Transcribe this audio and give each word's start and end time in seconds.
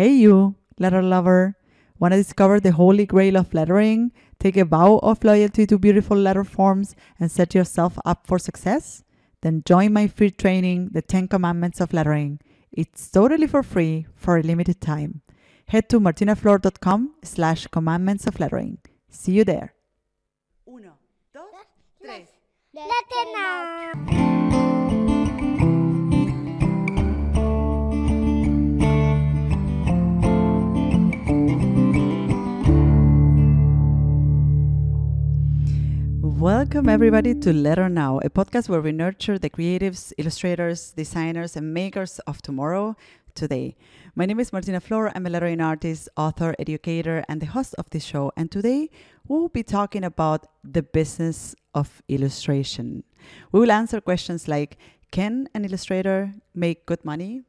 Hey, 0.00 0.12
you, 0.12 0.54
letter 0.78 1.02
lover. 1.02 1.58
Want 1.98 2.12
to 2.12 2.16
discover 2.16 2.58
the 2.58 2.72
holy 2.72 3.04
grail 3.04 3.36
of 3.36 3.52
lettering? 3.52 4.12
Take 4.38 4.56
a 4.56 4.64
vow 4.64 4.96
of 5.02 5.22
loyalty 5.22 5.66
to 5.66 5.78
beautiful 5.78 6.16
letter 6.16 6.42
forms 6.42 6.96
and 7.18 7.30
set 7.30 7.54
yourself 7.54 7.98
up 8.06 8.26
for 8.26 8.38
success? 8.38 9.04
Then 9.42 9.62
join 9.66 9.92
my 9.92 10.06
free 10.06 10.30
training, 10.30 10.88
The 10.92 11.02
10 11.02 11.28
Commandments 11.28 11.82
of 11.82 11.92
Lettering. 11.92 12.40
It's 12.72 13.10
totally 13.10 13.46
for 13.46 13.62
free 13.62 14.06
for 14.14 14.38
a 14.38 14.42
limited 14.42 14.80
time. 14.80 15.20
Head 15.66 15.90
to 15.90 16.00
martinaflor.com 16.00 17.16
slash 17.22 17.66
commandments 17.66 18.26
of 18.26 18.40
lettering. 18.40 18.78
See 19.10 19.32
you 19.32 19.44
there. 19.44 19.74
Uno, 20.66 20.94
dos, 21.34 21.44
tres. 22.02 22.26
Latina. 22.72 24.69
Welcome, 36.40 36.88
everybody, 36.88 37.34
to 37.34 37.52
Letter 37.52 37.90
Now, 37.90 38.18
a 38.20 38.30
podcast 38.30 38.70
where 38.70 38.80
we 38.80 38.92
nurture 38.92 39.38
the 39.38 39.50
creatives, 39.50 40.14
illustrators, 40.16 40.92
designers, 40.92 41.54
and 41.54 41.74
makers 41.74 42.18
of 42.20 42.40
tomorrow 42.40 42.96
today. 43.34 43.76
My 44.14 44.24
name 44.24 44.40
is 44.40 44.50
Martina 44.50 44.80
Flor. 44.80 45.12
I'm 45.14 45.26
a 45.26 45.28
lettering 45.28 45.60
artist, 45.60 46.08
author, 46.16 46.54
educator, 46.58 47.26
and 47.28 47.42
the 47.42 47.46
host 47.46 47.74
of 47.76 47.90
this 47.90 48.04
show. 48.04 48.32
And 48.38 48.50
today 48.50 48.88
we'll 49.28 49.48
be 49.48 49.62
talking 49.62 50.02
about 50.02 50.46
the 50.64 50.82
business 50.82 51.54
of 51.74 52.02
illustration. 52.08 53.04
We 53.52 53.60
will 53.60 53.70
answer 53.70 54.00
questions 54.00 54.48
like 54.48 54.78
Can 55.10 55.46
an 55.52 55.66
illustrator 55.66 56.32
make 56.54 56.86
good 56.86 57.04
money? 57.04 57.42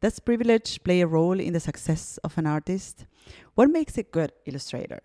Does 0.00 0.18
privilege 0.18 0.82
play 0.82 1.00
a 1.00 1.06
role 1.06 1.38
in 1.38 1.52
the 1.52 1.60
success 1.60 2.18
of 2.24 2.36
an 2.36 2.48
artist? 2.48 3.06
What 3.54 3.70
makes 3.70 3.96
a 3.98 4.02
good 4.02 4.32
illustrator? 4.46 5.00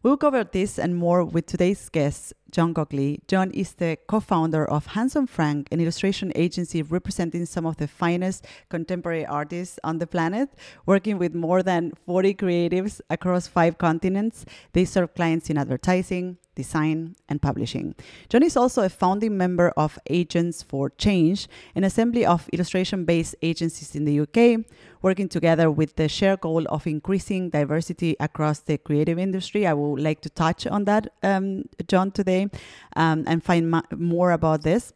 We'll 0.00 0.16
cover 0.16 0.44
this 0.44 0.78
and 0.78 0.94
more 0.94 1.24
with 1.24 1.46
today's 1.46 1.88
guest, 1.88 2.32
John 2.50 2.72
Cockley. 2.74 3.20
John 3.28 3.50
is 3.50 3.74
the 3.74 3.98
co 4.06 4.20
founder 4.20 4.64
of 4.64 4.86
Handsome 4.86 5.26
Frank, 5.26 5.68
an 5.70 5.80
illustration 5.80 6.32
agency 6.34 6.82
representing 6.82 7.46
some 7.46 7.66
of 7.66 7.76
the 7.76 7.88
finest 7.88 8.46
contemporary 8.68 9.26
artists 9.26 9.78
on 9.84 9.98
the 9.98 10.06
planet. 10.06 10.48
Working 10.86 11.18
with 11.18 11.34
more 11.34 11.62
than 11.62 11.92
40 12.06 12.34
creatives 12.34 13.00
across 13.10 13.46
five 13.46 13.78
continents, 13.78 14.44
they 14.72 14.84
serve 14.84 15.14
clients 15.14 15.50
in 15.50 15.58
advertising, 15.58 16.38
design, 16.58 17.14
and 17.28 17.40
publishing. 17.40 17.94
John 18.28 18.42
is 18.42 18.56
also 18.56 18.82
a 18.82 18.88
founding 18.88 19.38
member 19.38 19.68
of 19.76 19.98
Agents 20.10 20.62
for 20.62 20.90
Change, 20.90 21.48
an 21.76 21.84
assembly 21.84 22.26
of 22.26 22.48
illustration 22.52 23.04
based 23.04 23.36
agencies 23.42 23.94
in 23.94 24.04
the 24.04 24.20
UK, 24.24 24.66
working 25.00 25.28
together 25.28 25.70
with 25.70 25.94
the 25.94 26.08
shared 26.08 26.40
goal 26.40 26.66
of 26.68 26.86
increasing 26.86 27.50
diversity 27.50 28.16
across 28.18 28.58
the 28.58 28.76
creative 28.76 29.18
industry. 29.18 29.66
I 29.66 29.72
would 29.72 30.02
like 30.02 30.20
to 30.22 30.30
touch 30.30 30.66
on 30.66 30.84
that, 30.86 31.06
um, 31.22 31.64
John, 31.86 32.10
today 32.10 32.48
um, 32.96 33.24
and 33.28 33.42
find 33.42 33.70
ma- 33.70 33.88
more 33.96 34.32
about 34.32 34.62
this. 34.62 34.92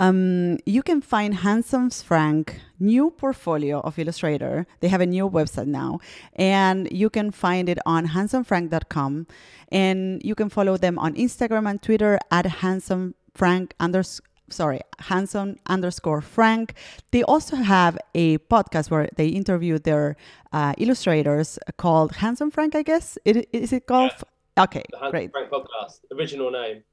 Um, 0.00 0.58
you 0.64 0.82
can 0.82 1.00
find 1.02 1.34
Handsome 1.34 1.90
Frank 1.90 2.60
new 2.84 3.10
portfolio 3.10 3.80
of 3.80 3.98
Illustrator. 3.98 4.66
They 4.80 4.88
have 4.88 5.00
a 5.00 5.06
new 5.06 5.28
website 5.28 5.66
now, 5.66 6.00
and 6.34 6.90
you 6.92 7.08
can 7.10 7.30
find 7.30 7.68
it 7.68 7.78
on 7.86 8.08
handsomefrank.com. 8.08 9.26
And 9.72 10.22
you 10.22 10.34
can 10.34 10.48
follow 10.48 10.76
them 10.76 10.98
on 10.98 11.14
Instagram 11.14 11.68
and 11.68 11.82
Twitter 11.82 12.18
at 12.30 12.46
handsome 12.46 13.14
frank 13.34 13.74
underscore 13.80 14.26
sorry, 14.50 14.80
handsome 14.98 15.56
underscore 15.66 16.20
Frank. 16.20 16.74
They 17.10 17.22
also 17.22 17.56
have 17.56 17.98
a 18.14 18.38
podcast 18.38 18.90
where 18.90 19.08
they 19.16 19.28
interview 19.28 19.78
their 19.78 20.16
uh, 20.52 20.74
illustrators 20.78 21.58
called 21.78 22.12
Handsome 22.16 22.50
Frank, 22.50 22.74
I 22.74 22.82
guess. 22.82 23.18
It, 23.24 23.48
is 23.52 23.72
it 23.72 23.86
called? 23.86 24.12
Okay, 24.58 24.84
The 24.90 24.98
Handsome 24.98 25.10
great. 25.10 25.32
Frank 25.32 25.50
podcast, 25.50 26.00
original 26.12 26.50
name. 26.50 26.84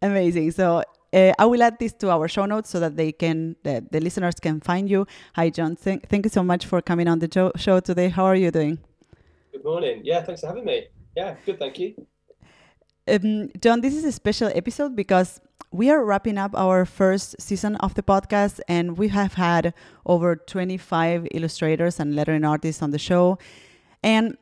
Amazing. 0.00 0.52
So 0.52 0.82
uh, 1.12 1.32
I 1.38 1.46
will 1.46 1.62
add 1.62 1.78
this 1.78 1.92
to 1.94 2.10
our 2.10 2.28
show 2.28 2.46
notes 2.46 2.70
so 2.70 2.80
that 2.80 2.96
they 2.96 3.12
can, 3.12 3.56
the, 3.62 3.84
the 3.90 4.00
listeners 4.00 4.34
can 4.40 4.60
find 4.60 4.88
you. 4.88 5.06
Hi, 5.34 5.50
John. 5.50 5.76
Thank, 5.76 6.08
thank 6.08 6.24
you 6.26 6.30
so 6.30 6.42
much 6.42 6.66
for 6.66 6.80
coming 6.80 7.08
on 7.08 7.18
the 7.18 7.28
jo- 7.28 7.52
show 7.56 7.80
today. 7.80 8.08
How 8.08 8.24
are 8.24 8.36
you 8.36 8.50
doing? 8.50 8.78
Good 9.52 9.64
morning. 9.64 10.02
Yeah, 10.04 10.22
thanks 10.22 10.40
for 10.40 10.48
having 10.48 10.64
me. 10.64 10.86
Yeah, 11.16 11.34
good, 11.44 11.58
thank 11.58 11.78
you. 11.78 12.06
Um, 13.08 13.50
John, 13.60 13.80
this 13.80 13.94
is 13.94 14.04
a 14.04 14.12
special 14.12 14.50
episode 14.54 14.94
because 14.94 15.40
we 15.72 15.90
are 15.90 16.04
wrapping 16.04 16.38
up 16.38 16.52
our 16.54 16.84
first 16.84 17.40
season 17.40 17.76
of 17.76 17.94
the 17.94 18.02
podcast, 18.02 18.60
and 18.68 18.96
we 18.98 19.08
have 19.08 19.34
had 19.34 19.74
over 20.06 20.36
25 20.36 21.26
illustrators 21.32 22.00
and 22.00 22.14
lettering 22.14 22.44
artists 22.44 22.82
on 22.82 22.90
the 22.90 22.98
show. 22.98 23.38
And 24.02 24.36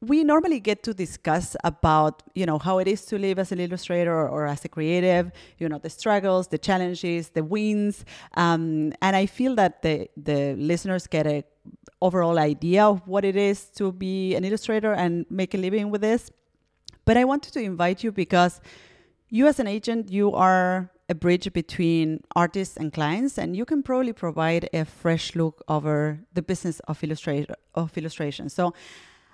we 0.00 0.24
normally 0.24 0.60
get 0.60 0.82
to 0.82 0.94
discuss 0.94 1.56
about 1.62 2.22
you 2.34 2.46
know 2.46 2.58
how 2.58 2.78
it 2.78 2.88
is 2.88 3.04
to 3.04 3.18
live 3.18 3.38
as 3.38 3.52
an 3.52 3.60
illustrator 3.60 4.12
or, 4.12 4.28
or 4.28 4.46
as 4.46 4.64
a 4.64 4.68
creative 4.68 5.30
you 5.58 5.68
know 5.68 5.78
the 5.78 5.90
struggles 5.90 6.48
the 6.48 6.56
challenges 6.58 7.28
the 7.30 7.44
wins 7.44 8.04
um, 8.34 8.92
and 9.02 9.14
i 9.14 9.26
feel 9.26 9.54
that 9.54 9.82
the 9.82 10.08
the 10.16 10.54
listeners 10.56 11.06
get 11.06 11.26
a 11.26 11.44
overall 12.00 12.38
idea 12.38 12.82
of 12.82 13.06
what 13.06 13.26
it 13.26 13.36
is 13.36 13.66
to 13.66 13.92
be 13.92 14.34
an 14.34 14.42
illustrator 14.42 14.94
and 14.94 15.26
make 15.28 15.52
a 15.52 15.58
living 15.58 15.90
with 15.90 16.00
this 16.00 16.30
but 17.10 17.16
I 17.16 17.24
wanted 17.24 17.52
to 17.54 17.60
invite 17.60 18.04
you 18.04 18.12
because 18.12 18.60
you, 19.28 19.46
as 19.46 19.58
an 19.58 19.66
agent, 19.66 20.10
you 20.10 20.32
are 20.32 20.90
a 21.08 21.14
bridge 21.14 21.52
between 21.52 22.22
artists 22.36 22.76
and 22.76 22.92
clients, 22.92 23.36
and 23.36 23.56
you 23.56 23.64
can 23.64 23.82
probably 23.82 24.12
provide 24.12 24.68
a 24.72 24.84
fresh 24.84 25.34
look 25.34 25.60
over 25.66 26.20
the 26.34 26.42
business 26.42 26.78
of 26.86 27.02
illustrator 27.02 27.56
of 27.74 27.96
illustration. 27.98 28.48
So, 28.48 28.74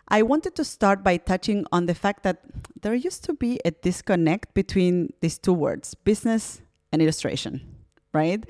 I 0.09 0.23
wanted 0.23 0.55
to 0.57 0.65
start 0.65 1.03
by 1.03 1.17
touching 1.17 1.67
on 1.73 1.87
the 1.87 1.95
fact 1.95 2.23
that 2.23 2.43
there 2.81 2.95
used 2.95 3.25
to 3.25 3.35
be 3.35 3.61
a 3.65 3.71
disconnect 3.71 4.55
between 4.55 5.13
these 5.21 5.39
two 5.39 5.53
words, 5.53 5.95
business 5.95 6.61
and 6.93 7.03
illustration, 7.03 7.61
right? 8.13 8.45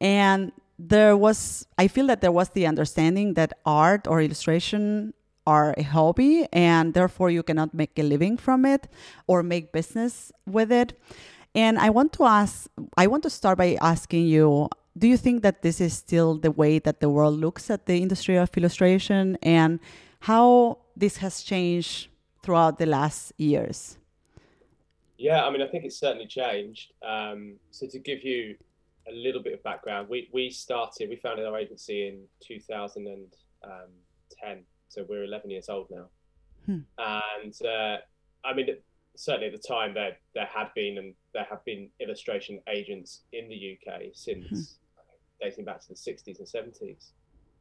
And 0.00 0.52
there 0.78 1.16
was, 1.16 1.66
I 1.78 1.88
feel 1.88 2.06
that 2.06 2.20
there 2.20 2.32
was 2.32 2.48
the 2.50 2.66
understanding 2.66 3.34
that 3.34 3.52
art 3.66 4.06
or 4.06 4.22
illustration 4.22 5.12
are 5.46 5.74
a 5.76 5.82
hobby 5.82 6.46
and 6.52 6.94
therefore 6.94 7.30
you 7.30 7.42
cannot 7.42 7.74
make 7.74 7.98
a 7.98 8.02
living 8.02 8.38
from 8.38 8.64
it 8.64 8.88
or 9.26 9.42
make 9.42 9.72
business 9.72 10.32
with 10.46 10.72
it. 10.72 10.98
And 11.54 11.78
I 11.78 11.90
want 11.90 12.12
to 12.14 12.24
ask, 12.24 12.68
I 12.96 13.06
want 13.06 13.22
to 13.24 13.30
start 13.30 13.58
by 13.58 13.76
asking 13.80 14.26
you 14.26 14.68
do 14.96 15.08
you 15.08 15.16
think 15.16 15.42
that 15.42 15.62
this 15.62 15.80
is 15.80 15.92
still 15.92 16.38
the 16.38 16.52
way 16.52 16.78
that 16.78 17.00
the 17.00 17.10
world 17.10 17.40
looks 17.40 17.68
at 17.68 17.86
the 17.86 18.00
industry 18.00 18.36
of 18.36 18.56
illustration 18.56 19.36
and 19.42 19.80
how 20.20 20.78
this 20.96 21.18
has 21.18 21.42
changed 21.42 22.08
throughout 22.42 22.78
the 22.78 22.86
last 22.86 23.32
years? 23.36 23.98
Yeah, 25.16 25.44
I 25.44 25.50
mean, 25.50 25.62
I 25.62 25.68
think 25.68 25.84
it's 25.84 25.98
certainly 25.98 26.26
changed. 26.26 26.92
Um, 27.06 27.54
so 27.70 27.86
to 27.86 27.98
give 27.98 28.24
you 28.24 28.56
a 29.08 29.12
little 29.12 29.42
bit 29.42 29.54
of 29.54 29.62
background, 29.62 30.08
we 30.08 30.28
we 30.32 30.50
started, 30.50 31.08
we 31.08 31.16
founded 31.16 31.46
our 31.46 31.58
agency 31.58 32.08
in 32.08 32.22
2010. 32.46 34.64
So 34.88 35.04
we're 35.08 35.24
11 35.24 35.50
years 35.50 35.68
old 35.68 35.88
now. 35.90 36.06
Hmm. 36.66 36.80
And 36.98 37.54
uh, 37.66 37.96
I 38.44 38.54
mean, 38.54 38.68
certainly 39.16 39.46
at 39.46 39.52
the 39.52 39.66
time 39.66 39.94
there 39.94 40.16
there 40.34 40.46
had 40.46 40.68
been 40.74 40.98
and 40.98 41.14
there 41.32 41.46
have 41.48 41.64
been 41.64 41.88
illustration 42.00 42.60
agents 42.68 43.22
in 43.32 43.48
the 43.48 43.78
UK 43.78 44.10
since 44.12 44.78
dating 45.40 45.64
back 45.64 45.80
to 45.80 45.88
the 45.88 45.94
60s 45.94 46.38
and 46.38 46.46
70s. 46.46 47.12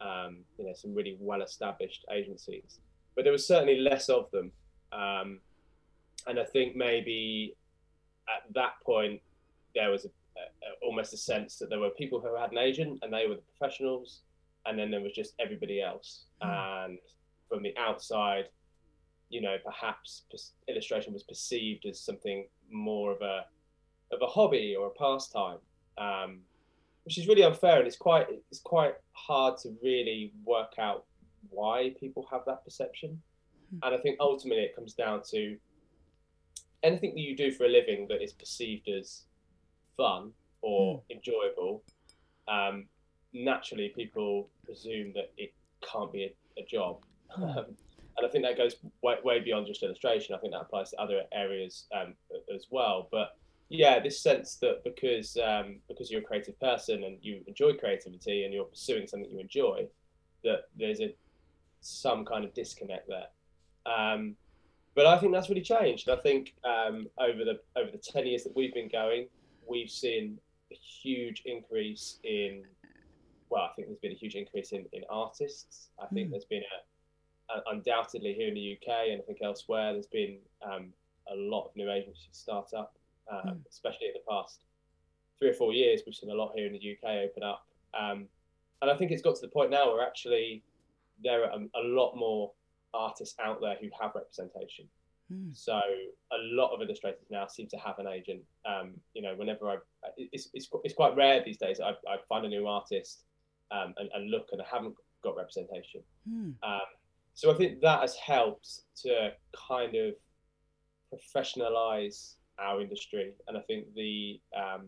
Um, 0.02 0.40
you 0.58 0.66
know, 0.66 0.74
some 0.74 0.94
really 0.94 1.16
well-established 1.20 2.06
agencies, 2.12 2.80
but 3.16 3.24
there 3.24 3.32
was 3.32 3.48
certainly 3.48 3.78
less 3.78 4.10
of 4.10 4.30
them. 4.32 4.52
Um, 4.92 5.40
and 6.28 6.40
I 6.40 6.46
think 6.46 6.76
maybe 6.76 7.56
at 8.28 8.54
that 8.54 8.74
point 8.86 9.22
there 9.76 9.90
was 9.90 10.06
a, 10.06 10.10
a, 10.38 10.86
almost 10.86 11.14
a 11.14 11.18
sense 11.18 11.58
that 11.58 11.70
there 11.70 11.80
were 11.80 11.90
people 11.90 12.20
who 12.20 12.36
had 12.36 12.52
an 12.52 12.58
agent 12.58 13.00
and 13.02 13.12
they 13.12 13.28
were 13.28 13.36
the 13.36 13.42
professionals, 13.58 14.22
and 14.66 14.78
then 14.78 14.92
there 14.92 15.02
was 15.02 15.14
just 15.14 15.34
everybody 15.40 15.82
else. 15.82 16.26
And 16.42 17.00
from 17.50 17.64
the 17.64 17.76
outside, 17.78 18.46
you 19.30 19.42
know, 19.42 19.58
perhaps 19.64 20.24
illustration 20.68 21.14
was 21.14 21.24
perceived 21.24 21.86
as 21.86 22.00
something 22.00 22.46
more 22.72 23.12
of 23.12 23.22
a 23.22 23.46
of 24.12 24.22
a 24.22 24.28
hobby 24.28 24.76
or 24.76 24.88
a 24.88 24.92
pastime, 24.92 25.58
um, 25.98 26.40
which 27.04 27.18
is 27.18 27.28
really 27.28 27.44
unfair, 27.44 27.80
and 27.80 27.88
it's 27.88 27.98
quite 27.98 28.28
it's 28.50 28.60
quite 28.60 28.96
hard 29.14 29.58
to 29.60 29.76
really 29.82 30.32
work 30.46 30.74
out 30.78 31.06
why 31.50 31.94
people 32.00 32.28
have 32.32 32.42
that 32.46 32.64
perception. 32.64 33.22
And 33.82 33.96
I 33.96 33.98
think 33.98 34.18
ultimately 34.20 34.64
it 34.64 34.76
comes 34.76 34.94
down 34.94 35.24
to 35.32 35.58
anything 36.84 37.16
that 37.16 37.22
you 37.22 37.36
do 37.36 37.52
for 37.52 37.66
a 37.66 37.70
living 37.70 38.08
that 38.10 38.22
is 38.22 38.34
perceived 38.34 38.88
as 38.88 39.24
fun 39.98 40.32
or 40.62 41.02
enjoyable. 41.10 41.84
Um, 42.48 42.86
naturally, 43.34 43.90
people 43.90 44.50
presume 44.64 45.14
that 45.14 45.32
it 45.38 45.54
can't 45.82 46.12
be 46.12 46.26
a, 46.26 46.62
a 46.62 46.66
job. 46.66 47.04
Um, 47.36 47.66
and 48.18 48.28
I 48.28 48.30
think 48.30 48.44
that 48.44 48.58
goes 48.58 48.76
way, 49.02 49.16
way 49.24 49.40
beyond 49.40 49.66
just 49.66 49.82
illustration. 49.82 50.36
I 50.36 50.38
think 50.38 50.54
that 50.54 50.62
applies 50.62 50.92
to 50.92 51.02
other 51.02 51.24
areas 51.34 51.86
um, 51.96 52.14
as 52.54 52.68
well. 52.70 53.08
But 53.12 53.36
yeah, 53.70 54.00
this 54.00 54.22
sense 54.22 54.58
that 54.58 54.84
because 54.84 55.36
um, 55.38 55.78
because 55.88 56.12
you're 56.12 56.22
a 56.22 56.24
creative 56.24 56.60
person 56.60 57.04
and 57.04 57.18
you 57.22 57.42
enjoy 57.48 57.74
creativity 57.74 58.44
and 58.44 58.54
you're 58.54 58.66
pursuing 58.66 59.08
something 59.08 59.32
you 59.32 59.40
enjoy, 59.40 59.88
that 60.44 60.66
there's 60.78 61.02
a 61.02 61.16
some 61.84 62.26
kind 62.26 62.46
of 62.46 62.54
disconnect 62.54 63.08
there. 63.08 63.28
Um, 63.86 64.36
but 64.96 65.06
I 65.06 65.18
think 65.18 65.34
that's 65.34 65.50
really 65.50 65.62
changed. 65.62 66.10
I 66.10 66.16
think 66.16 66.54
um, 66.64 67.08
over 67.20 67.44
the 67.44 67.60
over 67.76 67.92
the 67.92 67.98
ten 67.98 68.26
years 68.26 68.44
that 68.44 68.56
we've 68.56 68.74
been 68.74 68.90
going, 68.90 69.28
we've 69.68 69.90
seen 69.90 70.40
a 70.72 70.76
huge 70.76 71.44
increase 71.46 72.20
in. 72.24 72.64
Well, 73.50 73.64
I 73.64 73.74
think 73.76 73.88
there's 73.88 74.00
been 74.00 74.12
a 74.12 74.16
huge 74.16 74.36
increase 74.36 74.72
in, 74.72 74.86
in 74.94 75.04
artists. 75.12 75.90
I 76.02 76.08
think 76.08 76.28
mm. 76.28 76.32
there's 76.32 76.46
been 76.46 76.64
a, 76.64 77.54
a, 77.54 77.76
undoubtedly 77.76 78.34
here 78.34 78.48
in 78.48 78.56
the 78.56 78.78
UK 78.82 79.12
and 79.12 79.22
I 79.22 79.26
think 79.26 79.40
elsewhere. 79.44 79.94
There's 79.94 80.08
been 80.08 80.38
um, 80.66 80.88
a 81.32 81.36
lot 81.36 81.66
of 81.66 81.76
new 81.76 81.92
agencies 81.92 82.30
start 82.32 82.74
up, 82.74 82.98
um, 83.32 83.56
mm. 83.56 83.58
especially 83.70 84.08
in 84.08 84.14
the 84.14 84.24
past 84.28 84.64
three 85.38 85.50
or 85.50 85.54
four 85.54 85.72
years. 85.72 86.02
We've 86.04 86.16
seen 86.16 86.32
a 86.32 86.34
lot 86.34 86.54
here 86.56 86.66
in 86.66 86.74
the 86.74 86.80
UK 86.80 87.30
open 87.30 87.44
up, 87.44 87.68
um, 88.00 88.26
and 88.82 88.90
I 88.90 88.96
think 88.96 89.12
it's 89.12 89.22
got 89.22 89.36
to 89.36 89.42
the 89.42 89.50
point 89.50 89.70
now 89.70 89.94
where 89.94 90.04
actually 90.04 90.64
there 91.22 91.44
are 91.44 91.52
a, 91.52 91.84
lot 91.84 92.16
more 92.16 92.52
artists 92.94 93.36
out 93.44 93.60
there 93.62 93.78
who 93.82 93.90
have 94.00 94.12
representation. 94.16 94.86
Mm. 95.32 95.56
So 95.56 95.74
a 95.74 96.40
lot 96.56 96.74
of 96.74 96.82
illustrators 96.82 97.26
now 97.30 97.48
seem 97.48 97.68
to 97.68 97.78
have 97.78 98.00
an 98.00 98.08
agent. 98.08 98.42
Um, 98.66 98.94
you 99.14 99.22
know, 99.22 99.34
whenever 99.36 99.70
I, 99.70 99.78
it's, 100.18 100.50
it's, 100.54 100.70
it's 100.84 100.94
quite 100.94 101.16
rare 101.16 101.42
these 101.44 101.58
days. 101.58 101.80
I, 101.80 101.92
I 102.08 102.18
find 102.28 102.46
a 102.46 102.50
new 102.50 102.68
artist 102.68 103.24
um, 103.72 103.94
and, 103.98 104.10
and 104.14 104.30
look 104.30 104.50
and 104.52 104.62
I 104.62 104.66
haven't 104.72 104.96
got 105.24 105.36
representation. 105.36 106.02
Mm. 106.30 106.56
Um, 106.64 106.82
so 107.34 107.52
I 107.52 107.56
think 107.56 107.82
that 107.82 108.02
has 108.02 108.16
helped 108.16 108.82
to 109.04 109.32
kind 109.68 109.96
of 109.96 110.14
professionalize 111.14 112.36
our 112.60 112.82
industry. 112.82 113.34
And 113.48 113.58
I 113.58 113.62
think 113.62 113.86
the, 113.96 114.40
um, 114.56 114.88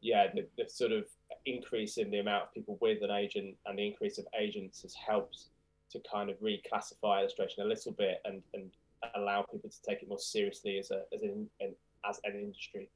yeah, 0.00 0.28
the, 0.34 0.46
the 0.56 0.68
sort 0.68 0.92
of 0.92 1.04
increase 1.46 1.96
in 1.96 2.10
the 2.10 2.18
amount 2.18 2.44
of 2.44 2.54
people 2.54 2.76
with 2.80 3.02
an 3.02 3.10
agent 3.10 3.56
and 3.66 3.78
the 3.78 3.86
increase 3.86 4.18
of 4.18 4.26
agents 4.38 4.82
has 4.82 4.94
helped 4.94 5.44
to 5.90 6.00
kind 6.10 6.28
of 6.30 6.36
reclassify 6.40 7.20
illustration 7.20 7.62
a 7.62 7.66
little 7.66 7.92
bit 7.92 8.20
and, 8.24 8.42
and 8.54 8.70
allow 9.14 9.42
people 9.42 9.70
to 9.70 9.82
take 9.88 10.02
it 10.02 10.08
more 10.08 10.18
seriously 10.18 10.78
as 10.78 10.90
a 10.90 11.02
as 11.14 11.22
an, 11.22 11.48
as 12.08 12.20
an 12.24 12.34
industry. 12.34 12.88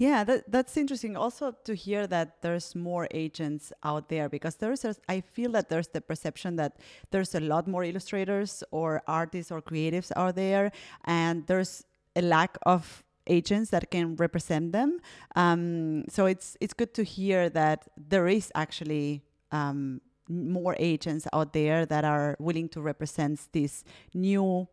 Yeah, 0.00 0.24
that, 0.24 0.50
that's 0.50 0.78
interesting. 0.78 1.14
Also 1.14 1.54
to 1.64 1.74
hear 1.74 2.06
that 2.06 2.40
there's 2.40 2.74
more 2.74 3.06
agents 3.10 3.70
out 3.84 4.08
there 4.08 4.30
because 4.30 4.56
there's, 4.56 4.82
a, 4.86 4.94
I 5.10 5.20
feel 5.20 5.52
that 5.52 5.68
there's 5.68 5.88
the 5.88 6.00
perception 6.00 6.56
that 6.56 6.78
there's 7.10 7.34
a 7.34 7.40
lot 7.40 7.68
more 7.68 7.84
illustrators 7.84 8.64
or 8.70 9.02
artists 9.06 9.52
or 9.52 9.60
creatives 9.60 10.10
out 10.16 10.36
there, 10.36 10.72
and 11.04 11.46
there's 11.46 11.84
a 12.16 12.22
lack 12.22 12.56
of 12.64 13.04
agents 13.26 13.70
that 13.70 13.90
can 13.90 14.16
represent 14.16 14.72
them. 14.72 15.00
Um, 15.36 16.04
so 16.08 16.26
it's 16.26 16.56
it's 16.60 16.74
good 16.74 16.94
to 16.94 17.04
hear 17.04 17.48
that 17.50 17.88
there 17.96 18.26
is 18.28 18.50
actually 18.54 19.22
um, 19.52 20.00
more 20.28 20.76
agents 20.78 21.26
out 21.32 21.52
there 21.52 21.86
that 21.86 22.04
are 22.04 22.36
willing 22.38 22.68
to 22.70 22.80
represent 22.80 23.40
this 23.52 23.84
new 24.14 24.68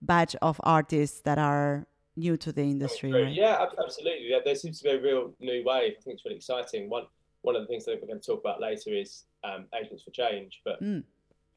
batch 0.00 0.36
of 0.42 0.60
artists 0.64 1.20
that 1.22 1.38
are 1.38 1.86
new 2.16 2.36
to 2.36 2.52
the 2.52 2.62
industry. 2.62 3.12
Right? 3.12 3.32
Yeah, 3.32 3.66
absolutely. 3.82 4.28
Yeah, 4.28 4.38
there 4.44 4.54
seems 4.54 4.78
to 4.78 4.84
be 4.84 4.90
a 4.90 5.00
real 5.00 5.34
new 5.40 5.62
wave. 5.64 5.94
I 5.98 6.02
think 6.02 6.16
it's 6.16 6.24
really 6.24 6.36
exciting. 6.36 6.88
One 6.88 7.04
one 7.42 7.56
of 7.56 7.62
the 7.62 7.68
things 7.68 7.84
that 7.84 8.00
we're 8.00 8.06
going 8.06 8.20
to 8.20 8.26
talk 8.26 8.40
about 8.40 8.60
later 8.60 8.94
is 8.94 9.24
um, 9.44 9.66
Agents 9.74 10.02
for 10.02 10.10
Change. 10.10 10.62
But 10.64 10.82
mm. 10.82 11.02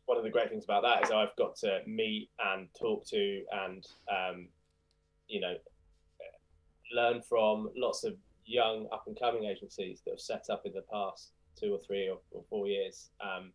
one 0.06 0.18
of 0.18 0.26
the 0.26 0.30
great 0.30 0.50
things 0.50 0.66
about 0.66 0.84
that 0.84 1.06
is 1.06 1.12
I've 1.12 1.36
got 1.38 1.56
to 1.58 1.80
meet 1.88 2.30
and 2.46 2.68
talk 2.78 3.06
to 3.08 3.44
and 3.66 3.88
um, 4.12 4.48
you 5.28 5.40
know 5.40 5.56
learn 6.94 7.22
from 7.22 7.70
lots 7.76 8.04
of 8.04 8.16
young 8.46 8.88
up 8.92 9.04
and 9.08 9.20
coming 9.20 9.46
agencies 9.46 10.02
that 10.06 10.12
have 10.12 10.20
set 10.20 10.46
up 10.50 10.64
in 10.66 10.74
the 10.74 10.84
past 10.92 11.32
two 11.60 11.74
or 11.74 11.80
three 11.80 12.10
or, 12.10 12.20
or 12.32 12.44
four 12.50 12.68
years. 12.68 13.10
Um, 13.22 13.52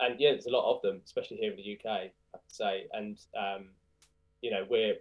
and 0.00 0.18
yeah, 0.18 0.32
there's 0.32 0.46
a 0.46 0.50
lot 0.50 0.74
of 0.74 0.82
them, 0.82 1.00
especially 1.04 1.38
here 1.38 1.52
in 1.52 1.56
the 1.56 1.78
UK, 1.78 1.90
I 1.90 2.08
to 2.36 2.54
say. 2.54 2.86
And 2.92 3.18
um, 3.38 3.68
you 4.42 4.50
know, 4.50 4.66
we're 4.68 4.96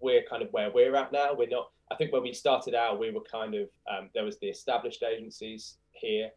we're 0.00 0.22
kind 0.28 0.42
of 0.42 0.52
where 0.52 0.70
we're 0.70 0.94
at 0.96 1.12
now. 1.12 1.34
We're 1.34 1.48
not. 1.48 1.70
I 1.90 1.96
think 1.96 2.12
when 2.12 2.22
we 2.22 2.32
started 2.32 2.74
out, 2.74 3.00
we 3.00 3.10
were 3.10 3.22
kind 3.22 3.54
of 3.54 3.68
um, 3.90 4.10
there 4.14 4.24
was 4.24 4.38
the 4.38 4.48
established 4.48 5.02
agencies 5.02 5.76
here, 5.92 6.30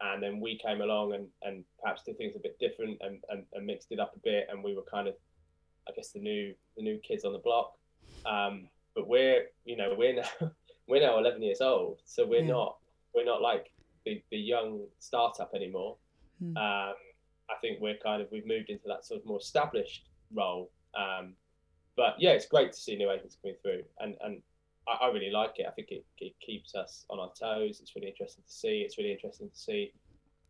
and 0.00 0.22
then 0.22 0.40
we 0.40 0.58
came 0.58 0.80
along 0.80 1.14
and 1.14 1.26
and 1.42 1.64
perhaps 1.82 2.02
did 2.02 2.18
things 2.18 2.34
a 2.36 2.40
bit 2.40 2.58
different 2.58 2.98
and, 3.00 3.22
and, 3.30 3.44
and 3.54 3.66
mixed 3.66 3.92
it 3.92 4.00
up 4.00 4.14
a 4.14 4.18
bit, 4.20 4.46
and 4.50 4.62
we 4.62 4.74
were 4.74 4.84
kind 4.90 5.08
of, 5.08 5.14
I 5.88 5.92
guess, 5.92 6.10
the 6.10 6.20
new 6.20 6.54
the 6.76 6.82
new 6.82 6.98
kids 6.98 7.24
on 7.24 7.32
the 7.32 7.38
block. 7.38 7.78
Um, 8.26 8.68
but 8.94 9.08
we're 9.08 9.46
you 9.64 9.76
know 9.76 9.94
we're 9.96 10.14
now 10.14 10.28
we're 10.88 11.02
now 11.02 11.18
11 11.18 11.42
years 11.42 11.60
old, 11.60 12.00
so 12.04 12.26
we're 12.26 12.40
yeah. 12.40 12.52
not 12.52 12.78
we're 13.14 13.24
not 13.24 13.42
like 13.42 13.70
the, 14.04 14.22
the 14.30 14.38
young 14.38 14.86
startup 14.98 15.52
anymore. 15.54 15.96
Mm. 16.42 16.56
Um, 16.56 16.94
I 17.50 17.54
think 17.60 17.80
we're 17.80 17.98
kind 18.02 18.22
of 18.22 18.28
we've 18.30 18.46
moved 18.46 18.70
into 18.70 18.88
that 18.88 19.04
sort 19.04 19.20
of 19.20 19.26
more 19.26 19.38
established 19.38 20.08
role. 20.32 20.70
Um, 20.96 21.34
but 21.96 22.14
yeah, 22.18 22.30
it's 22.30 22.46
great 22.46 22.72
to 22.72 22.78
see 22.78 22.96
new 22.96 23.10
agents 23.10 23.36
coming 23.40 23.56
through, 23.62 23.82
and 24.00 24.14
and 24.22 24.42
I, 24.88 25.06
I 25.06 25.08
really 25.10 25.30
like 25.30 25.54
it. 25.56 25.66
I 25.68 25.72
think 25.72 25.88
it, 25.90 26.04
it 26.18 26.34
keeps 26.44 26.74
us 26.74 27.04
on 27.10 27.18
our 27.18 27.30
toes. 27.38 27.80
It's 27.80 27.94
really 27.94 28.08
interesting 28.08 28.44
to 28.46 28.52
see. 28.52 28.82
It's 28.84 28.98
really 28.98 29.12
interesting 29.12 29.50
to 29.50 29.56
see 29.56 29.92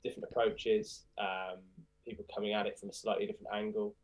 different 0.05 0.29
approaches, 0.31 1.05
um, 1.19 1.59
people 2.05 2.25
coming 2.33 2.53
at 2.53 2.67
it 2.67 2.79
from 2.79 2.91
a 2.91 2.93
slightly 2.93 3.27
different 3.27 3.53
angle, 3.53 3.95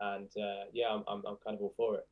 and 0.00 0.28
uh, 0.36 0.64
yeah, 0.72 0.88
I'm, 0.90 1.04
I'm 1.08 1.22
I'm 1.26 1.36
kind 1.44 1.56
of 1.56 1.62
all 1.62 1.74
for 1.76 1.96
it. 1.96 2.08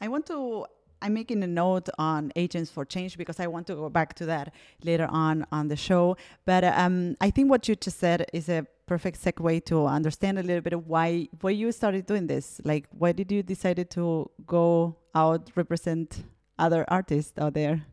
I 0.00 0.08
want 0.08 0.26
to 0.26 0.66
I'm 1.02 1.12
making 1.14 1.42
a 1.42 1.46
note 1.46 1.88
on 1.98 2.32
agents 2.36 2.70
for 2.70 2.84
change 2.84 3.18
because 3.18 3.38
I 3.38 3.46
want 3.46 3.66
to 3.66 3.74
go 3.74 3.88
back 3.90 4.14
to 4.14 4.26
that 4.26 4.54
later 4.82 5.06
on 5.10 5.46
on 5.52 5.68
the 5.68 5.76
show. 5.76 6.16
But 6.44 6.64
um, 6.64 7.16
I 7.20 7.30
think 7.30 7.50
what 7.50 7.68
you 7.68 7.76
just 7.76 7.98
said 7.98 8.26
is 8.32 8.48
a 8.48 8.66
perfect 8.86 9.22
segue 9.22 9.64
to 9.66 9.86
understand 9.86 10.38
a 10.38 10.42
little 10.42 10.62
bit 10.62 10.72
of 10.72 10.86
why 10.86 11.28
why 11.40 11.50
you 11.50 11.70
started 11.72 12.06
doing 12.06 12.26
this. 12.26 12.60
Like, 12.64 12.86
why 12.90 13.12
did 13.12 13.30
you 13.30 13.42
decided 13.42 13.90
to 13.90 14.30
go 14.46 14.96
out 15.14 15.50
represent 15.54 16.24
other 16.58 16.84
artists 16.88 17.38
out 17.38 17.54
there? 17.54 17.84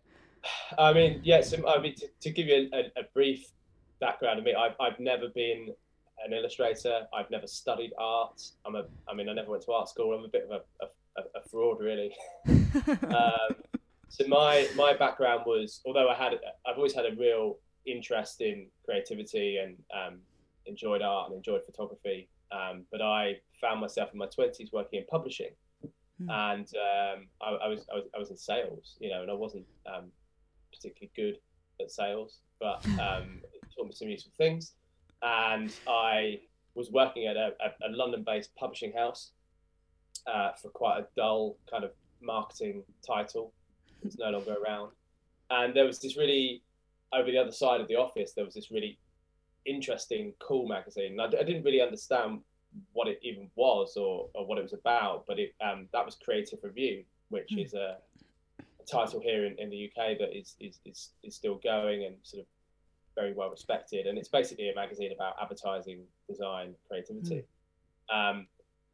I 0.78 0.94
mean, 0.94 1.22
yes. 1.24 1.54
I 1.54 1.80
mean, 1.80 1.96
to, 1.96 2.08
to 2.22 2.30
give 2.30 2.48
you 2.48 2.70
a, 2.74 3.00
a, 3.00 3.04
brief 3.14 3.48
background 4.02 4.40
of 4.40 4.46
me, 4.46 4.54
I've, 4.54 4.76
I've 4.78 5.00
never 5.00 5.30
been 5.30 5.74
an 6.26 6.34
illustrator. 6.34 7.08
I've 7.18 7.30
never 7.32 7.48
studied 7.48 7.92
art. 7.98 8.42
I'm 8.66 8.76
a. 8.76 8.86
I 9.08 9.14
mean, 9.14 9.30
I 9.30 9.34
never 9.34 9.52
went 9.52 9.64
to 9.64 9.72
art 9.72 9.90
school. 9.90 10.14
I'm 10.14 10.26
a 10.26 10.28
bit 10.28 10.44
of 10.44 10.52
a, 10.52 10.86
a 10.86 10.90
a, 11.18 11.22
a 11.38 11.42
fraud, 11.50 11.80
really. 11.80 12.16
um, 12.48 13.56
so 14.10 14.28
my 14.28 14.68
my 14.76 14.94
background 14.94 15.44
was, 15.46 15.82
although 15.86 16.10
I 16.10 16.16
had, 16.16 16.34
I've 16.66 16.78
always 16.78 16.94
had 16.94 17.06
a 17.06 17.16
real 17.16 17.58
interest 17.86 18.42
in 18.42 18.68
creativity 18.86 19.58
and 19.58 19.76
um, 19.94 20.20
enjoyed 20.66 21.02
art 21.02 21.30
and 21.30 21.38
enjoyed 21.38 21.64
photography. 21.66 22.30
Um, 22.52 22.84
but 22.92 23.02
I 23.02 23.40
found 23.60 23.82
myself 23.82 24.12
in 24.14 24.20
my 24.20 24.28
twenties 24.28 24.72
working 24.72 25.00
in 25.00 25.06
publishing, 25.08 25.52
mm. 26.22 26.30
and 26.30 26.68
um, 26.76 27.28
I, 27.42 27.66
I, 27.66 27.68
was, 27.68 27.86
I 27.92 27.96
was 27.96 28.06
I 28.16 28.20
was 28.20 28.30
in 28.30 28.38
sales, 28.38 28.98
you 29.00 29.10
know, 29.10 29.22
and 29.24 29.32
I 29.32 29.34
wasn't 29.34 29.66
um, 29.88 30.12
particularly 30.72 31.12
good 31.16 31.40
at 31.82 31.92
sales, 31.92 32.40
but 32.60 32.86
um, 33.00 33.42
it 33.54 33.62
taught 33.76 33.88
me 33.88 33.94
some 33.94 34.10
useful 34.10 34.34
things. 34.38 34.74
And 35.24 35.74
I 35.88 36.42
was 36.76 36.92
working 36.92 37.28
at 37.28 37.38
a, 37.38 37.54
a, 37.62 37.88
a 37.88 37.90
London-based 37.90 38.54
publishing 38.56 38.92
house 38.92 39.32
uh, 40.28 40.52
for 40.54 40.70
quite 40.70 41.00
a 41.00 41.08
dull 41.16 41.58
kind 41.70 41.84
of 41.84 41.92
marketing 42.22 42.84
title. 43.06 43.54
It's 44.04 44.18
no 44.18 44.30
longer 44.30 44.56
around. 44.64 44.92
And 45.50 45.76
there 45.76 45.86
was 45.86 46.00
this 46.00 46.18
really, 46.18 46.64
over 47.14 47.30
the 47.30 47.38
other 47.38 47.52
side 47.52 47.82
of 47.82 47.88
the 47.88 47.96
office, 47.96 48.34
there 48.34 48.46
was 48.46 48.54
this 48.54 48.72
really 48.72 48.98
interesting, 49.66 50.34
cool 50.40 50.68
magazine. 50.68 51.20
I, 51.20 51.26
I 51.26 51.44
didn't 51.44 51.64
really 51.64 51.82
understand 51.82 52.40
what 52.94 53.08
it 53.08 53.20
even 53.22 53.50
was 53.56 53.98
or, 53.98 54.30
or 54.34 54.46
what 54.46 54.58
it 54.58 54.64
was 54.64 54.74
about, 54.74 55.26
but 55.28 55.40
it 55.40 55.54
um, 55.62 55.88
that 55.94 56.06
was 56.06 56.16
Creative 56.16 56.60
Review, 56.64 57.04
which 57.30 57.50
mm. 57.52 57.64
is 57.64 57.74
a, 57.74 57.98
a, 58.60 58.86
title 58.86 59.22
here 59.22 59.46
in, 59.46 59.58
in 59.60 59.70
the 59.70 59.90
UK 59.90 60.18
that 60.18 60.38
is, 60.38 60.56
is, 60.60 60.80
is, 60.86 61.12
is 61.24 61.36
still 61.36 61.60
going 61.64 62.04
and 62.04 62.16
sort 62.24 62.42
of 62.42 62.48
very 63.16 63.34
well 63.34 63.50
respected. 63.50 64.08
And 64.08 64.18
it's 64.18 64.28
basically 64.28 64.70
a 64.70 64.76
magazine 64.76 65.12
about 65.14 65.36
advertising, 65.42 66.02
design, 66.28 66.74
creativity. 66.88 67.44
Mm. 68.12 68.32
Um, 68.32 68.48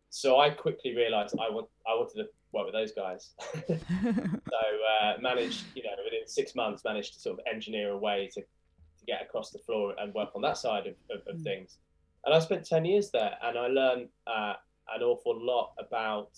so 0.10 0.40
I 0.40 0.50
quickly 0.50 0.96
realised 0.96 1.36
I 1.40 1.50
want 1.50 1.68
I 1.88 1.94
wanted 1.96 2.16
to 2.16 2.30
work 2.52 2.66
with 2.66 2.74
those 2.74 2.92
guys. 2.92 3.32
so 3.68 3.76
uh, 3.76 5.14
managed, 5.22 5.66
you 5.76 5.84
know, 5.84 5.92
within 6.04 6.28
six 6.28 6.56
months, 6.56 6.84
managed 6.84 7.14
to 7.14 7.20
sort 7.20 7.40
of 7.40 7.46
engineer 7.52 7.92
a 7.92 7.98
way 7.98 8.30
to, 8.34 8.42
to 8.42 9.06
get 9.06 9.22
across 9.22 9.52
the 9.52 9.60
floor 9.60 9.94
and 10.00 10.14
work 10.14 10.30
on 10.36 10.42
that 10.42 10.58
side 10.58 10.88
of, 10.88 10.96
of, 11.12 11.22
of 11.28 11.40
mm. 11.40 11.44
things. 11.44 11.78
And 12.26 12.34
I 12.34 12.40
spent 12.40 12.66
ten 12.66 12.86
years 12.86 13.12
there, 13.12 13.36
and 13.44 13.58
I 13.58 13.68
learned 13.68 14.10
uh, 14.28 14.54
an 14.94 15.04
awful 15.04 15.40
lot 15.40 15.74
about, 15.80 16.32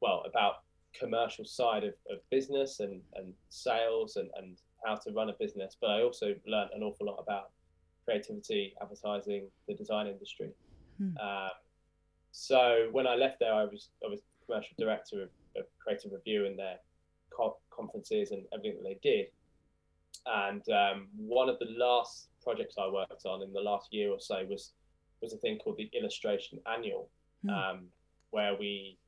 well, 0.00 0.22
about 0.26 0.56
commercial 0.98 1.44
side 1.44 1.84
of, 1.84 1.94
of 2.10 2.18
business 2.30 2.80
and, 2.80 3.00
and 3.14 3.32
sales 3.48 4.16
and, 4.16 4.28
and 4.36 4.58
how 4.84 4.94
to 4.96 5.10
run 5.12 5.30
a 5.30 5.34
business. 5.34 5.76
But 5.80 5.90
I 5.90 6.02
also 6.02 6.34
learned 6.46 6.70
an 6.74 6.82
awful 6.82 7.06
lot 7.06 7.16
about 7.18 7.50
creativity, 8.04 8.74
advertising, 8.80 9.48
the 9.66 9.74
design 9.74 10.06
industry. 10.06 10.50
Um, 11.20 11.50
so 12.32 12.88
when 12.92 13.06
I 13.06 13.14
left 13.14 13.40
there, 13.40 13.54
I 13.54 13.64
was 13.64 13.90
I 14.04 14.08
was 14.08 14.20
commercial 14.46 14.74
director 14.78 15.22
of, 15.22 15.28
of 15.56 15.66
Creative 15.78 16.12
Review 16.12 16.46
and 16.46 16.58
their 16.58 16.76
co- 17.30 17.58
conferences 17.70 18.30
and 18.32 18.44
everything 18.52 18.82
that 18.82 18.88
they 18.88 18.98
did. 19.02 19.26
And 20.26 20.62
um, 20.70 21.08
one 21.16 21.48
of 21.48 21.58
the 21.58 21.68
last 21.76 22.28
projects 22.42 22.76
I 22.78 22.88
worked 22.88 23.24
on 23.26 23.42
in 23.42 23.52
the 23.52 23.60
last 23.60 23.92
year 23.92 24.10
or 24.10 24.20
so 24.20 24.44
was 24.48 24.72
was 25.22 25.32
a 25.32 25.36
thing 25.36 25.58
called 25.58 25.76
the 25.76 25.90
Illustration 25.92 26.58
Annual, 26.66 27.08
Hmm. 27.42 27.50
um, 27.50 27.86
where 28.30 28.54
we 28.54 28.98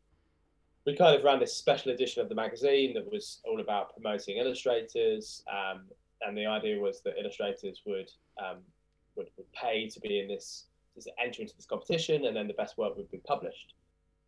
we 0.85 0.97
kind 0.97 1.14
of 1.17 1.23
ran 1.23 1.38
this 1.38 1.55
special 1.55 1.93
edition 1.93 2.23
of 2.23 2.29
the 2.29 2.35
magazine 2.35 2.93
that 2.95 3.11
was 3.11 3.41
all 3.45 3.61
about 3.61 3.93
promoting 3.93 4.38
illustrators. 4.38 5.45
Um, 5.50 5.83
and 6.23 6.37
the 6.37 6.47
idea 6.47 6.81
was 6.81 7.02
that 7.02 7.19
illustrators 7.19 7.83
would, 7.87 8.11
um, 8.43 8.59
would 9.17 9.29
would 9.37 9.52
pay 9.52 9.88
to 9.88 10.00
be 10.00 10.21
in 10.21 10.29
this, 10.29 10.67
to 11.01 11.11
enter 11.23 11.43
into 11.43 11.55
this 11.57 11.67
competition, 11.67 12.27
and 12.27 12.37
then 12.37 12.47
the 12.47 12.55
best 12.55 12.79
work 12.79 12.97
would 12.97 13.11
be 13.11 13.19
published. 13.19 13.75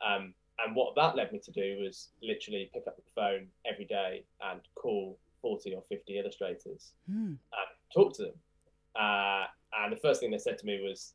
Um, 0.05 0.35
and 0.65 0.77
what 0.77 0.95
that 0.97 1.17
led 1.17 1.33
me 1.33 1.41
to 1.41 1.51
do 1.51 1.79
was 1.83 2.11
literally 2.23 2.71
pick 2.73 2.87
up 2.87 2.97
the 2.97 3.03
phone 3.15 3.49
every 3.67 3.85
day 3.85 4.25
and 4.51 4.61
call 4.75 5.19
40 5.43 5.75
or 5.75 5.83
50 5.89 6.19
illustrators 6.19 6.93
and 7.53 7.69
talk 7.93 8.15
to 8.17 8.23
them. 8.23 8.35
Uh, 8.97 9.45
and 9.81 9.93
the 9.93 9.97
first 9.97 10.21
thing 10.21 10.31
they 10.31 10.39
said 10.39 10.59
to 10.59 10.67
me 10.67 10.81
was, 10.83 11.15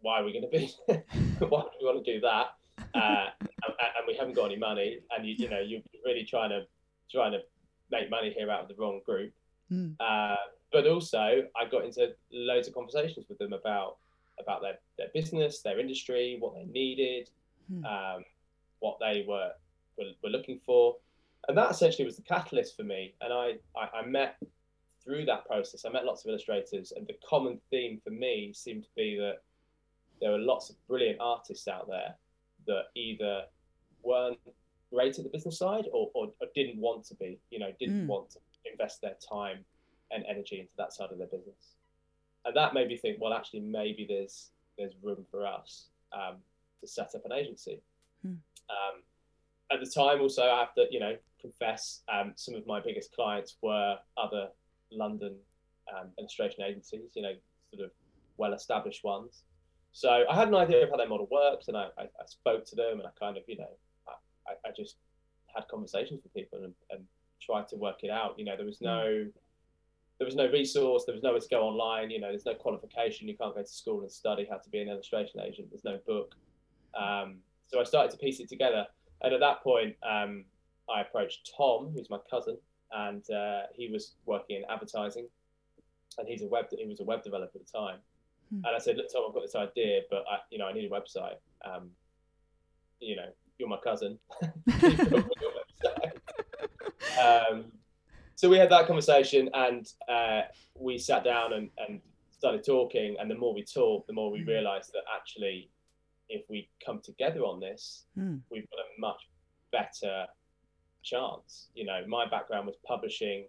"Why 0.00 0.20
are 0.20 0.24
we 0.24 0.32
going 0.32 0.44
to 0.44 0.48
be? 0.48 0.72
Why 1.38 1.62
do 1.62 1.68
we 1.80 1.86
want 1.86 2.04
to 2.04 2.12
do 2.14 2.20
that? 2.20 2.54
Uh, 2.94 3.26
and, 3.40 3.74
and 3.80 4.06
we 4.06 4.14
haven't 4.14 4.34
got 4.34 4.46
any 4.46 4.56
money, 4.56 4.98
and 5.16 5.26
you, 5.26 5.34
you 5.38 5.48
know, 5.48 5.60
you're 5.60 5.80
really 6.04 6.24
trying 6.24 6.50
to 6.50 6.66
trying 7.10 7.32
to 7.32 7.40
make 7.90 8.10
money 8.10 8.34
here 8.36 8.50
out 8.50 8.60
of 8.60 8.68
the 8.68 8.74
wrong 8.74 9.00
group." 9.06 9.32
Hmm. 9.70 9.92
Uh, 9.98 10.36
but 10.72 10.86
also, 10.86 11.42
I 11.56 11.68
got 11.70 11.84
into 11.84 12.14
loads 12.32 12.68
of 12.68 12.74
conversations 12.74 13.26
with 13.28 13.38
them 13.38 13.52
about 13.54 13.96
about 14.40 14.62
their, 14.62 14.78
their 14.98 15.08
business, 15.14 15.60
their 15.60 15.78
industry, 15.80 16.36
what 16.40 16.54
they 16.54 16.64
needed, 16.64 17.30
Hmm. 17.70 17.84
um, 17.86 18.24
what 18.80 18.98
they 19.00 19.24
were, 19.26 19.52
were 19.96 20.10
were 20.22 20.28
looking 20.28 20.60
for, 20.66 20.96
and 21.48 21.56
that 21.56 21.70
essentially 21.70 22.04
was 22.04 22.16
the 22.16 22.22
catalyst 22.22 22.76
for 22.76 22.82
me. 22.82 23.14
And 23.22 23.32
I, 23.32 23.54
I, 23.74 24.00
I 24.00 24.06
met 24.06 24.36
through 25.02 25.24
that 25.26 25.46
process. 25.46 25.84
I 25.86 25.90
met 25.90 26.04
lots 26.04 26.24
of 26.24 26.28
illustrators, 26.30 26.92
and 26.92 27.06
the 27.06 27.16
common 27.26 27.58
theme 27.70 28.00
for 28.04 28.10
me 28.10 28.52
seemed 28.52 28.82
to 28.84 28.90
be 28.94 29.16
that 29.18 29.38
there 30.20 30.30
were 30.32 30.38
lots 30.38 30.68
of 30.68 30.76
brilliant 30.86 31.18
artists 31.20 31.66
out 31.68 31.88
there 31.88 32.14
that 32.66 32.84
either 32.94 33.44
weren't 34.02 34.38
great 34.92 35.18
at 35.18 35.24
the 35.24 35.30
business 35.30 35.58
side 35.58 35.86
or, 35.92 36.10
or, 36.14 36.26
or 36.40 36.46
didn't 36.54 36.76
want 36.78 37.04
to 37.06 37.14
be, 37.14 37.38
you 37.50 37.58
know, 37.58 37.72
didn't 37.80 38.04
Mm. 38.04 38.06
want 38.06 38.30
to 38.30 38.38
invest 38.70 39.00
their 39.00 39.16
time 39.26 39.64
and 40.10 40.24
energy 40.28 40.60
into 40.60 40.72
that 40.76 40.92
side 40.92 41.10
of 41.10 41.18
their 41.18 41.26
business. 41.28 41.73
And 42.44 42.56
that 42.56 42.74
made 42.74 42.88
me 42.88 42.96
think, 42.96 43.18
well, 43.20 43.32
actually, 43.32 43.60
maybe 43.60 44.06
there's 44.08 44.50
there's 44.76 44.92
room 45.02 45.24
for 45.30 45.46
us 45.46 45.86
um, 46.12 46.36
to 46.80 46.86
set 46.86 47.14
up 47.14 47.24
an 47.24 47.32
agency. 47.32 47.80
Hmm. 48.22 48.34
Um, 48.68 49.02
at 49.72 49.80
the 49.80 49.86
time, 49.86 50.20
also, 50.20 50.42
I 50.42 50.58
have 50.60 50.74
to, 50.74 50.86
you 50.90 51.00
know, 51.00 51.16
confess, 51.40 52.02
um, 52.12 52.32
some 52.36 52.54
of 52.54 52.66
my 52.66 52.80
biggest 52.80 53.14
clients 53.14 53.56
were 53.62 53.98
other 54.16 54.48
London 54.90 55.36
um, 55.92 56.08
illustration 56.18 56.62
agencies, 56.62 57.10
you 57.14 57.22
know, 57.22 57.34
sort 57.72 57.84
of 57.84 57.90
well-established 58.36 59.04
ones. 59.04 59.42
So 59.92 60.24
I 60.28 60.34
had 60.34 60.48
an 60.48 60.54
idea 60.54 60.82
of 60.82 60.90
how 60.90 60.96
their 60.96 61.08
model 61.08 61.28
works, 61.30 61.68
and 61.68 61.76
I, 61.76 61.88
I, 61.96 62.02
I 62.02 62.26
spoke 62.26 62.64
to 62.66 62.76
them, 62.76 62.98
and 62.98 63.02
I 63.06 63.10
kind 63.18 63.36
of, 63.36 63.44
you 63.46 63.58
know, 63.58 63.70
I, 64.08 64.12
I, 64.50 64.68
I 64.68 64.72
just 64.76 64.96
had 65.54 65.68
conversations 65.68 66.20
with 66.22 66.34
people 66.34 66.64
and, 66.64 66.74
and 66.90 67.04
tried 67.40 67.68
to 67.68 67.76
work 67.76 68.02
it 68.02 68.10
out. 68.10 68.38
You 68.38 68.44
know, 68.44 68.56
there 68.56 68.66
was 68.66 68.80
no 68.80 69.26
there 70.18 70.26
was 70.26 70.36
no 70.36 70.48
resource, 70.50 71.04
there 71.06 71.14
was 71.14 71.22
nowhere 71.22 71.40
to 71.40 71.48
go 71.48 71.62
online, 71.62 72.10
you 72.10 72.20
know, 72.20 72.28
there's 72.28 72.46
no 72.46 72.54
qualification, 72.54 73.26
you 73.26 73.36
can't 73.36 73.54
go 73.54 73.62
to 73.62 73.68
school 73.68 74.00
and 74.02 74.10
study 74.10 74.46
how 74.48 74.56
to 74.58 74.70
be 74.70 74.80
an 74.80 74.88
illustration 74.88 75.40
agent, 75.40 75.68
there's 75.70 75.84
no 75.84 75.98
book. 76.06 76.34
Um, 76.98 77.36
so 77.66 77.80
I 77.80 77.84
started 77.84 78.12
to 78.12 78.18
piece 78.18 78.40
it 78.40 78.48
together. 78.48 78.86
And 79.22 79.34
at 79.34 79.40
that 79.40 79.62
point, 79.62 79.96
um, 80.08 80.44
I 80.88 81.00
approached 81.00 81.50
Tom, 81.56 81.92
who's 81.94 82.10
my 82.10 82.18
cousin, 82.30 82.58
and 82.92 83.28
uh, 83.30 83.62
he 83.74 83.90
was 83.90 84.14
working 84.26 84.56
in 84.56 84.62
advertising, 84.70 85.26
and 86.18 86.28
he's 86.28 86.42
a 86.42 86.46
web 86.46 86.66
he 86.70 86.86
was 86.86 87.00
a 87.00 87.04
web 87.04 87.24
developer 87.24 87.58
at 87.58 87.66
the 87.66 87.72
time. 87.78 87.98
Hmm. 88.50 88.64
And 88.66 88.76
I 88.76 88.78
said, 88.78 88.96
look, 88.96 89.10
Tom, 89.12 89.24
I've 89.26 89.34
got 89.34 89.42
this 89.42 89.56
idea, 89.56 90.02
but 90.10 90.24
I, 90.30 90.38
you 90.50 90.58
know, 90.58 90.66
I 90.66 90.72
need 90.72 90.84
a 90.84 90.90
website. 90.90 91.36
Um, 91.64 91.90
you 93.00 93.16
know, 93.16 93.28
you're 93.58 93.68
my 93.68 93.78
cousin. 93.82 94.18
so 98.36 98.48
we 98.48 98.58
had 98.58 98.70
that 98.70 98.86
conversation 98.86 99.48
and 99.54 99.92
uh, 100.08 100.42
we 100.74 100.98
sat 100.98 101.24
down 101.24 101.52
and, 101.52 101.70
and 101.78 102.00
started 102.30 102.64
talking. 102.64 103.16
And 103.20 103.30
the 103.30 103.34
more 103.36 103.54
we 103.54 103.64
talked, 103.64 104.06
the 104.06 104.12
more 104.12 104.30
we 104.30 104.40
Mm. 104.40 104.48
realized 104.48 104.92
that 104.92 105.04
actually, 105.14 105.70
if 106.28 106.42
we 106.48 106.68
come 106.84 107.00
together 107.00 107.40
on 107.40 107.60
this, 107.60 108.06
Hmm. 108.14 108.38
we've 108.50 108.68
got 108.70 108.80
a 108.80 109.00
much 109.00 109.28
better 109.72 110.26
chance. 111.02 111.68
You 111.74 111.84
know, 111.84 112.04
my 112.06 112.26
background 112.28 112.66
was 112.66 112.76
publishing, 112.86 113.46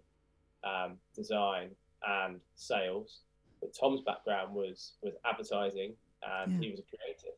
um, 0.64 0.98
design, 1.14 1.70
and 2.06 2.40
sales, 2.54 3.22
but 3.60 3.72
Tom's 3.78 4.02
background 4.02 4.54
was 4.54 4.92
was 5.02 5.14
advertising, 5.24 5.96
and 6.22 6.52
Yeah. 6.52 6.60
he 6.60 6.70
was 6.70 6.80
a 6.80 6.84
creative. 6.84 7.34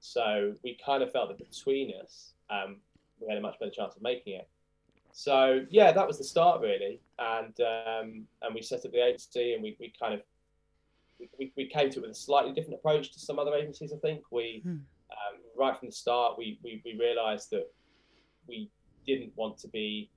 So 0.00 0.56
we 0.64 0.74
kind 0.84 1.02
of 1.02 1.12
felt 1.12 1.28
that 1.28 1.38
between 1.38 1.94
us, 2.02 2.34
um, 2.50 2.80
we 3.20 3.28
had 3.28 3.38
a 3.38 3.40
much 3.40 3.58
better 3.60 3.70
chance 3.70 3.94
of 3.94 4.02
making 4.02 4.34
it. 4.40 4.48
So 5.12 5.64
yeah, 5.70 5.92
that 5.92 6.06
was 6.06 6.18
the 6.18 6.24
start 6.24 6.60
really, 6.62 6.98
and 7.18 7.54
um, 7.60 8.24
and 8.40 8.54
we 8.54 8.62
set 8.62 8.84
up 8.84 8.92
the 8.92 9.04
agency, 9.04 9.52
and 9.54 9.62
we, 9.62 9.76
we 9.78 9.92
kind 10.00 10.14
of 10.14 10.22
we, 11.38 11.52
we 11.56 11.68
came 11.68 11.90
to 11.90 11.98
it 11.98 12.02
with 12.02 12.10
a 12.10 12.14
slightly 12.14 12.52
different 12.52 12.74
approach 12.80 13.12
to 13.12 13.20
some 13.20 13.38
other 13.38 13.54
agencies. 13.54 13.92
I 13.92 13.98
think 13.98 14.22
we 14.30 14.60
Hmm. 14.64 14.70
um, 14.70 15.36
right 15.56 15.78
from 15.78 15.88
the 15.88 15.92
start 15.94 16.38
we, 16.38 16.58
we 16.64 16.80
we 16.84 16.98
realised 16.98 17.50
that 17.50 17.70
we 18.48 18.70
didn't 19.06 19.32
want 19.36 19.58
to 19.58 19.68
be 19.68 20.10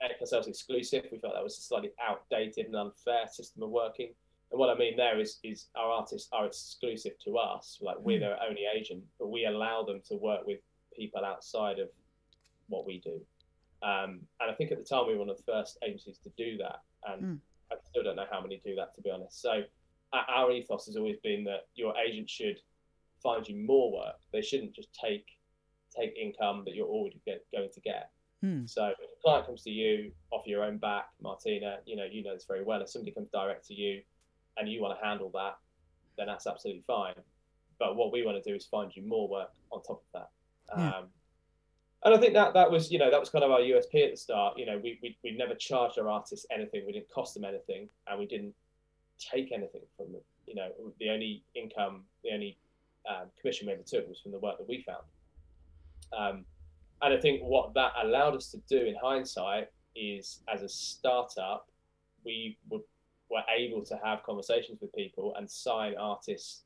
make 0.00 0.20
ourselves 0.20 0.46
exclusive. 0.46 1.06
We 1.10 1.18
felt 1.18 1.32
that 1.32 1.42
was 1.42 1.56
a 1.56 1.62
slightly 1.62 1.92
outdated 2.06 2.66
and 2.66 2.76
unfair 2.76 3.26
system 3.28 3.62
of 3.62 3.70
working. 3.70 4.10
And 4.50 4.60
what 4.60 4.68
I 4.68 4.74
mean 4.78 4.94
there 4.96 5.18
is 5.18 5.38
is 5.42 5.68
our 5.74 5.90
artists 5.90 6.28
are 6.32 6.44
exclusive 6.44 7.12
to 7.24 7.38
us, 7.38 7.78
like 7.80 7.96
we're 7.98 8.18
Hmm. 8.18 8.24
their 8.24 8.38
only 8.46 8.64
agent, 8.76 9.02
but 9.18 9.28
we 9.28 9.46
allow 9.46 9.84
them 9.84 10.02
to 10.08 10.16
work 10.16 10.46
with 10.46 10.60
people 10.94 11.24
outside 11.24 11.78
of 11.78 11.88
what 12.68 12.86
we 12.86 12.98
do. 13.00 13.20
Um, 13.82 14.20
and 14.40 14.50
I 14.50 14.54
think 14.54 14.72
at 14.72 14.78
the 14.78 14.84
time 14.84 15.06
we 15.06 15.12
were 15.14 15.20
one 15.20 15.30
of 15.30 15.36
the 15.36 15.42
first 15.42 15.78
agencies 15.82 16.18
to 16.18 16.30
do 16.36 16.56
that, 16.58 16.80
and 17.04 17.22
Mm. 17.22 17.40
I 17.70 17.76
still 17.90 18.02
don't 18.02 18.16
know 18.16 18.26
how 18.30 18.40
many 18.40 18.58
do 18.58 18.74
that 18.76 18.94
to 18.94 19.00
be 19.00 19.10
honest. 19.10 19.40
So 19.40 19.64
our- 20.12 20.50
ethos 20.50 20.86
has 20.86 20.96
always 20.96 21.18
been 21.18 21.44
that 21.44 21.66
your 21.74 21.96
agent 21.98 22.30
should 22.30 22.60
find 23.22 23.46
you 23.48 23.56
more 23.56 23.92
work. 23.92 24.20
They 24.32 24.42
shouldn't 24.42 24.72
just 24.72 24.92
take 24.94 25.26
take 25.90 26.14
income 26.16 26.62
that 26.64 26.74
you're 26.74 26.86
already 26.88 27.20
get, 27.24 27.46
going 27.52 27.70
to 27.70 27.80
get. 27.80 28.10
Hmm. 28.42 28.66
So 28.66 28.88
if 28.88 28.98
a 28.98 29.22
client 29.22 29.46
comes 29.46 29.62
to 29.62 29.70
you 29.70 30.12
off 30.30 30.46
your 30.46 30.62
own 30.62 30.76
back, 30.78 31.08
Martina, 31.20 31.80
you 31.86 31.96
know 31.96 32.04
you 32.04 32.22
know 32.22 32.34
this 32.34 32.44
very 32.44 32.62
well. 32.62 32.82
If 32.82 32.90
somebody 32.90 33.12
comes 33.12 33.30
direct 33.30 33.66
to 33.68 33.74
you 33.74 34.02
and 34.56 34.68
you 34.68 34.80
want 34.80 34.98
to 34.98 35.04
handle 35.04 35.30
that, 35.30 35.58
then 36.16 36.26
that's 36.26 36.46
absolutely 36.46 36.82
fine. 36.86 37.14
But 37.78 37.96
what 37.96 38.12
we 38.12 38.24
want 38.24 38.42
to 38.42 38.48
do 38.48 38.54
is 38.54 38.66
find 38.66 38.94
you 38.94 39.02
more 39.02 39.28
work 39.28 39.52
on 39.70 39.82
top 39.82 40.02
of 40.02 40.12
that. 40.12 40.30
Um, 40.98 41.08
and 42.06 42.14
I 42.14 42.18
think 42.18 42.34
that 42.34 42.54
that 42.54 42.70
was 42.70 42.90
you 42.92 42.98
know 43.00 43.10
that 43.10 43.18
was 43.18 43.30
kind 43.30 43.44
of 43.44 43.50
our 43.50 43.58
USP 43.58 44.04
at 44.04 44.12
the 44.12 44.16
start. 44.16 44.56
You 44.56 44.64
know 44.64 44.80
we 44.82 44.98
we, 45.02 45.18
we 45.24 45.36
never 45.36 45.54
charged 45.56 45.98
our 45.98 46.08
artists 46.08 46.46
anything. 46.52 46.84
We 46.86 46.92
didn't 46.92 47.10
cost 47.10 47.34
them 47.34 47.44
anything, 47.44 47.88
and 48.06 48.18
we 48.18 48.26
didn't 48.26 48.54
take 49.18 49.50
anything 49.50 49.82
from 49.96 50.12
them. 50.12 50.22
You 50.46 50.54
know 50.54 50.70
the 51.00 51.10
only 51.10 51.42
income, 51.56 52.04
the 52.22 52.30
only 52.32 52.56
um, 53.10 53.26
commission 53.40 53.66
we 53.66 53.72
ever 53.72 53.82
took 53.82 54.08
was 54.08 54.20
from 54.20 54.30
the 54.30 54.38
work 54.38 54.56
that 54.58 54.68
we 54.68 54.86
found. 54.86 55.04
Um, 56.16 56.44
and 57.02 57.12
I 57.12 57.20
think 57.20 57.42
what 57.42 57.74
that 57.74 57.92
allowed 58.00 58.36
us 58.36 58.52
to 58.52 58.58
do 58.68 58.78
in 58.86 58.94
hindsight 59.02 59.68
is, 59.96 60.40
as 60.52 60.62
a 60.62 60.68
startup, 60.68 61.68
we 62.24 62.56
were, 62.70 62.78
were 63.30 63.42
able 63.54 63.84
to 63.84 63.98
have 64.02 64.22
conversations 64.22 64.80
with 64.80 64.94
people 64.94 65.34
and 65.36 65.50
sign 65.50 65.94
artists 65.98 66.62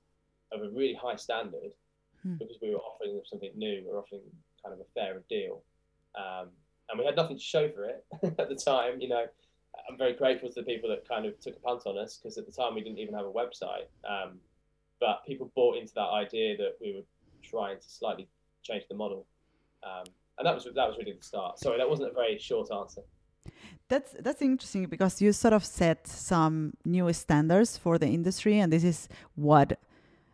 of 0.52 0.62
a 0.62 0.68
really 0.68 0.94
high 0.94 1.16
standard 1.16 1.72
Hmm. 2.22 2.34
because 2.34 2.56
we 2.60 2.70
were 2.70 2.80
offering 2.80 3.14
them 3.14 3.24
something 3.24 3.52
new. 3.56 3.82
We 3.84 3.90
were 3.90 3.98
offering 3.98 4.20
kind 4.64 4.74
of 4.74 4.80
a 4.80 4.88
fairer 4.94 5.22
deal, 5.28 5.62
um, 6.16 6.48
and 6.88 6.98
we 6.98 7.04
had 7.04 7.16
nothing 7.16 7.36
to 7.36 7.42
show 7.42 7.68
for 7.70 7.84
it 7.84 8.04
at 8.38 8.48
the 8.48 8.54
time. 8.56 9.00
You 9.00 9.08
know, 9.08 9.24
I'm 9.88 9.96
very 9.96 10.14
grateful 10.14 10.48
to 10.48 10.54
the 10.54 10.62
people 10.62 10.88
that 10.90 11.08
kind 11.08 11.26
of 11.26 11.38
took 11.40 11.56
a 11.56 11.60
punt 11.60 11.82
on 11.86 11.98
us 11.98 12.18
because 12.18 12.38
at 12.38 12.46
the 12.46 12.52
time 12.52 12.74
we 12.74 12.82
didn't 12.82 12.98
even 12.98 13.14
have 13.14 13.26
a 13.26 13.32
website. 13.32 13.86
Um, 14.08 14.38
but 15.00 15.24
people 15.26 15.50
bought 15.54 15.76
into 15.78 15.94
that 15.94 16.10
idea 16.10 16.56
that 16.58 16.76
we 16.80 16.94
were 16.94 17.04
trying 17.42 17.78
to 17.78 17.88
slightly 17.88 18.28
change 18.62 18.84
the 18.88 18.94
model, 18.94 19.26
um, 19.82 20.04
and 20.38 20.46
that 20.46 20.54
was 20.54 20.64
that 20.64 20.88
was 20.88 20.96
really 20.98 21.12
the 21.12 21.22
start. 21.22 21.58
Sorry, 21.58 21.78
that 21.78 21.88
wasn't 21.88 22.10
a 22.10 22.14
very 22.14 22.38
short 22.38 22.68
answer. 22.70 23.02
That's 23.88 24.14
that's 24.20 24.42
interesting 24.42 24.86
because 24.86 25.20
you 25.22 25.32
sort 25.32 25.54
of 25.54 25.64
set 25.64 26.06
some 26.06 26.74
new 26.84 27.12
standards 27.12 27.76
for 27.78 27.98
the 27.98 28.06
industry, 28.06 28.58
and 28.58 28.72
this 28.72 28.84
is 28.84 29.08
what 29.34 29.78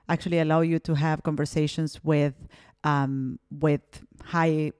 actually 0.08 0.40
allow 0.40 0.60
you 0.60 0.78
to 0.80 0.94
have 0.94 1.22
conversations 1.22 2.00
with 2.04 2.34
um, 2.86 3.38
with 3.50 3.82
high 4.24 4.72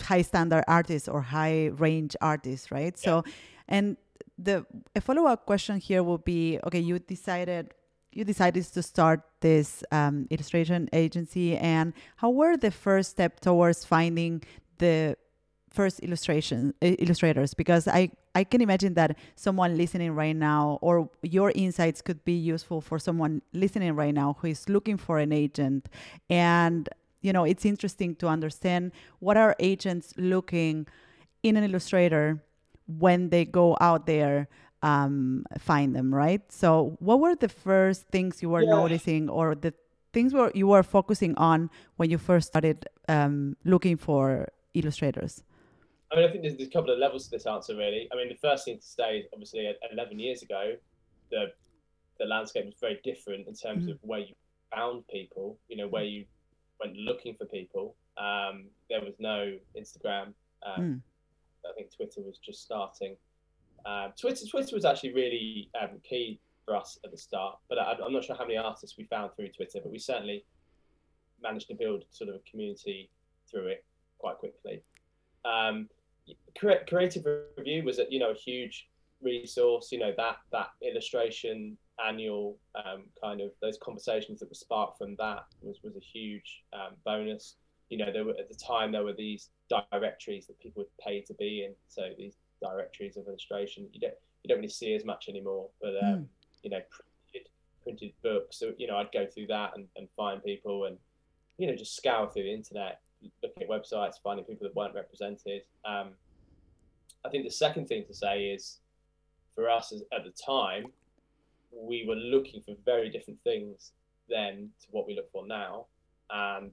high 0.00 0.22
standard 0.22 0.64
artists 0.66 1.08
or 1.08 1.20
high 1.20 1.66
range 1.66 2.16
artists, 2.20 2.70
right? 2.70 2.98
So, 2.98 3.24
and 3.68 3.96
the 4.38 4.66
a 4.96 5.00
follow 5.00 5.26
up 5.26 5.46
question 5.46 5.78
here 5.78 6.02
will 6.02 6.18
be: 6.18 6.58
Okay, 6.66 6.80
you 6.80 6.98
decided 6.98 7.74
you 8.12 8.24
decided 8.24 8.64
to 8.64 8.82
start 8.82 9.20
this 9.40 9.84
um, 9.92 10.26
illustration 10.30 10.88
agency, 10.92 11.56
and 11.56 11.92
how 12.16 12.30
were 12.30 12.56
the 12.56 12.70
first 12.70 13.10
step 13.10 13.40
towards 13.40 13.84
finding 13.84 14.42
the 14.78 15.16
first 15.70 16.00
illustration 16.00 16.72
uh, 16.80 16.86
illustrators 16.86 17.52
because 17.52 17.86
I 17.86 18.10
I 18.38 18.44
can 18.44 18.60
imagine 18.60 18.94
that 18.94 19.10
someone 19.34 19.76
listening 19.76 20.12
right 20.14 20.36
now, 20.36 20.78
or 20.80 21.10
your 21.22 21.50
insights 21.64 22.00
could 22.06 22.24
be 22.24 22.36
useful 22.54 22.80
for 22.80 22.96
someone 23.06 23.42
listening 23.52 23.92
right 24.02 24.14
now 24.14 24.36
who 24.38 24.46
is 24.46 24.68
looking 24.68 24.96
for 24.96 25.18
an 25.18 25.32
agent. 25.32 25.88
And, 26.30 26.88
you 27.20 27.32
know, 27.32 27.44
it's 27.52 27.64
interesting 27.64 28.14
to 28.20 28.28
understand 28.28 28.92
what 29.18 29.36
are 29.36 29.56
agents 29.58 30.14
looking 30.16 30.86
in 31.42 31.56
an 31.56 31.64
illustrator 31.64 32.44
when 32.86 33.30
they 33.30 33.44
go 33.44 33.76
out 33.80 34.06
there 34.06 34.48
um, 34.82 35.44
find 35.58 35.96
them, 35.96 36.14
right? 36.14 36.42
So, 36.52 36.96
what 37.00 37.18
were 37.18 37.34
the 37.34 37.48
first 37.48 38.06
things 38.14 38.40
you 38.42 38.50
were 38.50 38.62
yeah. 38.62 38.70
noticing, 38.70 39.28
or 39.28 39.56
the 39.56 39.74
things 40.12 40.32
were 40.32 40.52
you 40.54 40.68
were 40.68 40.84
focusing 40.84 41.34
on 41.36 41.70
when 41.96 42.08
you 42.10 42.18
first 42.18 42.46
started 42.46 42.86
um, 43.08 43.56
looking 43.64 43.96
for 43.96 44.46
illustrators? 44.74 45.42
I 46.10 46.16
mean, 46.16 46.24
I 46.24 46.30
think 46.30 46.42
there's, 46.42 46.56
there's, 46.56 46.68
a 46.68 46.72
couple 46.72 46.90
of 46.90 46.98
levels 46.98 47.24
to 47.24 47.30
this 47.30 47.46
answer, 47.46 47.76
really. 47.76 48.08
I 48.12 48.16
mean, 48.16 48.28
the 48.28 48.36
first 48.36 48.64
thing 48.64 48.78
to 48.78 48.86
say, 48.86 49.18
is 49.18 49.26
obviously, 49.32 49.70
11 49.92 50.18
years 50.18 50.42
ago, 50.42 50.74
the 51.30 51.52
the 52.18 52.24
landscape 52.24 52.64
was 52.64 52.74
very 52.80 52.98
different 53.04 53.46
in 53.46 53.54
terms 53.54 53.86
mm. 53.86 53.92
of 53.92 53.98
where 54.02 54.18
you 54.18 54.34
found 54.74 55.06
people. 55.08 55.58
You 55.68 55.76
know, 55.76 55.88
where 55.88 56.04
you 56.04 56.24
went 56.80 56.96
looking 56.96 57.34
for 57.34 57.44
people. 57.44 57.94
Um, 58.16 58.66
there 58.90 59.00
was 59.00 59.14
no 59.18 59.56
Instagram. 59.78 60.32
Um, 60.64 60.82
mm. 60.82 61.00
I 61.68 61.74
think 61.74 61.94
Twitter 61.94 62.22
was 62.22 62.38
just 62.38 62.62
starting. 62.62 63.16
Um, 63.86 64.12
Twitter, 64.20 64.46
Twitter 64.46 64.74
was 64.74 64.84
actually 64.84 65.12
really 65.12 65.70
um, 65.80 66.00
key 66.02 66.40
for 66.64 66.76
us 66.76 66.98
at 67.04 67.10
the 67.10 67.16
start, 67.16 67.58
but 67.68 67.78
I, 67.78 67.92
am 67.92 68.12
not 68.12 68.24
sure 68.24 68.36
how 68.36 68.44
many 68.44 68.56
artists 68.56 68.98
we 68.98 69.04
found 69.04 69.30
through 69.34 69.48
Twitter, 69.48 69.80
but 69.82 69.90
we 69.90 69.98
certainly 69.98 70.44
managed 71.42 71.68
to 71.68 71.74
build 71.74 72.04
sort 72.10 72.28
of 72.28 72.36
a 72.36 72.50
community 72.50 73.10
through 73.50 73.68
it 73.68 73.84
quite 74.18 74.36
quickly. 74.38 74.82
Um, 75.44 75.88
creative 76.86 77.24
review 77.56 77.84
was 77.84 77.98
a, 77.98 78.06
you 78.10 78.18
know 78.18 78.30
a 78.30 78.34
huge 78.34 78.88
resource. 79.22 79.90
You 79.92 79.98
know 79.98 80.12
that 80.16 80.36
that 80.52 80.70
illustration 80.82 81.76
annual 82.04 82.56
um, 82.76 83.04
kind 83.22 83.40
of 83.40 83.50
those 83.60 83.78
conversations 83.82 84.40
that 84.40 84.48
were 84.48 84.54
sparked 84.54 84.98
from 84.98 85.16
that 85.16 85.44
was 85.62 85.78
was 85.82 85.96
a 85.96 86.00
huge 86.00 86.62
um, 86.72 86.94
bonus. 87.04 87.56
You 87.90 87.98
know, 87.98 88.12
there 88.12 88.24
were 88.24 88.34
at 88.38 88.48
the 88.48 88.54
time 88.54 88.92
there 88.92 89.04
were 89.04 89.14
these 89.14 89.50
directories 89.68 90.46
that 90.46 90.58
people 90.60 90.82
would 90.82 91.04
pay 91.04 91.22
to 91.22 91.34
be 91.34 91.64
in. 91.64 91.74
So 91.88 92.10
these 92.16 92.36
directories 92.60 93.16
of 93.16 93.26
illustration 93.28 93.88
you 93.92 94.00
don't 94.00 94.14
you 94.42 94.48
don't 94.48 94.58
really 94.58 94.68
see 94.68 94.94
as 94.94 95.04
much 95.04 95.28
anymore. 95.28 95.68
But 95.80 95.94
um, 96.02 96.04
mm. 96.04 96.26
you 96.62 96.70
know, 96.70 96.80
printed 96.90 97.48
printed 97.82 98.12
books. 98.22 98.58
So 98.58 98.72
you 98.78 98.86
know, 98.86 98.96
I'd 98.96 99.12
go 99.12 99.26
through 99.26 99.46
that 99.48 99.72
and, 99.76 99.86
and 99.96 100.08
find 100.16 100.42
people 100.42 100.84
and 100.84 100.96
you 101.56 101.66
know 101.66 101.76
just 101.76 101.96
scour 101.96 102.30
through 102.30 102.44
the 102.44 102.54
internet 102.54 103.00
looking 103.42 103.62
at 103.62 103.68
websites, 103.68 104.14
finding 104.22 104.44
people 104.44 104.66
that 104.66 104.74
weren't 104.74 104.94
represented. 104.94 105.62
Um, 105.84 106.10
I 107.24 107.28
think 107.30 107.44
the 107.44 107.50
second 107.50 107.86
thing 107.86 108.04
to 108.06 108.14
say 108.14 108.46
is, 108.46 108.78
for 109.54 109.68
us 109.68 109.92
at 110.12 110.24
the 110.24 110.30
time, 110.30 110.86
we 111.72 112.04
were 112.06 112.14
looking 112.14 112.62
for 112.62 112.74
very 112.84 113.10
different 113.10 113.40
things 113.42 113.92
then 114.28 114.70
to 114.80 114.86
what 114.90 115.06
we 115.06 115.14
look 115.14 115.30
for 115.32 115.46
now, 115.46 115.86
and 116.30 116.72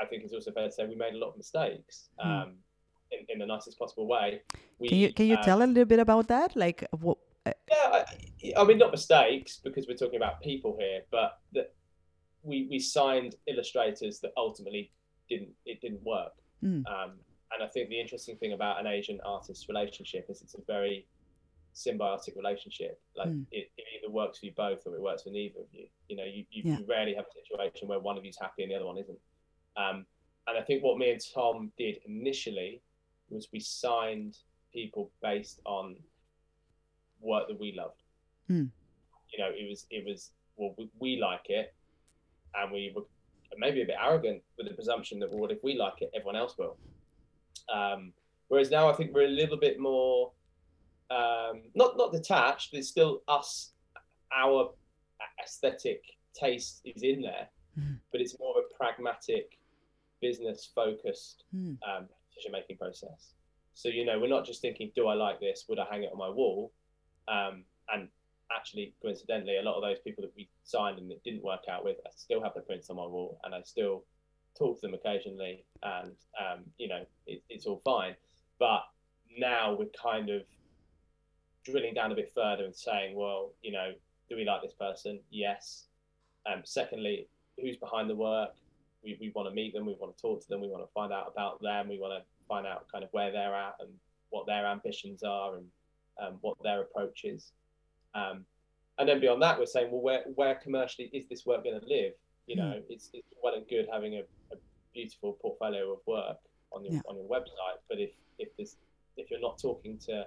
I 0.00 0.06
think 0.06 0.24
it's 0.24 0.32
also 0.32 0.50
fair 0.52 0.66
to 0.66 0.72
say 0.72 0.86
we 0.86 0.94
made 0.94 1.14
a 1.14 1.18
lot 1.18 1.30
of 1.30 1.36
mistakes. 1.36 2.08
Hmm. 2.18 2.30
Um, 2.30 2.52
in, 3.12 3.26
in, 3.28 3.38
the 3.40 3.46
nicest 3.46 3.78
possible 3.78 4.06
way. 4.06 4.40
We, 4.78 4.88
can 4.88 4.98
you 4.98 5.12
can 5.12 5.26
you 5.26 5.36
um, 5.36 5.42
tell 5.42 5.62
a 5.62 5.66
little 5.66 5.84
bit 5.84 5.98
about 5.98 6.28
that? 6.28 6.56
Like 6.56 6.86
what? 6.92 7.18
Uh, 7.44 7.52
yeah, 7.68 8.04
I, 8.56 8.60
I, 8.60 8.64
mean 8.64 8.78
not 8.78 8.92
mistakes 8.92 9.58
because 9.62 9.86
we're 9.88 9.96
talking 9.96 10.16
about 10.16 10.40
people 10.40 10.76
here, 10.78 11.02
but 11.10 11.40
that 11.52 11.74
we 12.42 12.68
we 12.70 12.78
signed 12.78 13.34
illustrators 13.46 14.20
that 14.20 14.32
ultimately 14.36 14.92
didn't 15.30 15.50
it 15.64 15.80
didn't 15.80 16.02
work. 16.04 16.32
Mm. 16.62 16.84
Um, 16.86 17.12
and 17.52 17.64
I 17.64 17.66
think 17.66 17.88
the 17.88 18.00
interesting 18.00 18.36
thing 18.36 18.52
about 18.52 18.78
an 18.78 18.86
agent 18.86 19.20
artist 19.24 19.66
relationship 19.68 20.26
is 20.28 20.42
it's 20.42 20.54
a 20.54 20.60
very 20.66 21.06
symbiotic 21.74 22.36
relationship. 22.36 23.00
Like 23.16 23.28
mm. 23.28 23.44
it, 23.50 23.70
it, 23.76 23.84
either 23.98 24.12
works 24.12 24.38
for 24.38 24.46
you 24.46 24.52
both 24.56 24.86
or 24.86 24.94
it 24.94 25.00
works 25.00 25.22
for 25.22 25.30
neither 25.30 25.60
of 25.60 25.66
you. 25.72 25.86
You 26.08 26.16
know, 26.16 26.24
you, 26.24 26.44
you, 26.50 26.62
yeah. 26.64 26.78
you 26.78 26.86
rarely 26.88 27.14
have 27.14 27.24
a 27.24 27.42
situation 27.42 27.88
where 27.88 27.98
one 27.98 28.18
of 28.18 28.24
you's 28.24 28.38
happy 28.40 28.62
and 28.62 28.70
the 28.70 28.76
other 28.76 28.86
one 28.86 28.98
isn't. 28.98 29.18
Um, 29.76 30.06
and 30.46 30.58
I 30.58 30.62
think 30.62 30.82
what 30.82 30.98
me 30.98 31.10
and 31.10 31.20
Tom 31.34 31.72
did 31.78 31.98
initially 32.06 32.82
was 33.30 33.48
we 33.52 33.60
signed 33.60 34.36
people 34.72 35.10
based 35.22 35.60
on 35.64 35.96
work 37.20 37.48
that 37.48 37.58
we 37.58 37.74
loved. 37.76 38.02
Mm. 38.50 38.70
You 39.32 39.38
know, 39.38 39.50
it 39.50 39.68
was 39.68 39.86
it 39.90 40.04
was 40.06 40.30
well, 40.56 40.74
we, 40.76 40.88
we 40.98 41.20
like 41.20 41.48
it, 41.48 41.72
and 42.54 42.72
we 42.72 42.92
were 42.94 43.02
maybe 43.58 43.82
a 43.82 43.86
bit 43.86 43.96
arrogant 44.02 44.42
with 44.56 44.68
the 44.68 44.74
presumption 44.74 45.18
that 45.20 45.32
well, 45.32 45.50
if 45.50 45.62
we 45.62 45.76
like 45.76 46.02
it, 46.02 46.10
everyone 46.14 46.36
else 46.36 46.56
will. 46.58 46.76
Um, 47.72 48.12
whereas 48.48 48.70
now 48.70 48.88
I 48.88 48.92
think 48.92 49.12
we're 49.12 49.26
a 49.26 49.28
little 49.28 49.56
bit 49.56 49.78
more 49.78 50.32
um, 51.10 51.62
not 51.74 51.96
not 51.96 52.12
detached. 52.12 52.70
But 52.70 52.78
it's 52.78 52.88
still 52.88 53.22
us, 53.28 53.72
our 54.36 54.70
aesthetic 55.42 56.02
taste 56.34 56.80
is 56.84 57.02
in 57.02 57.22
there, 57.22 57.48
mm. 57.78 57.98
but 58.12 58.20
it's 58.20 58.38
more 58.38 58.56
of 58.56 58.64
a 58.64 58.74
pragmatic, 58.74 59.58
business 60.20 60.70
focused 60.74 61.44
mm. 61.54 61.76
um, 61.88 62.06
decision 62.28 62.52
making 62.52 62.76
process. 62.76 63.34
So 63.74 63.88
you 63.88 64.04
know, 64.04 64.18
we're 64.18 64.28
not 64.28 64.44
just 64.44 64.60
thinking, 64.60 64.92
do 64.94 65.08
I 65.08 65.14
like 65.14 65.40
this? 65.40 65.64
Would 65.68 65.78
I 65.78 65.86
hang 65.90 66.04
it 66.04 66.10
on 66.12 66.18
my 66.18 66.28
wall? 66.28 66.72
Um, 67.28 67.64
and 67.92 68.08
actually, 68.54 68.94
coincidentally, 69.02 69.56
a 69.58 69.62
lot 69.62 69.76
of 69.76 69.82
those 69.82 69.98
people 70.00 70.22
that 70.22 70.32
we 70.36 70.48
signed 70.64 70.98
and 70.98 71.10
it 71.10 71.22
didn't 71.24 71.42
work 71.42 71.62
out 71.70 71.84
with, 71.84 71.96
I 72.06 72.10
still 72.16 72.42
have 72.42 72.54
the 72.54 72.60
prints 72.60 72.90
on 72.90 72.96
my 72.96 73.06
wall, 73.06 73.40
and 73.44 73.54
I 73.54 73.62
still 73.62 74.04
talk 74.58 74.80
to 74.80 74.86
them 74.86 74.94
occasionally, 74.94 75.64
and 75.82 76.12
um, 76.38 76.64
you 76.78 76.88
know, 76.88 77.04
it, 77.26 77.42
it's 77.48 77.66
all 77.66 77.80
fine. 77.84 78.14
But 78.58 78.82
now 79.38 79.74
we're 79.78 79.88
kind 80.02 80.30
of 80.30 80.42
drilling 81.64 81.94
down 81.94 82.12
a 82.12 82.14
bit 82.14 82.32
further 82.34 82.64
and 82.64 82.74
saying, 82.74 83.16
well, 83.16 83.52
you 83.62 83.72
know, 83.72 83.92
do 84.28 84.36
we 84.36 84.44
like 84.44 84.62
this 84.62 84.74
person? 84.74 85.20
Yes. 85.30 85.86
Um, 86.50 86.62
secondly, 86.64 87.28
who's 87.60 87.76
behind 87.76 88.08
the 88.08 88.14
work? 88.14 88.50
We, 89.02 89.16
we 89.20 89.32
want 89.34 89.48
to 89.48 89.54
meet 89.54 89.72
them, 89.72 89.86
we 89.86 89.96
want 89.98 90.16
to 90.16 90.20
talk 90.20 90.42
to 90.42 90.48
them, 90.48 90.60
we 90.60 90.68
want 90.68 90.84
to 90.84 90.92
find 90.92 91.12
out 91.12 91.32
about 91.32 91.62
them, 91.62 91.88
we 91.88 91.98
want 91.98 92.12
to 92.22 92.26
find 92.46 92.66
out 92.66 92.86
kind 92.92 93.02
of 93.02 93.10
where 93.12 93.32
they're 93.32 93.54
at 93.54 93.76
and 93.80 93.90
what 94.28 94.46
their 94.46 94.66
ambitions 94.66 95.22
are 95.22 95.56
and 95.56 95.64
um, 96.22 96.38
what 96.42 96.56
their 96.62 96.82
approach 96.82 97.22
is. 97.24 97.52
Um, 98.14 98.44
and 98.98 99.08
then 99.08 99.20
beyond 99.20 99.42
that, 99.42 99.58
we're 99.58 99.66
saying, 99.66 99.90
well, 99.90 100.02
where, 100.02 100.24
where 100.34 100.54
commercially 100.56 101.10
is 101.12 101.26
this 101.26 101.46
work 101.46 101.64
going 101.64 101.80
to 101.80 101.86
live? 101.86 102.12
You 102.46 102.56
know, 102.56 102.64
mm. 102.64 102.82
it's, 102.88 103.10
it's 103.12 103.26
well 103.42 103.54
and 103.54 103.66
good 103.68 103.86
having 103.92 104.14
a, 104.14 104.20
a 104.52 104.56
beautiful 104.92 105.38
portfolio 105.40 105.92
of 105.92 105.98
work 106.06 106.36
on 106.72 106.84
your 106.84 106.94
yeah. 106.94 107.00
on 107.08 107.16
your 107.16 107.26
website, 107.26 107.78
but 107.88 107.98
if 107.98 108.10
if 108.38 108.48
this 108.56 108.76
if 109.16 109.30
you're 109.30 109.40
not 109.40 109.58
talking 109.58 109.98
to, 109.98 110.26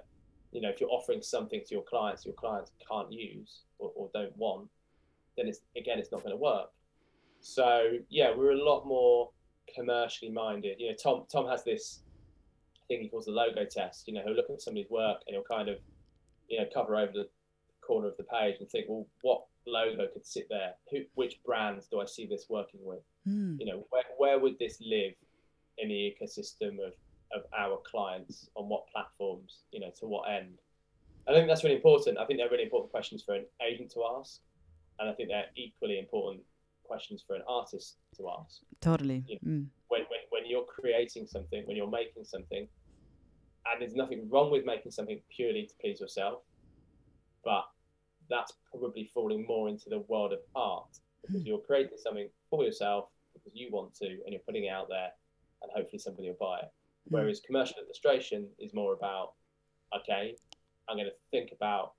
you 0.52 0.60
know, 0.60 0.68
if 0.68 0.80
you're 0.80 0.90
offering 0.90 1.22
something 1.22 1.60
to 1.66 1.74
your 1.74 1.82
clients, 1.84 2.24
your 2.24 2.34
clients 2.34 2.72
can't 2.90 3.10
use 3.12 3.62
or, 3.78 3.92
or 3.94 4.10
don't 4.14 4.36
want, 4.36 4.68
then 5.36 5.48
it's 5.48 5.60
again, 5.76 5.98
it's 5.98 6.12
not 6.12 6.22
going 6.22 6.34
to 6.34 6.40
work. 6.40 6.70
So 7.40 7.98
yeah, 8.08 8.34
we're 8.34 8.52
a 8.52 8.64
lot 8.64 8.86
more 8.86 9.30
commercially 9.74 10.30
minded. 10.30 10.76
You 10.78 10.90
know, 10.90 10.96
Tom 11.02 11.24
Tom 11.30 11.46
has 11.48 11.64
this 11.64 12.00
thing 12.88 13.02
he 13.02 13.08
calls 13.08 13.26
the 13.26 13.32
logo 13.32 13.64
test. 13.64 14.06
You 14.06 14.14
know, 14.14 14.22
he'll 14.24 14.34
look 14.34 14.50
at 14.50 14.60
somebody's 14.60 14.90
work 14.90 15.20
and 15.26 15.34
he'll 15.34 15.44
kind 15.44 15.68
of, 15.68 15.78
you 16.48 16.58
know, 16.58 16.66
cover 16.72 16.96
over 16.96 17.12
the 17.12 17.28
corner 17.86 18.08
of 18.08 18.16
the 18.16 18.24
page 18.24 18.56
and 18.60 18.68
think, 18.68 18.86
well, 18.88 19.06
what 19.22 19.42
logo 19.66 20.06
could 20.12 20.26
sit 20.26 20.46
there? 20.48 20.72
Who, 20.90 20.98
which 21.14 21.42
brands 21.44 21.86
do 21.86 22.00
I 22.00 22.06
see 22.06 22.26
this 22.26 22.46
working 22.48 22.80
with? 22.82 23.02
Mm. 23.28 23.58
You 23.60 23.66
know, 23.66 23.86
where, 23.90 24.04
where 24.18 24.38
would 24.38 24.58
this 24.58 24.78
live 24.80 25.12
in 25.78 25.88
the 25.88 25.94
ecosystem 25.94 26.78
of, 26.84 26.92
of 27.32 27.42
our 27.56 27.80
clients 27.90 28.48
on 28.54 28.68
what 28.68 28.86
platforms, 28.88 29.60
you 29.72 29.80
know, 29.80 29.90
to 30.00 30.06
what 30.06 30.30
end? 30.30 30.58
I 31.28 31.32
think 31.32 31.48
that's 31.48 31.64
really 31.64 31.76
important. 31.76 32.18
I 32.18 32.26
think 32.26 32.38
they're 32.38 32.50
really 32.50 32.64
important 32.64 32.90
questions 32.90 33.22
for 33.22 33.34
an 33.34 33.46
agent 33.66 33.90
to 33.92 34.04
ask. 34.18 34.40
And 34.98 35.08
I 35.08 35.12
think 35.14 35.28
they're 35.28 35.46
equally 35.56 35.98
important 35.98 36.42
questions 36.84 37.24
for 37.26 37.34
an 37.34 37.42
artist 37.48 37.96
to 38.16 38.28
ask. 38.38 38.60
Totally. 38.80 39.24
You 39.26 39.38
know, 39.42 39.50
mm. 39.50 39.66
when, 39.88 40.02
when, 40.02 40.20
when 40.30 40.42
you're 40.46 40.64
creating 40.64 41.26
something, 41.26 41.62
when 41.66 41.76
you're 41.76 41.90
making 41.90 42.24
something, 42.24 42.68
and 43.66 43.80
there's 43.80 43.94
nothing 43.94 44.28
wrong 44.30 44.50
with 44.50 44.66
making 44.66 44.92
something 44.92 45.20
purely 45.34 45.64
to 45.66 45.74
please 45.80 46.00
yourself, 46.00 46.42
but 47.44 47.64
that's 48.30 48.52
probably 48.70 49.10
falling 49.12 49.46
more 49.46 49.68
into 49.68 49.88
the 49.88 50.00
world 50.00 50.32
of 50.32 50.40
art 50.54 50.98
because 51.22 51.42
mm. 51.42 51.46
you're 51.46 51.58
creating 51.58 51.96
something 51.96 52.28
for 52.50 52.64
yourself 52.64 53.08
because 53.32 53.52
you 53.54 53.68
want 53.70 53.94
to 53.96 54.06
and 54.06 54.30
you're 54.30 54.40
putting 54.46 54.64
it 54.64 54.68
out 54.68 54.88
there 54.88 55.10
and 55.62 55.70
hopefully 55.74 55.98
somebody 55.98 56.28
will 56.28 56.36
buy 56.40 56.58
it. 56.58 56.66
Mm. 56.66 57.10
Whereas 57.10 57.40
commercial 57.40 57.76
illustration 57.84 58.48
is 58.58 58.72
more 58.74 58.94
about, 58.94 59.32
okay, 59.96 60.36
I'm 60.88 60.96
going 60.96 61.06
to 61.06 61.12
think 61.30 61.50
about 61.52 61.92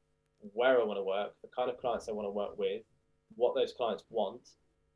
where 0.53 0.79
I 0.79 0.83
want 0.83 0.99
to 0.99 1.03
work, 1.03 1.33
the 1.41 1.49
kind 1.55 1.69
of 1.69 1.77
clients 1.77 2.07
I 2.07 2.11
want 2.11 2.27
to 2.27 2.31
work 2.31 2.57
with, 2.57 2.83
what 3.35 3.55
those 3.55 3.73
clients 3.73 4.03
want, 4.09 4.41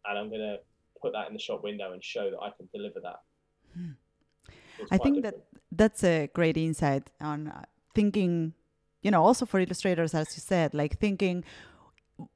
and 0.06 0.18
I'm 0.18 0.30
going 0.30 0.42
to 0.42 0.58
put 1.02 1.13
that 1.13 1.28
in 1.28 1.34
the 1.34 1.39
shop 1.39 1.63
window 1.63 1.94
and 1.94 2.04
show 2.04 2.30
that 2.30 2.39
I 2.39 2.50
can 2.56 2.70
deliver 2.74 3.00
that. 3.02 3.22
Mm. 3.78 3.96
I 4.92 4.98
think 4.98 5.18
different. 5.18 5.24
that 5.52 5.62
that's 5.72 6.04
a 6.04 6.30
great 6.34 6.58
insight 6.58 7.10
on 7.20 7.50
uh, 7.50 7.63
thinking 7.94 8.54
you 9.02 9.12
know 9.12 9.24
also 9.24 9.46
for 9.46 9.60
illustrators 9.60 10.14
as 10.14 10.36
you 10.36 10.42
said 10.42 10.74
like 10.74 10.98
thinking 11.00 11.44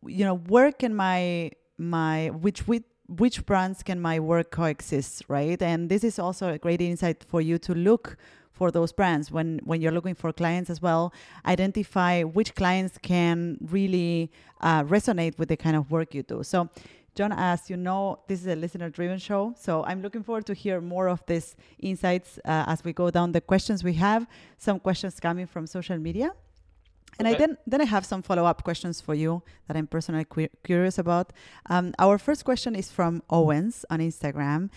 you 0.06 0.26
know 0.26 0.36
where 0.36 0.71
can 0.71 0.95
my 0.95 1.52
my 1.78 2.30
which 2.30 2.67
which 2.67 2.84
which 3.08 3.45
brands 3.45 3.84
can 3.84 3.99
my 3.99 4.19
work 4.19 4.52
coexist 4.52 5.23
right 5.28 5.62
and 5.62 5.89
this 5.89 6.04
is 6.04 6.17
also 6.17 6.54
a 6.54 6.58
great 6.58 6.82
insight 6.82 7.23
for 7.28 7.41
you 7.41 7.58
to 7.58 7.73
look 7.73 8.17
for 8.52 8.71
those 8.71 8.93
brands 8.93 9.32
when 9.32 9.60
when 9.65 9.82
you're 9.82 9.91
looking 9.91 10.15
for 10.15 10.32
clients 10.32 10.69
as 10.69 10.82
well 10.82 11.13
identify 11.45 12.23
which 12.23 12.56
clients 12.56 12.97
can 12.99 13.58
really 13.62 14.32
uh, 14.62 14.84
resonate 14.84 15.38
with 15.38 15.49
the 15.49 15.58
kind 15.58 15.76
of 15.76 15.91
work 15.91 16.13
you 16.13 16.23
do 16.23 16.43
so 16.43 16.69
John, 17.15 17.32
as 17.32 17.69
you 17.69 17.78
know, 17.78 18.19
this 18.28 18.41
is 18.41 18.47
a 18.47 18.56
listener 18.56 18.89
driven 18.89 19.19
show. 19.19 19.54
So 19.56 19.84
I'm 19.86 20.02
looking 20.02 20.23
forward 20.23 20.47
to 20.47 20.56
hear 20.56 20.82
more 20.82 21.08
of 21.08 21.23
these 21.28 21.56
insights 21.80 22.39
uh, 22.39 22.65
as 22.65 22.84
we 22.84 22.91
go 22.91 23.12
down 23.12 23.34
the 23.34 23.41
questions 23.41 23.84
we 23.84 23.93
have. 23.93 24.26
Some 24.58 24.80
questions 24.80 25.19
coming 25.19 25.45
from 25.45 25.67
social 25.67 25.97
media. 25.99 26.34
And 27.19 27.28
okay. 27.28 27.36
I 27.36 27.38
then 27.38 27.58
then 27.67 27.82
I 27.82 27.86
have 27.86 28.06
some 28.06 28.21
follow 28.21 28.45
up 28.45 28.63
questions 28.63 29.02
for 29.02 29.13
you 29.13 29.43
that 29.67 29.78
I'm 29.78 29.88
personally 29.88 30.26
cu- 30.26 30.49
curious 30.63 30.97
about. 30.97 31.34
Um, 31.69 31.93
our 31.99 32.17
first 32.17 32.43
question 32.45 32.76
is 32.76 32.91
from 32.91 33.21
Owens 33.30 33.86
on 33.89 33.99
Instagram, 33.99 34.69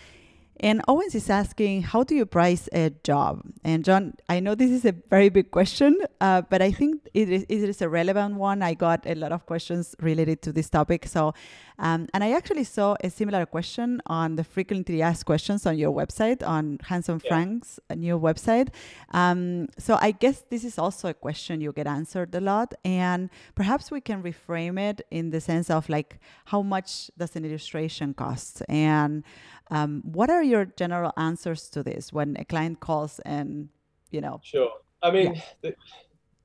and 0.61 0.83
Owens 0.89 1.15
is 1.15 1.29
asking, 1.29 1.83
how 1.83 2.03
do 2.03 2.15
you 2.15 2.25
price 2.25 2.69
a 2.73 2.91
job? 3.05 3.43
And 3.65 3.85
John, 3.85 4.15
I 4.29 4.41
know 4.41 4.55
this 4.55 4.71
is 4.71 4.85
a 4.85 4.93
very 4.93 5.29
big 5.29 5.51
question, 5.51 5.99
uh, 6.21 6.43
but 6.43 6.63
I 6.63 6.71
think 6.71 7.03
it 7.13 7.29
is, 7.29 7.45
it 7.49 7.69
is, 7.69 7.83
a 7.83 7.89
relevant 7.89 8.37
one. 8.37 8.63
I 8.63 8.75
got 8.75 9.07
a 9.07 9.15
lot 9.15 9.33
of 9.33 9.45
questions 9.45 9.95
related 10.01 10.41
to 10.43 10.53
this 10.53 10.71
topic. 10.71 11.07
So, 11.07 11.35
um, 11.79 12.09
and 12.15 12.25
I 12.25 12.33
actually 12.33 12.65
saw 12.65 12.97
a 13.05 13.11
similar 13.11 13.45
question 13.45 14.01
on 14.07 14.37
the 14.37 14.45
frequently 14.45 15.03
asked 15.03 15.27
questions 15.27 15.67
on 15.67 15.77
your 15.77 15.93
website, 15.93 16.47
on 16.47 16.79
Handsome 16.85 17.21
yeah. 17.23 17.29
Frank's 17.29 17.79
new 17.95 18.19
website. 18.19 18.69
Um, 19.13 19.69
so 19.79 19.99
I 20.01 20.13
guess 20.13 20.43
this 20.49 20.65
is 20.65 20.79
also 20.79 21.09
a 21.09 21.15
question 21.15 21.61
you 21.61 21.73
get 21.73 21.87
answered 21.87 22.35
a 22.35 22.41
lot. 22.41 22.73
And 22.85 23.29
perhaps 23.55 23.91
we 23.91 24.01
can 24.01 24.23
reframe 24.23 24.81
it 24.81 25.03
in 25.11 25.31
the 25.31 25.41
sense 25.41 25.69
of 25.69 25.89
like, 25.91 26.19
how 26.47 26.63
much 26.63 27.11
does 27.19 27.37
an 27.37 27.45
illustration 27.45 28.15
cost? 28.15 28.63
And 28.71 29.23
um, 29.71 30.03
what 30.05 30.31
are 30.31 30.43
your 30.43 30.65
general 30.65 31.13
answers 31.17 31.69
to 31.71 31.83
this 31.83 32.13
when 32.13 32.37
a 32.39 32.45
client 32.45 32.81
calls 32.81 33.19
and, 33.21 33.69
you 34.11 34.21
know? 34.21 34.41
Sure. 34.43 34.71
I 35.03 35.11
mean, 35.11 35.35
yeah. 35.35 35.43
the, 35.63 35.75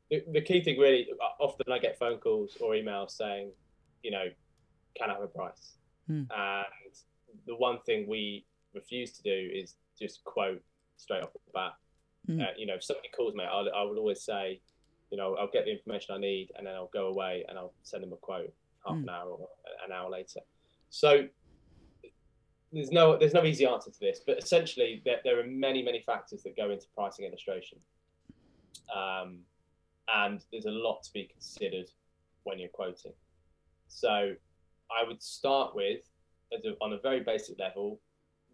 the, 0.10 0.24
the 0.34 0.42
key 0.42 0.64
thing 0.64 0.80
really, 0.80 1.08
often 1.40 1.72
I 1.72 1.80
get 1.80 1.98
phone 1.98 2.18
calls 2.18 2.58
or 2.60 2.74
emails 2.74 3.12
saying, 3.12 3.52
you 4.04 4.12
know, 4.12 4.26
can 4.96 5.10
I 5.10 5.14
have 5.14 5.24
a 5.24 5.28
price? 5.28 5.74
Hmm. 6.08 6.24
And 6.36 6.66
the 7.46 7.56
one 7.56 7.80
thing 7.86 8.08
we 8.08 8.46
refuse 8.74 9.12
to 9.14 9.24
do 9.24 9.50
is 9.54 9.76
just 10.00 10.24
quote 10.24 10.62
straight 10.98 11.24
off 11.24 11.34
the 11.34 11.40
bat. 11.54 11.74
Hmm. 12.28 12.42
Uh, 12.42 12.46
you 12.58 12.66
know, 12.66 12.76
if 12.76 12.84
somebody 12.84 13.10
calls 13.16 13.36
me, 13.36 13.44
I'll, 13.44 13.70
I 13.76 13.84
will 13.84 13.98
always 13.98 14.22
say, 14.22 14.62
you 15.12 15.18
know, 15.18 15.36
I'll 15.36 15.50
get 15.52 15.66
the 15.66 15.72
information 15.72 16.16
I 16.16 16.20
need 16.20 16.52
and 16.58 16.66
then 16.66 16.74
I'll 16.74 16.92
go 16.94 17.08
away 17.08 17.46
and 17.48 17.58
I'll 17.58 17.74
send 17.84 18.04
them 18.04 18.14
a 18.14 18.18
quote 18.18 18.54
half 18.86 18.96
hmm. 18.96 19.04
an 19.04 19.10
hour 19.10 19.30
or 19.30 19.48
an 19.86 19.92
hour 19.92 20.10
later. 20.10 20.40
So 20.90 21.28
there's 22.72 22.92
no 22.92 23.18
there's 23.18 23.34
no 23.34 23.44
easy 23.44 23.66
answer 23.66 23.92
to 23.92 24.00
this, 24.00 24.22
but 24.26 24.38
essentially 24.38 25.02
there, 25.04 25.20
there 25.24 25.40
are 25.40 25.46
many 25.46 25.84
many 25.84 26.02
factors 26.02 26.44
that 26.44 26.56
go 26.56 26.72
into 26.72 26.86
pricing 26.96 27.26
illustration, 27.26 27.78
um, 28.96 29.40
and 30.16 30.44
there's 30.52 30.66
a 30.66 30.72
lot 30.72 31.04
to 31.04 31.14
be 31.14 31.26
considered 31.26 31.90
when 32.44 32.60
you're 32.60 32.70
quoting. 32.70 33.14
So 33.88 34.34
I 34.90 35.08
would 35.08 35.22
start 35.22 35.76
with, 35.76 36.02
a, 36.54 36.70
on 36.82 36.94
a 36.94 37.00
very 37.00 37.20
basic 37.20 37.60
level, 37.60 38.00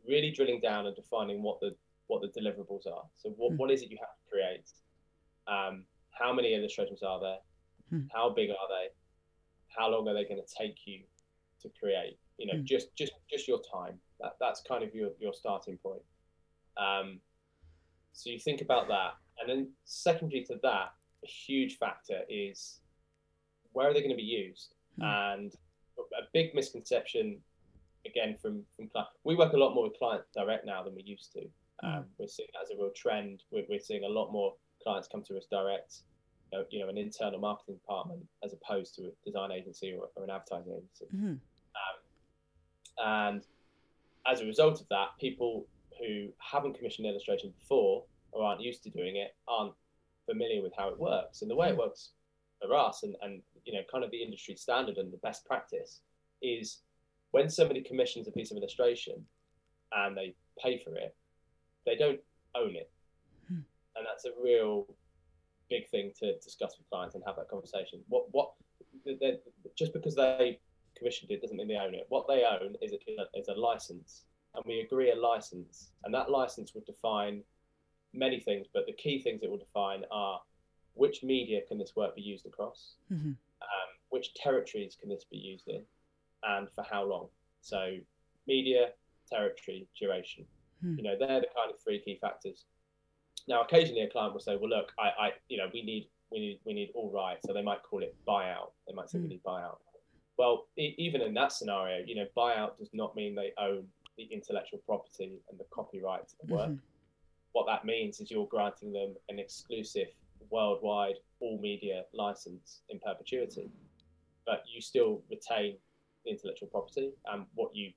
really 0.08 0.32
drilling 0.32 0.60
down 0.62 0.88
and 0.88 0.96
defining 0.96 1.44
what 1.44 1.60
the 1.60 1.76
what 2.08 2.22
the 2.22 2.40
deliverables 2.40 2.88
are. 2.88 3.04
So 3.18 3.30
what, 3.38 3.54
mm. 3.54 3.58
what 3.58 3.72
is 3.72 3.82
it 3.82 3.92
you 3.92 3.98
have 4.00 4.16
to 4.16 4.30
create? 4.32 4.72
Um, 5.48 5.84
how 6.12 6.34
many 6.34 6.54
illustrations 6.56 7.04
are 7.04 7.20
there? 7.20 7.38
Mm. 7.94 8.08
How 8.14 8.30
big 8.30 8.50
are 8.50 8.68
they? 8.70 8.88
How 9.78 9.90
long 9.90 10.08
are 10.08 10.14
they 10.14 10.24
going 10.24 10.42
to 10.42 10.56
take 10.58 10.78
you 10.86 11.02
to 11.62 11.70
create? 11.80 12.18
You 12.38 12.48
know, 12.48 12.60
mm. 12.60 12.64
just 12.64 12.96
just 12.96 13.14
just 13.30 13.48
your 13.48 13.62
time. 13.74 14.00
That, 14.20 14.36
that's 14.40 14.62
kind 14.68 14.84
of 14.84 14.96
your, 14.96 15.12
your 15.20 15.34
starting 15.34 15.78
point. 15.78 16.02
Um, 16.78 17.20
so 18.14 18.30
you 18.30 18.40
think 18.40 18.62
about 18.62 18.88
that. 18.88 19.14
And 19.40 19.48
then 19.48 19.72
secondary 19.86 20.44
to 20.46 20.56
that, 20.64 20.94
a 21.24 21.28
huge 21.28 21.78
factor 21.78 22.22
is 22.30 22.80
where 23.74 23.88
are 23.88 23.94
they 23.94 24.00
going 24.00 24.10
to 24.10 24.16
be 24.16 24.24
used? 24.24 24.74
Mm. 25.00 25.34
And 25.34 25.54
a 25.98 26.24
big 26.34 26.56
misconception, 26.56 27.38
again, 28.06 28.38
from, 28.42 28.64
from 28.76 28.88
client, 28.88 29.10
we 29.24 29.36
work 29.36 29.54
a 29.54 29.58
lot 29.58 29.76
more 29.76 29.84
with 29.84 29.98
client 29.98 30.24
direct 30.34 30.66
now 30.66 30.84
than 30.84 30.96
we 30.96 31.04
used 31.04 31.32
to. 31.34 31.42
Hmm. 31.82 31.88
Um, 31.88 32.06
we're 32.18 32.28
seeing 32.28 32.50
that 32.54 32.64
as 32.64 32.72
a 32.72 32.82
real 32.82 32.92
trend. 32.96 33.44
We're, 33.52 33.66
we're 33.70 33.80
seeing 33.80 34.04
a 34.04 34.10
lot 34.10 34.32
more 34.32 34.56
clients 34.82 35.08
come 35.12 35.24
to 35.24 35.38
us 35.38 35.46
direct, 35.52 35.98
you 36.52 36.58
know, 36.58 36.66
you 36.72 36.80
know, 36.80 36.90
an 36.90 36.98
internal 36.98 37.40
marketing 37.40 37.76
department 37.76 38.26
as 38.44 38.54
opposed 38.54 38.96
to 38.96 39.04
a 39.04 39.12
design 39.26 39.52
agency 39.52 39.94
or, 39.94 40.10
or 40.16 40.24
an 40.24 40.30
advertising 40.30 40.74
agency. 40.74 41.06
Mm-hmm. 41.16 41.34
And 42.98 43.44
as 44.26 44.42
a 44.42 44.46
result 44.46 44.82
of 44.82 44.88
that, 44.90 45.10
people 45.20 45.66
who 46.00 46.28
haven't 46.40 46.78
commissioned 46.78 47.08
illustration 47.08 47.54
before 47.60 48.04
or 48.32 48.46
aren't 48.46 48.62
used 48.62 48.84
to 48.84 48.90
doing 48.90 49.16
it 49.18 49.36
aren't 49.48 49.74
familiar 50.26 50.62
with 50.62 50.74
how 50.78 50.90
it 50.90 51.00
works. 51.00 51.42
And 51.42 51.50
the 51.50 51.56
way 51.56 51.70
it 51.70 51.74
hmm. 51.74 51.80
works 51.80 52.12
for 52.62 52.76
us 52.76 53.04
and, 53.04 53.16
and 53.22 53.42
you 53.66 53.74
know, 53.74 53.82
kind 53.92 54.04
of 54.04 54.12
the 54.12 54.22
industry 54.22 54.56
standard 54.56 54.98
and 54.98 55.12
the 55.12 55.18
best 55.18 55.46
practice 55.46 56.02
is 56.42 56.82
when 57.32 57.50
somebody 57.50 57.82
commissions 57.82 58.28
a 58.28 58.32
piece 58.32 58.52
of 58.52 58.58
illustration 58.58 59.26
and 59.94 60.16
they 60.16 60.36
pay 60.62 60.82
for 60.84 60.96
it, 60.96 61.16
they 61.86 61.96
don't 61.96 62.20
own 62.56 62.76
it. 62.76 62.90
Hmm. 63.48 63.62
And 63.96 64.06
that's 64.06 64.26
a 64.26 64.32
real 64.42 64.88
big 65.70 65.90
thing 65.90 66.12
to 66.20 66.38
discuss 66.40 66.76
with 66.78 66.90
clients 66.90 67.16
and 67.16 67.24
have 67.26 67.36
that 67.36 67.50
conversation. 67.50 68.00
What 68.08 68.26
what 68.32 68.52
just 69.78 69.94
because 69.94 70.16
they 70.16 70.60
commissioned 70.98 71.32
it 71.32 71.42
doesn't 71.42 71.58
mean 71.58 71.68
they 71.68 71.76
own 71.76 71.96
it. 71.96 72.06
What 72.10 72.28
they 72.28 72.44
own 72.44 72.76
is 72.82 72.94
a, 72.94 73.40
is 73.40 73.48
a 73.48 73.54
license, 73.54 74.24
and 74.56 74.64
we 74.66 74.80
agree 74.80 75.12
a 75.12 75.16
license, 75.16 75.92
and 76.04 76.14
that 76.14 76.30
license 76.30 76.74
would 76.74 76.86
define 76.86 77.44
many 78.14 78.40
things, 78.40 78.68
but 78.74 78.86
the 78.86 78.94
key 78.94 79.20
things 79.22 79.42
it 79.44 79.50
will 79.50 79.58
define 79.58 80.04
are 80.12 80.42
which 80.94 81.24
media 81.24 81.62
can 81.68 81.78
this 81.78 81.96
work 81.96 82.16
be 82.16 82.22
used 82.22 82.46
across, 82.46 82.96
mm-hmm. 83.12 83.30
um, 83.30 83.90
which 84.10 84.34
territories 84.34 84.98
can 85.00 85.10
this 85.10 85.26
be 85.30 85.38
used 85.38 85.68
in, 85.68 85.84
and 86.44 86.68
for 86.74 86.84
how 86.90 87.04
long. 87.04 87.28
So, 87.62 87.98
media, 88.48 88.90
territory, 89.30 89.88
duration. 90.00 90.46
Mm. 90.84 90.98
You 90.98 91.04
know, 91.04 91.16
they're 91.18 91.42
the 91.42 91.48
kind 91.56 91.72
of 91.72 91.80
three 91.84 92.00
key 92.00 92.18
factors. 92.20 92.66
Now, 93.48 93.62
occasionally 93.62 94.02
a 94.02 94.10
client 94.10 94.34
will 94.34 94.42
say, 94.42 94.56
"Well, 94.56 94.70
look, 94.70 94.92
I, 95.00 95.26
I 95.28 95.32
you 95.50 95.58
know, 95.58 95.68
we 95.74 95.84
need, 95.84 96.10
we 96.32 96.40
need, 96.40 96.60
we 96.66 96.74
need 96.74 96.92
all 96.96 97.12
rights." 97.12 97.46
So 97.46 97.54
they 97.54 97.62
might 97.62 97.84
call 97.84 98.04
it 98.04 98.16
buyout. 98.28 98.72
They 98.88 98.94
might 98.94 99.10
say 99.10 99.20
mm. 99.20 99.24
we 99.24 99.28
need 99.30 99.44
buyout. 99.44 99.78
Well, 100.38 100.68
e- 100.78 100.96
even 100.98 101.22
in 101.22 101.34
that 101.34 101.52
scenario, 101.52 102.06
you 102.06 102.16
know, 102.16 102.28
buyout 102.36 102.78
does 102.78 102.90
not 102.94 103.16
mean 103.16 103.36
they 103.36 103.52
own 103.58 103.86
the 104.18 104.24
intellectual 104.32 104.80
property 104.86 105.40
and 105.50 105.60
the 105.60 105.66
copyright 105.72 106.28
to 106.30 106.36
the 106.44 106.54
work. 106.54 106.70
Mm-hmm. 106.70 106.86
What 107.54 107.66
that 107.68 107.86
means 107.86 108.20
is 108.20 108.30
you're 108.30 108.48
granting 108.48 108.94
them 108.94 109.16
an 109.30 109.40
exclusive 109.40 110.08
worldwide 110.50 111.16
all 111.40 111.60
media 111.60 112.04
license 112.14 112.82
in 112.90 113.00
perpetuity, 113.00 113.70
but 114.46 114.64
you 114.72 114.82
still 114.82 115.22
retain 115.30 115.76
the 116.26 116.32
intellectual 116.32 116.70
property. 116.70 117.12
And 117.32 117.46
what 117.56 117.76
you 117.76 117.92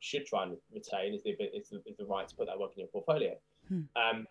should 0.00 0.26
try 0.26 0.44
and 0.44 0.56
retain 0.72 1.14
is 1.14 1.22
the, 1.22 1.30
is 1.54 1.68
the, 1.68 1.82
is 1.86 1.96
the 1.98 2.04
right 2.06 2.26
to 2.28 2.34
put 2.36 2.46
that 2.46 2.58
work 2.58 2.72
in 2.76 2.80
your 2.80 2.88
portfolio. 2.88 3.34
Hmm. 3.68 3.80
Um, 3.96 4.26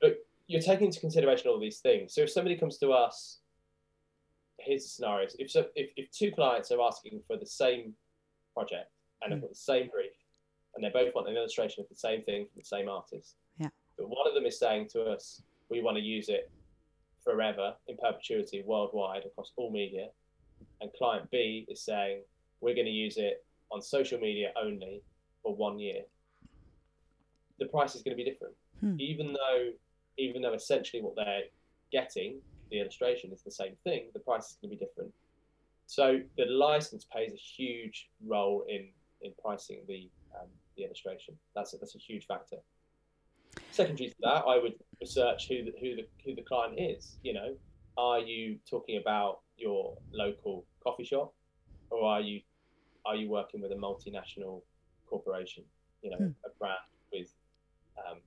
but 0.00 0.24
you're 0.46 0.62
taking 0.62 0.86
into 0.86 1.00
consideration 1.00 1.48
all 1.48 1.60
these 1.60 1.78
things. 1.78 2.14
So 2.14 2.22
if 2.22 2.30
somebody 2.30 2.56
comes 2.56 2.78
to 2.78 2.90
us 2.90 3.38
here's 4.64 4.84
the 4.84 4.88
scenario. 4.88 5.28
If, 5.38 5.50
so, 5.50 5.66
if, 5.74 5.90
if 5.96 6.10
two 6.10 6.30
clients 6.32 6.70
are 6.70 6.80
asking 6.80 7.20
for 7.26 7.36
the 7.36 7.46
same 7.46 7.94
project 8.54 8.90
and 9.22 9.32
have 9.32 9.40
got 9.40 9.50
the 9.50 9.56
same 9.56 9.88
brief, 9.92 10.12
and 10.74 10.84
they 10.84 10.88
both 10.88 11.14
want 11.14 11.28
an 11.28 11.36
illustration 11.36 11.82
of 11.82 11.88
the 11.88 11.96
same 11.96 12.22
thing 12.22 12.46
from 12.46 12.58
the 12.58 12.64
same 12.64 12.88
artist, 12.88 13.36
yeah. 13.58 13.68
but 13.98 14.08
one 14.08 14.26
of 14.26 14.34
them 14.34 14.46
is 14.46 14.58
saying 14.58 14.88
to 14.92 15.02
us, 15.02 15.42
we 15.68 15.82
want 15.82 15.96
to 15.96 16.02
use 16.02 16.28
it 16.28 16.50
forever 17.22 17.74
in 17.88 17.96
perpetuity 17.96 18.62
worldwide 18.64 19.24
across 19.24 19.52
all 19.56 19.70
media, 19.70 20.08
and 20.80 20.90
client 20.96 21.30
B 21.30 21.66
is 21.68 21.82
saying 21.82 22.22
we're 22.60 22.74
going 22.74 22.86
to 22.86 22.92
use 22.92 23.16
it 23.16 23.44
on 23.70 23.82
social 23.82 24.18
media 24.18 24.52
only 24.60 25.02
for 25.42 25.54
one 25.54 25.78
year. 25.78 26.02
The 27.58 27.66
price 27.66 27.94
is 27.94 28.02
going 28.02 28.16
to 28.16 28.22
be 28.22 28.28
different, 28.28 28.54
hmm. 28.80 28.96
even 28.98 29.32
though 29.32 29.70
even 30.18 30.42
though 30.42 30.54
essentially 30.54 31.02
what 31.02 31.14
they're 31.16 31.44
getting 31.92 32.40
the 32.70 32.80
illustration 32.80 33.32
is 33.32 33.42
the 33.42 33.50
same 33.50 33.74
thing, 33.84 34.08
the 34.12 34.20
price 34.20 34.50
is 34.50 34.58
going 34.60 34.70
to 34.70 34.76
be 34.76 34.84
different. 34.84 35.12
So 35.86 36.20
the 36.36 36.46
license 36.46 37.04
plays 37.04 37.32
a 37.32 37.36
huge 37.36 38.08
role 38.24 38.64
in 38.68 38.88
in 39.22 39.32
pricing 39.42 39.80
the 39.88 40.08
um, 40.38 40.48
the 40.76 40.84
illustration. 40.84 41.34
That's 41.54 41.74
a, 41.74 41.78
that's 41.78 41.94
a 41.94 41.98
huge 41.98 42.26
factor. 42.26 42.56
Secondary 43.72 44.10
to 44.10 44.16
that, 44.20 44.44
I 44.46 44.58
would 44.58 44.74
research 45.00 45.48
who 45.48 45.64
the, 45.64 45.72
who 45.80 45.96
the 45.96 46.06
who 46.24 46.34
the 46.34 46.42
client 46.42 46.78
is. 46.78 47.16
You 47.22 47.34
know, 47.34 47.56
are 47.98 48.20
you 48.20 48.58
talking 48.68 48.98
about 48.98 49.40
your 49.56 49.96
local 50.12 50.64
coffee 50.82 51.04
shop, 51.04 51.34
or 51.90 52.08
are 52.08 52.20
you 52.20 52.40
are 53.04 53.16
you 53.16 53.28
working 53.28 53.60
with 53.60 53.72
a 53.72 53.74
multinational 53.74 54.62
corporation? 55.06 55.64
You 56.02 56.10
know, 56.10 56.18
hmm. 56.18 56.30
a 56.46 56.50
brand 56.58 56.78
with 57.12 57.32
um, 57.98 58.18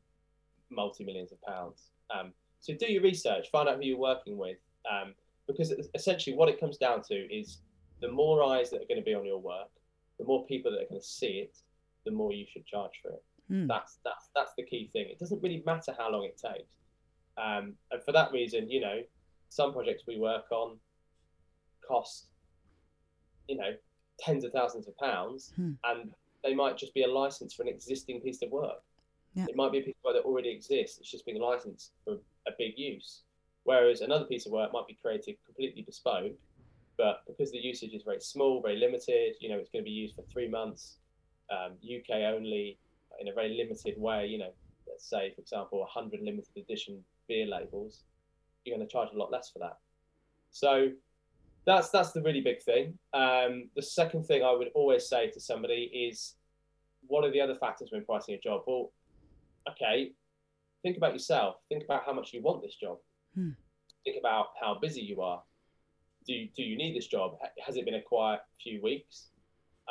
multi 0.69 1.03
millions 1.03 1.31
of 1.31 1.41
pounds. 1.41 1.91
Um, 2.13 2.33
so 2.63 2.73
do 2.73 2.89
your 2.91 3.03
research, 3.03 3.51
find 3.51 3.67
out 3.67 3.75
who 3.75 3.83
you're 3.83 3.97
working 3.97 4.37
with, 4.37 4.57
um, 4.89 5.13
because 5.47 5.73
essentially 5.93 6.33
what 6.35 6.47
it 6.47 6.59
comes 6.59 6.77
down 6.77 7.01
to 7.03 7.13
is 7.13 7.59
the 7.99 8.09
more 8.09 8.41
eyes 8.41 8.69
that 8.69 8.77
are 8.81 8.85
going 8.87 8.99
to 9.01 9.03
be 9.03 9.13
on 9.13 9.25
your 9.25 9.37
work, 9.37 9.69
the 10.17 10.23
more 10.25 10.45
people 10.45 10.71
that 10.71 10.77
are 10.81 10.87
going 10.89 11.01
to 11.01 11.05
see 11.05 11.33
it, 11.45 11.57
the 12.05 12.11
more 12.11 12.31
you 12.31 12.45
should 12.49 12.65
charge 12.65 12.93
for 13.01 13.09
it. 13.09 13.23
Mm. 13.51 13.67
That's 13.67 13.97
that's 14.05 14.29
that's 14.33 14.53
the 14.57 14.63
key 14.63 14.89
thing. 14.93 15.07
It 15.09 15.19
doesn't 15.19 15.43
really 15.43 15.61
matter 15.65 15.93
how 15.97 16.09
long 16.09 16.23
it 16.23 16.37
takes. 16.37 16.75
Um, 17.37 17.73
and 17.91 18.01
for 18.05 18.13
that 18.13 18.31
reason, 18.31 18.69
you 18.69 18.79
know, 18.79 19.01
some 19.49 19.73
projects 19.73 20.03
we 20.07 20.17
work 20.17 20.45
on 20.51 20.77
cost, 21.85 22.27
you 23.49 23.57
know, 23.57 23.71
tens 24.19 24.45
of 24.45 24.53
thousands 24.53 24.87
of 24.87 24.97
pounds, 24.97 25.51
Hmm. 25.57 25.73
and 25.83 26.13
they 26.43 26.53
might 26.55 26.77
just 26.77 26.93
be 26.93 27.03
a 27.03 27.07
license 27.11 27.53
for 27.53 27.63
an 27.63 27.67
existing 27.69 28.21
piece 28.21 28.41
of 28.41 28.51
work. 28.51 28.81
Yeah. 29.33 29.45
It 29.49 29.55
might 29.55 29.71
be 29.71 29.79
a 29.79 29.81
piece 29.81 29.95
of 29.97 30.03
work 30.05 30.15
that 30.15 30.27
already 30.27 30.49
exists. 30.49 30.99
It's 30.99 31.09
just 31.09 31.25
being 31.25 31.41
licensed 31.41 31.91
for 32.05 32.13
a 32.47 32.51
big 32.57 32.77
use. 32.77 33.21
Whereas 33.63 34.01
another 34.01 34.25
piece 34.25 34.45
of 34.45 34.51
work 34.51 34.73
might 34.73 34.87
be 34.87 34.97
created 35.01 35.37
completely 35.45 35.81
bespoke, 35.81 36.33
but 36.97 37.23
because 37.27 37.51
the 37.51 37.57
usage 37.57 37.93
is 37.93 38.03
very 38.03 38.19
small, 38.19 38.61
very 38.61 38.77
limited, 38.77 39.35
you 39.39 39.49
know, 39.49 39.57
it's 39.57 39.69
going 39.69 39.83
to 39.83 39.89
be 39.89 39.91
used 39.91 40.15
for 40.15 40.23
three 40.31 40.47
months, 40.47 40.97
um, 41.49 41.73
UK 41.83 42.33
only, 42.33 42.77
in 43.19 43.27
a 43.29 43.33
very 43.33 43.55
limited 43.57 43.99
way. 43.99 44.27
You 44.27 44.39
know, 44.39 44.53
let's 44.87 45.09
say, 45.09 45.31
for 45.33 45.41
example, 45.41 45.79
100 45.79 46.21
limited 46.21 46.55
edition 46.57 47.03
beer 47.27 47.47
labels, 47.47 48.03
you're 48.65 48.75
going 48.75 48.87
to 48.87 48.91
charge 48.91 49.09
a 49.13 49.17
lot 49.17 49.31
less 49.31 49.49
for 49.49 49.59
that. 49.59 49.77
So 50.51 50.89
that's 51.65 51.89
that's 51.89 52.11
the 52.11 52.21
really 52.21 52.41
big 52.41 52.61
thing. 52.61 52.97
Um, 53.13 53.69
the 53.75 53.81
second 53.81 54.25
thing 54.25 54.43
I 54.43 54.51
would 54.51 54.69
always 54.75 55.07
say 55.07 55.29
to 55.31 55.39
somebody 55.39 56.09
is, 56.09 56.35
what 57.07 57.23
are 57.23 57.31
the 57.31 57.41
other 57.41 57.55
factors 57.55 57.89
when 57.91 58.05
pricing 58.05 58.35
a 58.35 58.39
job? 58.39 58.63
Well, 58.67 58.91
okay, 59.69 60.11
think 60.81 60.97
about 60.97 61.13
yourself. 61.13 61.55
Think 61.69 61.83
about 61.83 62.03
how 62.05 62.13
much 62.13 62.33
you 62.33 62.41
want 62.41 62.61
this 62.61 62.75
job. 62.75 62.97
Hmm. 63.35 63.51
Think 64.03 64.17
about 64.19 64.47
how 64.61 64.77
busy 64.79 65.01
you 65.01 65.21
are. 65.21 65.41
Do 66.27 66.33
you, 66.33 66.49
do 66.55 66.63
you 66.63 66.77
need 66.77 66.95
this 66.95 67.07
job? 67.07 67.37
Has 67.65 67.75
it 67.75 67.85
been 67.85 67.95
a 67.95 68.01
quiet 68.01 68.41
few 68.61 68.81
weeks? 68.81 69.29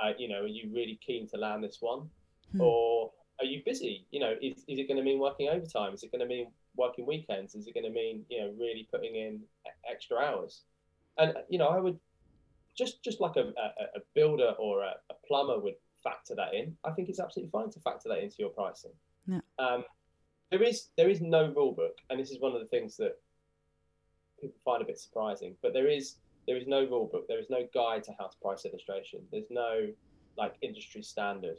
Uh, 0.03 0.13
you 0.19 0.29
know, 0.29 0.43
are 0.43 0.47
you 0.47 0.71
really 0.73 0.99
keen 1.07 1.29
to 1.29 1.37
land 1.37 1.63
this 1.63 1.79
one, 1.81 2.09
Hmm. 2.53 2.61
or 2.61 3.13
are 3.39 3.45
you 3.47 3.63
busy? 3.65 4.07
You 4.11 4.21
know, 4.21 4.35
is, 4.41 4.59
is 4.69 4.79
it 4.79 4.89
going 4.89 4.99
to 4.99 5.03
mean 5.03 5.19
working 5.19 5.49
overtime? 5.49 5.95
Is 5.95 6.03
it 6.03 6.13
going 6.13 6.21
to 6.21 6.27
mean 6.27 6.49
working 6.77 7.07
weekends? 7.07 7.55
Is 7.55 7.67
it 7.67 7.75
going 7.75 7.85
to 7.85 7.91
mean 7.91 8.25
you 8.29 8.41
know 8.41 8.55
really 8.59 8.89
putting 8.91 9.17
in 9.17 9.41
extra 9.91 10.19
hours? 10.19 10.63
And 11.19 11.35
you 11.49 11.59
know, 11.59 11.69
I 11.69 11.81
would 11.81 11.99
just 12.77 13.03
just 13.03 13.21
like 13.21 13.37
a, 13.37 13.53
a, 13.59 13.99
a 13.99 14.01
builder 14.15 14.55
or 14.59 14.83
a, 14.83 14.95
a 15.11 15.15
plumber 15.27 15.59
would 15.59 15.75
factor 16.03 16.35
that 16.35 16.55
in. 16.55 16.77
I 16.85 16.91
think 16.93 17.09
it's 17.09 17.21
absolutely 17.21 17.51
fine 17.51 17.71
to 17.71 17.81
factor 17.81 18.09
that 18.09 18.23
into 18.23 18.37
your 18.39 18.51
pricing. 18.51 18.93
Yeah. 19.27 19.41
Um, 19.59 19.85
there 20.51 20.63
is 20.63 20.89
there 20.97 21.09
is 21.09 21.21
no 21.21 21.53
rule 21.53 21.73
book, 21.73 21.99
and 22.11 22.19
this 22.21 22.31
is 22.31 22.41
one 22.41 22.53
of 22.53 22.61
the 22.61 22.67
things 22.69 22.97
that 22.99 23.19
people 24.41 24.59
find 24.65 24.83
a 24.83 24.85
bit 24.85 24.99
surprising. 24.99 25.57
But 25.63 25.73
there 25.73 25.89
is 25.89 26.17
there 26.47 26.57
is 26.57 26.67
no 26.67 26.85
rule 26.85 27.07
book. 27.11 27.27
There 27.29 27.39
is 27.39 27.49
no 27.51 27.67
guide 27.73 28.03
to 28.05 28.13
how 28.19 28.27
to 28.27 28.37
price 28.43 28.65
illustration. 28.65 29.21
There's 29.31 29.51
no 29.51 29.89
like 30.37 30.55
industry 30.63 31.03
standard. 31.03 31.57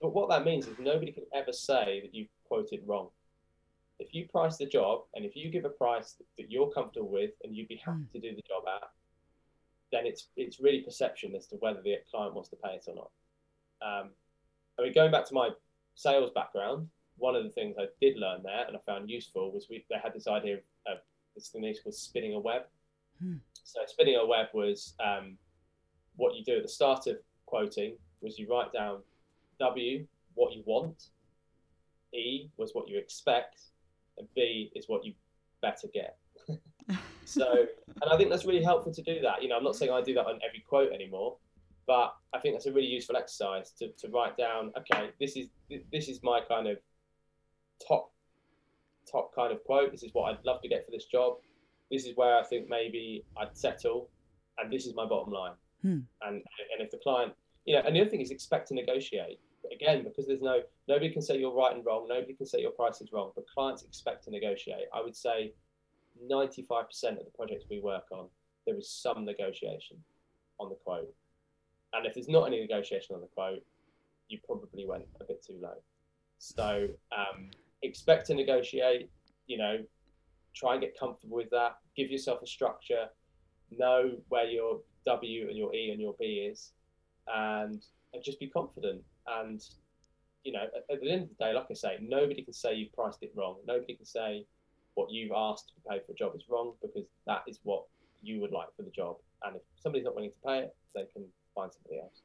But 0.00 0.14
what 0.14 0.28
that 0.30 0.44
means 0.44 0.66
is 0.66 0.78
nobody 0.78 1.12
can 1.12 1.24
ever 1.34 1.52
say 1.52 2.00
that 2.02 2.14
you've 2.14 2.28
quoted 2.46 2.80
wrong. 2.86 3.08
If 3.98 4.12
you 4.12 4.26
price 4.28 4.56
the 4.56 4.66
job 4.66 5.02
and 5.14 5.24
if 5.24 5.36
you 5.36 5.50
give 5.50 5.64
a 5.64 5.70
price 5.70 6.16
that 6.36 6.50
you're 6.50 6.70
comfortable 6.70 7.08
with 7.08 7.30
and 7.42 7.54
you'd 7.54 7.68
be 7.68 7.76
happy 7.76 8.00
Mm. 8.00 8.12
to 8.12 8.20
do 8.20 8.34
the 8.34 8.42
job 8.42 8.64
at, 8.66 8.90
then 9.92 10.06
it's 10.06 10.28
it's 10.36 10.60
really 10.60 10.80
perception 10.80 11.34
as 11.34 11.46
to 11.48 11.56
whether 11.56 11.80
the 11.82 11.96
client 12.10 12.34
wants 12.34 12.48
to 12.50 12.56
pay 12.56 12.74
it 12.74 12.84
or 12.88 12.94
not. 12.94 13.10
Um, 13.82 14.10
I 14.78 14.82
mean, 14.82 14.92
going 14.92 15.10
back 15.12 15.24
to 15.26 15.34
my 15.34 15.50
sales 15.94 16.30
background, 16.34 16.88
one 17.16 17.36
of 17.36 17.44
the 17.44 17.50
things 17.50 17.76
I 17.78 17.86
did 18.00 18.16
learn 18.16 18.42
there 18.42 18.66
and 18.66 18.76
I 18.76 18.80
found 18.86 19.08
useful 19.08 19.52
was 19.52 19.68
we 19.70 19.84
they 19.88 19.96
had 20.02 20.14
this 20.14 20.26
idea 20.26 20.56
of, 20.86 20.98
this 21.34 21.48
thing 21.48 21.62
they 21.62 21.74
called 21.74 21.94
spinning 21.94 22.34
a 22.34 22.38
web. 22.38 22.62
Hmm. 23.20 23.36
So 23.64 23.80
spinning 23.86 24.16
a 24.16 24.26
web 24.26 24.48
was 24.54 24.94
um, 25.04 25.36
what 26.16 26.36
you 26.36 26.44
do 26.44 26.56
at 26.56 26.62
the 26.62 26.68
start 26.68 27.06
of 27.06 27.16
quoting 27.46 27.96
was 28.20 28.38
you 28.38 28.48
write 28.48 28.72
down 28.72 29.00
W 29.58 30.06
what 30.34 30.52
you 30.52 30.62
want, 30.66 31.08
E 32.12 32.50
was 32.56 32.72
what 32.72 32.88
you 32.88 32.98
expect, 32.98 33.62
and 34.18 34.26
B 34.34 34.70
is 34.74 34.88
what 34.88 35.04
you 35.04 35.12
better 35.62 35.88
get. 35.92 36.16
so, 37.24 37.66
and 38.02 38.12
I 38.12 38.16
think 38.16 38.30
that's 38.30 38.44
really 38.44 38.62
helpful 38.62 38.92
to 38.92 39.02
do 39.02 39.20
that. 39.22 39.42
You 39.42 39.48
know, 39.48 39.56
I'm 39.56 39.64
not 39.64 39.76
saying 39.76 39.92
I 39.92 40.02
do 40.02 40.14
that 40.14 40.26
on 40.26 40.38
every 40.46 40.60
quote 40.60 40.92
anymore, 40.92 41.36
but 41.86 42.14
I 42.32 42.38
think 42.38 42.54
that's 42.54 42.66
a 42.66 42.72
really 42.72 42.88
useful 42.88 43.16
exercise 43.16 43.70
to, 43.78 43.88
to 43.88 44.08
write 44.08 44.36
down. 44.36 44.72
Okay, 44.78 45.10
this 45.20 45.36
is 45.36 45.48
this 45.92 46.08
is 46.08 46.22
my 46.22 46.40
kind 46.48 46.66
of 46.66 46.78
top 47.86 48.12
top 49.10 49.34
kind 49.34 49.52
of 49.52 49.62
quote. 49.64 49.92
This 49.92 50.02
is 50.02 50.10
what 50.12 50.30
I'd 50.30 50.44
love 50.44 50.62
to 50.62 50.68
get 50.68 50.84
for 50.84 50.90
this 50.90 51.04
job. 51.04 51.36
This 51.90 52.06
is 52.06 52.16
where 52.16 52.36
I 52.36 52.42
think 52.42 52.68
maybe 52.68 53.24
I'd 53.36 53.56
settle, 53.56 54.08
and 54.58 54.72
this 54.72 54.86
is 54.86 54.94
my 54.94 55.06
bottom 55.06 55.32
line. 55.32 55.52
Hmm. 55.82 56.00
And 56.22 56.36
and 56.72 56.80
if 56.80 56.90
the 56.90 56.98
client, 56.98 57.32
you 57.64 57.74
know, 57.74 57.82
and 57.84 57.94
the 57.94 58.00
other 58.00 58.10
thing 58.10 58.20
is 58.20 58.30
expect 58.30 58.68
to 58.68 58.74
negotiate. 58.74 59.40
Again, 59.72 60.04
because 60.04 60.26
there's 60.26 60.42
no 60.42 60.60
nobody 60.88 61.10
can 61.10 61.22
say 61.22 61.38
you're 61.38 61.54
right 61.54 61.74
and 61.74 61.84
wrong. 61.84 62.06
Nobody 62.08 62.34
can 62.34 62.46
say 62.46 62.60
your 62.60 62.70
price 62.70 63.00
is 63.00 63.12
wrong, 63.12 63.32
but 63.34 63.44
clients 63.48 63.82
expect 63.82 64.24
to 64.24 64.30
negotiate. 64.30 64.86
I 64.94 65.00
would 65.02 65.16
say 65.16 65.52
95% 66.30 67.18
of 67.18 67.24
the 67.24 67.32
projects 67.34 67.64
we 67.70 67.80
work 67.80 68.04
on, 68.12 68.28
there 68.66 68.76
is 68.76 68.88
some 68.88 69.24
negotiation 69.24 69.96
on 70.60 70.68
the 70.68 70.76
quote. 70.76 71.12
And 71.94 72.06
if 72.06 72.14
there's 72.14 72.28
not 72.28 72.46
any 72.46 72.60
negotiation 72.60 73.14
on 73.14 73.20
the 73.20 73.28
quote, 73.28 73.62
you 74.28 74.38
probably 74.46 74.86
went 74.86 75.04
a 75.20 75.24
bit 75.24 75.44
too 75.44 75.58
low. 75.60 75.76
So 76.38 76.88
um, 77.16 77.50
expect 77.82 78.26
to 78.26 78.34
negotiate, 78.34 79.10
you 79.46 79.58
know, 79.58 79.78
try 80.54 80.72
and 80.72 80.82
get 80.82 80.98
comfortable 80.98 81.36
with 81.36 81.50
that. 81.50 81.76
Give 81.96 82.10
yourself 82.10 82.42
a 82.42 82.46
structure, 82.46 83.06
know 83.70 84.12
where 84.28 84.44
your 84.44 84.80
W 85.06 85.48
and 85.48 85.56
your 85.56 85.74
E 85.74 85.90
and 85.90 86.00
your 86.00 86.14
B 86.18 86.48
is, 86.50 86.72
and, 87.32 87.84
and 88.12 88.24
just 88.24 88.40
be 88.40 88.48
confident. 88.48 89.02
And, 89.26 89.62
you 90.42 90.52
know, 90.52 90.64
at, 90.64 90.94
at 90.94 91.00
the 91.00 91.10
end 91.10 91.22
of 91.24 91.28
the 91.30 91.44
day, 91.44 91.52
like 91.52 91.66
I 91.70 91.74
say, 91.74 91.98
nobody 92.00 92.42
can 92.42 92.54
say 92.54 92.74
you've 92.74 92.92
priced 92.92 93.22
it 93.22 93.32
wrong. 93.36 93.56
Nobody 93.66 93.94
can 93.94 94.06
say 94.06 94.46
what 94.94 95.10
you've 95.10 95.32
asked 95.34 95.72
to 95.74 95.90
pay 95.90 96.00
for 96.04 96.12
a 96.12 96.14
job 96.14 96.32
is 96.34 96.44
wrong 96.48 96.74
because 96.80 97.04
that 97.26 97.42
is 97.46 97.58
what 97.62 97.84
you 98.22 98.40
would 98.40 98.52
like 98.52 98.68
for 98.76 98.82
the 98.82 98.90
job. 98.90 99.16
And 99.42 99.56
if 99.56 99.62
somebody's 99.76 100.04
not 100.04 100.14
willing 100.14 100.30
to 100.30 100.46
pay 100.46 100.58
it, 100.60 100.76
they 100.94 101.04
can 101.12 101.24
somebody 101.54 102.00
else. 102.00 102.22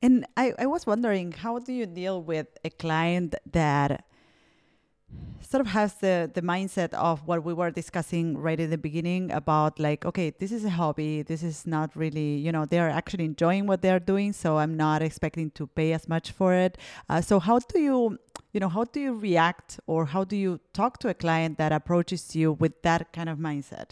And 0.00 0.26
I, 0.36 0.52
I 0.58 0.66
was 0.66 0.86
wondering, 0.86 1.32
how 1.32 1.58
do 1.58 1.72
you 1.72 1.86
deal 1.86 2.22
with 2.22 2.48
a 2.64 2.70
client 2.70 3.34
that 3.52 4.04
sort 5.40 5.60
of 5.60 5.66
has 5.66 5.94
the, 5.96 6.30
the 6.32 6.40
mindset 6.40 6.94
of 6.94 7.26
what 7.26 7.44
we 7.44 7.52
were 7.52 7.70
discussing 7.70 8.38
right 8.38 8.58
in 8.58 8.70
the 8.70 8.78
beginning 8.78 9.30
about 9.30 9.78
like, 9.78 10.04
okay, 10.06 10.30
this 10.30 10.50
is 10.50 10.64
a 10.64 10.70
hobby. 10.70 11.22
This 11.22 11.42
is 11.42 11.66
not 11.66 11.94
really, 11.94 12.36
you 12.36 12.50
know, 12.50 12.64
they're 12.64 12.88
actually 12.88 13.26
enjoying 13.26 13.66
what 13.66 13.82
they're 13.82 14.00
doing. 14.00 14.32
So 14.32 14.58
I'm 14.58 14.76
not 14.76 15.02
expecting 15.02 15.50
to 15.52 15.66
pay 15.66 15.92
as 15.92 16.08
much 16.08 16.30
for 16.30 16.54
it. 16.54 16.78
Uh, 17.08 17.20
so 17.20 17.38
how 17.38 17.58
do 17.58 17.78
you, 17.78 18.18
you 18.52 18.60
know, 18.60 18.70
how 18.70 18.84
do 18.84 19.00
you 19.00 19.14
react 19.14 19.78
or 19.86 20.06
how 20.06 20.24
do 20.24 20.36
you 20.36 20.58
talk 20.72 20.98
to 21.00 21.08
a 21.08 21.14
client 21.14 21.58
that 21.58 21.70
approaches 21.70 22.34
you 22.34 22.52
with 22.52 22.80
that 22.82 23.12
kind 23.12 23.28
of 23.28 23.38
mindset? 23.38 23.90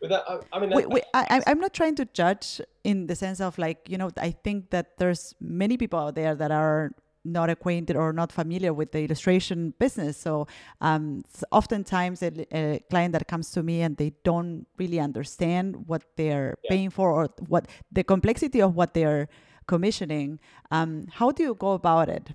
But 0.00 0.10
that, 0.10 0.24
I, 0.28 0.38
I 0.52 0.60
mean, 0.60 0.70
Wait, 0.70 0.88
wait, 0.88 1.04
I, 1.14 1.26
I- 1.30 1.50
I'm 1.50 1.58
not 1.60 1.72
trying 1.72 1.94
to 1.96 2.04
judge 2.06 2.60
in 2.84 3.06
the 3.06 3.16
sense 3.16 3.40
of 3.40 3.56
like, 3.58 3.88
you 3.88 3.96
know, 3.98 4.10
I 4.18 4.30
think 4.30 4.70
that 4.70 4.98
there's 4.98 5.34
many 5.40 5.76
people 5.76 5.98
out 5.98 6.14
there 6.14 6.34
that 6.34 6.50
are 6.50 6.92
not 7.24 7.50
acquainted 7.50 7.96
or 7.96 8.12
not 8.12 8.30
familiar 8.30 8.72
with 8.72 8.92
the 8.92 9.02
illustration 9.02 9.74
business. 9.80 10.16
So 10.16 10.46
um, 10.80 11.24
oftentimes 11.50 12.22
a, 12.22 12.30
a 12.56 12.80
client 12.90 13.12
that 13.14 13.26
comes 13.26 13.50
to 13.52 13.62
me 13.62 13.82
and 13.82 13.96
they 13.96 14.12
don't 14.22 14.66
really 14.78 15.00
understand 15.00 15.88
what 15.88 16.02
they're 16.16 16.56
Yeah. 16.62 16.68
paying 16.70 16.90
for 16.90 17.10
or 17.10 17.28
what 17.48 17.66
the 17.90 18.04
complexity 18.04 18.62
of 18.62 18.76
what 18.76 18.94
they're 18.94 19.28
commissioning. 19.66 20.38
Um, 20.70 21.06
how 21.10 21.32
do 21.32 21.42
you 21.42 21.54
go 21.54 21.72
about 21.72 22.08
it? 22.08 22.30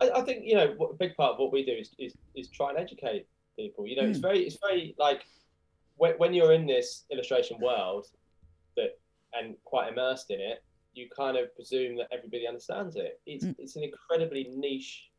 I, 0.00 0.10
I 0.10 0.22
think 0.22 0.44
you 0.46 0.54
know 0.54 0.74
a 0.90 0.94
big 0.94 1.14
part 1.16 1.32
of 1.34 1.38
what 1.38 1.52
we 1.52 1.62
do 1.64 1.72
is, 1.72 1.90
is 1.98 2.14
is 2.34 2.48
try 2.48 2.70
and 2.70 2.78
educate 2.78 3.26
people. 3.56 3.86
You 3.86 3.96
know, 3.96 4.04
it's 4.08 4.18
Hmm. 4.18 4.22
very 4.28 4.40
it's 4.46 4.56
very 4.66 4.94
like 4.98 5.26
when 6.02 6.14
when 6.22 6.34
you're 6.34 6.52
in 6.52 6.66
this 6.66 7.04
illustration 7.12 7.56
world 7.60 8.06
that 8.76 8.98
and 9.34 9.54
quite 9.64 9.86
immersed 9.92 10.30
in 10.30 10.40
it, 10.40 10.58
you 10.94 11.08
kind 11.16 11.36
of 11.36 11.54
presume 11.54 11.96
that 11.96 12.08
everybody 12.16 12.44
understands 12.52 12.96
it. 12.96 13.20
It's 13.24 13.44
Mm. 13.44 13.54
it's 13.62 13.76
an 13.76 13.84
incredibly 13.90 14.44
niche 14.64 15.10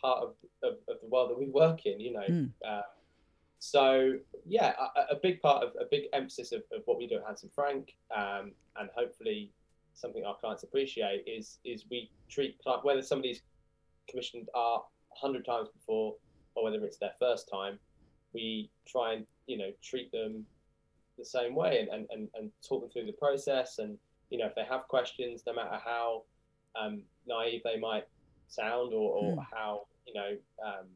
part 0.00 0.18
of, 0.26 0.30
of, 0.62 0.74
of 0.88 0.96
the 1.02 1.08
world 1.12 1.28
that 1.30 1.38
we 1.38 1.48
work 1.62 1.84
in. 1.84 2.00
You 2.00 2.12
know, 2.16 2.28
Mm. 2.36 2.50
uh, 2.66 2.82
so 3.58 4.14
yeah, 4.46 4.72
a, 4.96 5.14
a 5.16 5.18
big 5.26 5.36
part 5.42 5.62
of 5.64 5.70
a 5.78 5.86
big 5.94 6.04
emphasis 6.14 6.48
of, 6.52 6.62
of 6.76 6.80
what 6.86 6.96
we 6.96 7.06
do 7.06 7.16
at 7.20 7.24
Handsome 7.26 7.50
Frank, 7.54 7.94
um, 8.20 8.44
and 8.78 8.88
hopefully 9.00 9.52
something 9.92 10.24
our 10.24 10.36
clients 10.42 10.62
appreciate 10.62 11.20
is 11.36 11.58
is 11.72 11.84
we 11.90 12.10
treat 12.34 12.52
whether 12.88 13.02
somebody's 13.02 13.42
commissioned 14.08 14.48
art 14.54 14.82
a 15.14 15.18
hundred 15.24 15.44
times 15.44 15.68
before 15.78 16.16
or 16.54 16.64
whether 16.64 16.82
it's 16.86 16.96
their 17.04 17.14
first 17.24 17.44
time, 17.58 17.78
we 18.32 18.70
try 18.86 19.14
and 19.14 19.26
you 19.46 19.56
know 19.58 19.70
treat 19.82 20.10
them 20.12 20.44
the 21.18 21.24
same 21.24 21.54
way 21.54 21.78
and, 21.80 21.88
and, 21.90 22.06
and, 22.10 22.28
and 22.34 22.50
talk 22.66 22.80
them 22.80 22.90
through 22.90 23.06
the 23.06 23.12
process 23.12 23.78
and 23.78 23.98
you 24.30 24.38
know 24.38 24.46
if 24.46 24.54
they 24.54 24.64
have 24.64 24.88
questions 24.88 25.42
no 25.46 25.52
matter 25.54 25.78
how 25.84 26.22
um, 26.80 27.02
naive 27.26 27.60
they 27.64 27.78
might 27.78 28.06
sound 28.48 28.92
or, 28.94 29.10
or 29.12 29.34
Hmm. 29.36 29.56
how 29.56 29.86
you 30.06 30.14
know 30.14 30.36
um, 30.64 30.86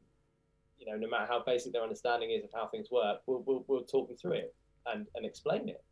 you 0.78 0.86
know 0.90 0.96
no 0.96 1.08
matter 1.08 1.26
how 1.26 1.42
basic 1.44 1.72
their 1.72 1.82
understanding 1.82 2.30
is 2.30 2.44
of 2.44 2.50
how 2.54 2.66
things 2.66 2.90
work 2.90 3.20
we'll, 3.26 3.42
we'll, 3.46 3.64
we'll 3.68 3.84
talk 3.84 4.08
them 4.08 4.16
through 4.16 4.32
it 4.32 4.54
and, 4.86 5.06
and 5.14 5.26
explain 5.26 5.68
it 5.68 5.82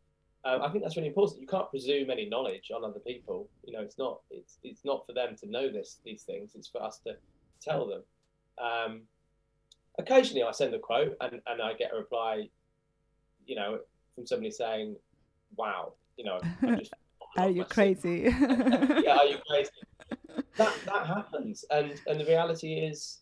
um, 0.45 0.61
I 0.61 0.69
think 0.69 0.83
that's 0.83 0.97
really 0.97 1.07
important. 1.07 1.39
You 1.39 1.47
can't 1.47 1.69
presume 1.69 2.09
any 2.09 2.27
knowledge 2.27 2.69
on 2.75 2.83
other 2.83 2.99
people. 2.99 3.47
You 3.63 3.71
know, 3.71 3.79
it's 3.81 3.97
not 3.97 4.19
it's 4.29 4.57
it's 4.61 4.83
not 4.83 5.05
for 5.05 5.13
them 5.13 5.37
to 5.37 5.49
know 5.49 5.71
this 5.71 5.99
these 6.03 6.23
things. 6.23 6.51
It's 6.53 6.67
for 6.67 6.83
us 6.83 6.99
to 7.07 7.15
tell 7.61 7.87
them. 7.87 8.03
Um, 8.57 9.01
occasionally 9.99 10.43
I 10.43 10.51
send 10.51 10.73
a 10.73 10.79
quote 10.79 11.15
and, 11.21 11.41
and 11.47 11.61
I 11.61 11.73
get 11.73 11.91
a 11.93 11.97
reply, 11.97 12.49
you 13.45 13.55
know, 13.55 13.79
from 14.15 14.25
somebody 14.25 14.51
saying, 14.51 14.95
"Wow, 15.55 15.93
you 16.17 16.25
know, 16.25 16.39
just 16.77 16.93
are 17.37 17.49
you 17.49 17.65
crazy? 17.65 18.23
yeah, 18.27 19.17
are 19.17 19.25
you 19.25 19.37
crazy? 19.47 19.71
That 20.57 20.73
that 20.85 21.07
happens, 21.07 21.65
and 21.71 21.99
and 22.05 22.19
the 22.19 22.25
reality 22.25 22.73
is, 22.73 23.19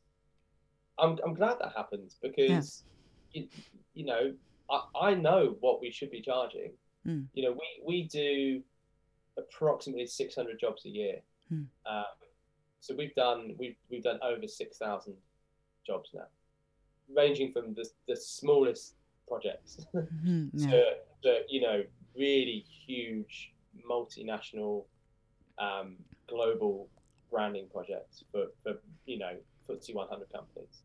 I'm 0.99 1.17
I'm 1.25 1.33
glad 1.33 1.57
that 1.61 1.71
happens 1.75 2.17
because, 2.21 2.83
yeah. 3.31 3.43
you, 3.43 3.47
you 3.93 4.05
know, 4.05 4.33
I, 4.69 5.09
I 5.09 5.13
know 5.13 5.55
what 5.61 5.81
we 5.81 5.91
should 5.91 6.11
be 6.11 6.21
charging. 6.21 6.71
Mm. 7.07 7.27
You 7.33 7.43
know, 7.43 7.51
we 7.51 7.83
we 7.85 8.07
do 8.07 8.61
approximately 9.37 10.07
600 10.07 10.59
jobs 10.59 10.85
a 10.85 10.89
year. 10.89 11.15
Mm. 11.51 11.67
Um, 11.85 12.03
so 12.79 12.95
we've 12.95 13.15
done 13.15 13.55
we've 13.57 13.75
we've 13.89 14.03
done 14.03 14.19
over 14.23 14.47
6,000 14.47 15.13
jobs 15.85 16.09
now, 16.13 16.27
ranging 17.15 17.51
from 17.51 17.73
the 17.73 17.87
the 18.07 18.15
smallest 18.15 18.95
projects 19.27 19.85
mm-hmm, 19.95 20.47
yeah. 20.53 20.69
to, 20.69 20.83
to 21.23 21.39
you 21.49 21.61
know 21.61 21.83
really 22.15 22.65
huge 22.85 23.53
multinational 23.89 24.83
um, 25.59 25.95
global 26.27 26.87
branding 27.29 27.67
projects 27.71 28.23
for, 28.31 28.45
for 28.63 28.73
you 29.05 29.17
know 29.17 29.35
FTSE 29.69 29.95
100 29.95 30.31
companies. 30.31 30.81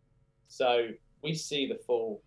So 0.48 0.88
we 1.22 1.34
see 1.34 1.66
the 1.66 1.74
full 1.86 2.22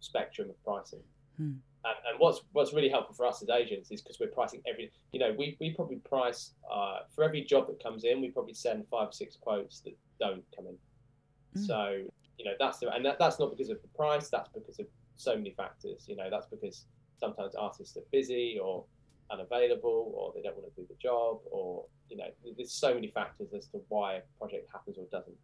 spectrum 0.00 0.50
of 0.50 0.62
pricing. 0.64 1.00
Hmm. 1.36 1.52
And, 1.86 1.96
and, 2.08 2.18
what's 2.18 2.40
what's 2.52 2.72
really 2.72 2.88
helpful 2.88 3.14
for 3.14 3.26
us 3.26 3.42
as 3.42 3.50
agents 3.50 3.90
is 3.90 4.00
because 4.00 4.18
we're 4.18 4.28
pricing 4.28 4.62
every 4.66 4.90
you 5.12 5.20
know 5.20 5.34
we, 5.38 5.56
we 5.60 5.70
probably 5.70 5.96
price 5.96 6.52
uh, 6.72 7.00
for 7.14 7.24
every 7.24 7.42
job 7.42 7.66
that 7.66 7.82
comes 7.82 8.04
in 8.04 8.22
we 8.22 8.30
probably 8.30 8.54
send 8.54 8.86
five 8.88 9.08
or 9.08 9.12
six 9.12 9.36
quotes 9.36 9.80
that 9.80 9.94
don't 10.18 10.44
come 10.56 10.66
in 10.66 11.60
mm. 11.60 11.66
so 11.66 12.00
you 12.38 12.44
know 12.44 12.52
that's 12.58 12.78
the 12.78 12.92
and 12.92 13.04
that, 13.04 13.18
that's 13.18 13.38
not 13.38 13.50
because 13.50 13.70
of 13.70 13.80
the 13.82 13.88
price 13.88 14.28
that's 14.28 14.48
because 14.48 14.78
of 14.78 14.86
so 15.16 15.36
many 15.36 15.50
factors 15.50 16.06
you 16.08 16.16
know 16.16 16.28
that's 16.30 16.46
because 16.46 16.86
sometimes 17.18 17.54
artists 17.54 17.96
are 17.96 18.02
busy 18.10 18.58
or 18.62 18.84
unavailable 19.30 20.12
or 20.14 20.32
they 20.34 20.42
don't 20.42 20.56
want 20.56 20.72
to 20.74 20.80
do 20.80 20.86
the 20.88 20.96
job 21.00 21.38
or 21.50 21.84
you 22.08 22.16
know 22.16 22.26
there's 22.56 22.72
so 22.72 22.94
many 22.94 23.08
factors 23.08 23.52
as 23.54 23.66
to 23.66 23.80
why 23.88 24.14
a 24.14 24.20
project 24.38 24.68
happens 24.72 24.98
or 24.98 25.04
doesn't. 25.10 25.36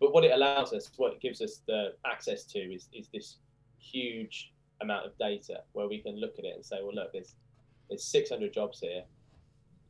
But 0.00 0.12
what 0.12 0.24
it 0.24 0.32
allows 0.32 0.72
us 0.72 0.90
what 0.96 1.12
it 1.12 1.20
gives 1.20 1.40
us 1.40 1.60
the 1.66 1.94
access 2.06 2.44
to 2.44 2.58
is, 2.58 2.88
is 2.92 3.08
this 3.12 3.38
huge 3.78 4.52
amount 4.80 5.06
of 5.06 5.16
data 5.18 5.60
where 5.72 5.88
we 5.88 5.98
can 5.98 6.18
look 6.18 6.34
at 6.38 6.44
it 6.44 6.54
and 6.56 6.64
say 6.64 6.76
well 6.82 6.94
look 6.94 7.12
there's 7.12 7.34
there's 7.88 8.04
600 8.04 8.52
jobs 8.52 8.80
here. 8.80 9.02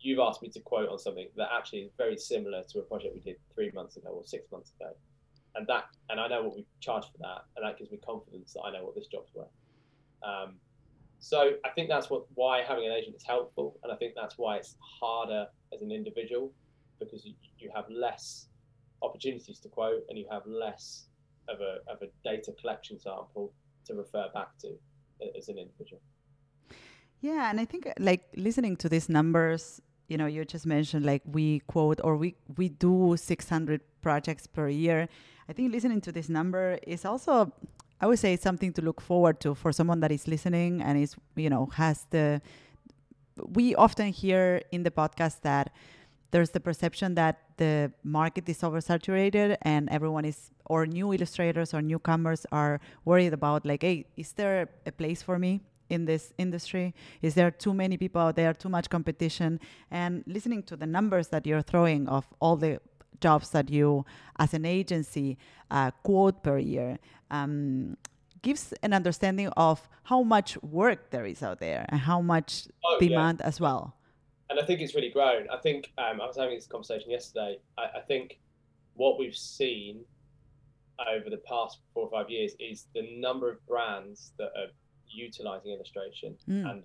You've 0.01 0.19
asked 0.19 0.43
me 0.43 0.49
to 0.49 0.61
quote 0.61 0.89
on 0.89 0.99
something 0.99 1.29
that 1.37 1.49
actually 1.57 1.83
is 1.83 1.93
very 1.97 2.17
similar 2.17 2.65
to 2.71 2.81
a 2.81 2.83
project 2.83 3.15
we 3.15 3.21
did 3.21 3.37
three 3.55 3.71
months 3.73 3.97
ago 3.97 4.09
or 4.09 4.25
six 4.25 4.51
months 4.51 4.73
ago 4.81 4.91
and 5.55 5.67
that 5.67 5.85
and 6.09 6.21
i 6.21 6.29
know 6.29 6.43
what 6.43 6.57
we 6.57 6.67
charge 6.81 7.05
for 7.05 7.19
that 7.19 7.45
and 7.57 7.65
that 7.65 7.79
gives 7.79 7.91
me 7.91 7.99
confidence 8.05 8.53
that 8.55 8.63
i 8.63 8.73
know 8.73 8.85
what 8.85 8.95
this 8.95 9.07
job's 9.07 9.33
worth 9.35 9.49
um, 10.23 10.55
so 11.23 11.53
I 11.65 11.69
think 11.69 11.89
that's 11.89 12.11
what 12.11 12.25
why 12.35 12.63
having 12.67 12.85
an 12.85 12.93
agent 12.93 13.15
is 13.15 13.23
helpful, 13.23 13.79
and 13.85 13.93
I 13.93 13.97
think 13.97 14.15
that's 14.17 14.37
why 14.39 14.57
it's 14.57 14.75
harder 15.01 15.47
as 15.73 15.81
an 15.81 15.93
individual 15.93 16.53
because 16.99 17.25
you, 17.25 17.35
you 17.59 17.71
have 17.75 17.85
less 17.89 18.49
opportunities 19.03 19.61
to 19.61 19.69
quote 19.69 20.03
and 20.09 20.19
you 20.19 20.27
have 20.31 20.43
less 20.47 21.07
of 21.49 21.61
a 21.61 21.79
of 21.89 22.03
a 22.03 22.07
data 22.25 22.53
collection 22.61 22.99
sample 22.99 23.53
to 23.85 23.95
refer 23.95 24.27
back 24.35 24.59
to 24.63 24.77
as 25.39 25.49
an 25.49 25.59
individual. 25.59 26.03
Yeah, 27.21 27.51
and 27.51 27.61
I 27.61 27.67
think 27.67 27.89
like 28.01 28.25
listening 28.37 28.77
to 28.79 28.89
these 28.89 29.09
numbers, 29.09 29.81
you 30.09 30.17
know, 30.17 30.27
you 30.27 30.45
just 30.45 30.67
mentioned 30.67 31.07
like 31.07 31.23
we 31.25 31.61
quote 31.61 32.01
or 32.03 32.17
we 32.17 32.35
we 32.57 32.69
do 32.69 33.17
600 33.17 33.81
projects 34.03 34.47
per 34.47 34.69
year. 34.69 35.09
I 35.49 35.53
think 35.53 35.73
listening 35.73 36.01
to 36.03 36.13
this 36.13 36.29
number 36.29 36.79
is 36.87 37.05
also 37.05 37.53
I 38.03 38.07
would 38.07 38.19
say 38.19 38.37
something 38.37 38.73
to 38.73 38.83
look 38.83 39.01
forward 39.01 39.39
to 39.41 39.55
for 39.55 39.71
someone 39.71 40.01
that 40.01 40.11
is 40.11 40.27
listening 40.27 40.83
and 40.83 40.99
is, 40.99 41.15
you 41.37 41.49
know, 41.49 41.67
has 41.75 42.05
the. 42.11 42.43
We 43.55 43.77
often 43.77 44.09
hear 44.09 44.61
in 44.73 44.83
the 44.83 44.91
podcast 44.91 45.43
that 45.43 45.73
there's 46.33 46.51
the 46.51 46.61
perception 46.61 47.15
that 47.15 47.39
the 47.59 47.93
market 48.03 48.49
is 48.49 48.59
oversaturated 48.61 49.57
and 49.63 49.89
everyone 49.89 50.25
is, 50.25 50.51
or 50.67 50.85
new 50.85 51.13
illustrators 51.13 51.73
or 51.73 51.81
newcomers 51.81 52.45
are 52.51 52.81
worried 53.05 53.33
about, 53.33 53.65
like, 53.65 53.83
hey, 53.83 54.07
is 54.17 54.33
there 54.33 54.69
a 54.85 54.93
place 54.93 55.23
for 55.23 55.39
me? 55.39 55.61
in 55.93 56.07
this 56.07 56.33
industry? 56.39 56.95
Is 57.21 57.35
there 57.35 57.51
too 57.51 57.75
many 57.75 57.99
people 57.99 58.23
out 58.23 58.37
there, 58.37 58.55
too 58.55 58.71
much 58.71 58.89
competition? 58.89 59.61
And 59.91 60.25
listening 60.27 60.63
to 60.65 60.77
the 60.77 60.87
numbers 60.87 61.29
that 61.29 61.47
you're 61.47 61.61
throwing 61.61 62.09
of 62.09 62.27
all 62.41 62.57
the 62.57 62.81
jobs 63.23 63.51
that 63.51 63.71
you, 63.71 64.05
as 64.39 64.53
an 64.53 64.65
agency, 64.65 65.39
uh, 65.71 65.91
quote 66.03 66.43
per 66.43 66.59
year, 66.59 66.99
um, 67.31 67.97
gives 68.43 68.75
an 68.83 68.93
understanding 68.93 69.49
of 69.57 69.89
how 70.05 70.23
much 70.23 70.61
work 70.63 71.11
there 71.11 71.25
is 71.25 71.43
out 71.43 71.61
there 71.61 71.87
and 71.89 72.01
how 72.01 72.21
much 72.21 72.67
oh, 72.85 72.99
demand 72.99 73.39
yeah. 73.41 73.47
as 73.47 73.61
well. 73.61 73.97
And 74.51 74.61
I 74.61 74.67
think 74.67 74.81
it's 74.81 74.95
really 74.95 75.11
grown. 75.11 75.49
I 75.51 75.57
think 75.59 75.93
um, 75.97 76.21
I 76.21 76.27
was 76.27 76.37
having 76.37 76.57
this 76.57 76.67
conversation 76.67 77.11
yesterday. 77.11 77.59
I, 77.79 77.99
I, 77.99 78.01
think 78.01 78.39
what 78.95 79.19
we've 79.19 79.35
seen 79.35 80.05
over 81.11 81.31
the 81.31 81.41
past 81.49 81.79
four 81.95 82.05
or 82.05 82.11
five 82.11 82.29
years 82.29 82.53
is 82.59 82.87
the 82.95 83.17
number 83.19 83.51
of 83.51 83.65
brands 83.67 84.33
that 84.39 84.51
are 84.57 84.69
utilizing 85.09 85.73
illustration 85.73 86.37
mm. 86.49 86.69
and 86.69 86.83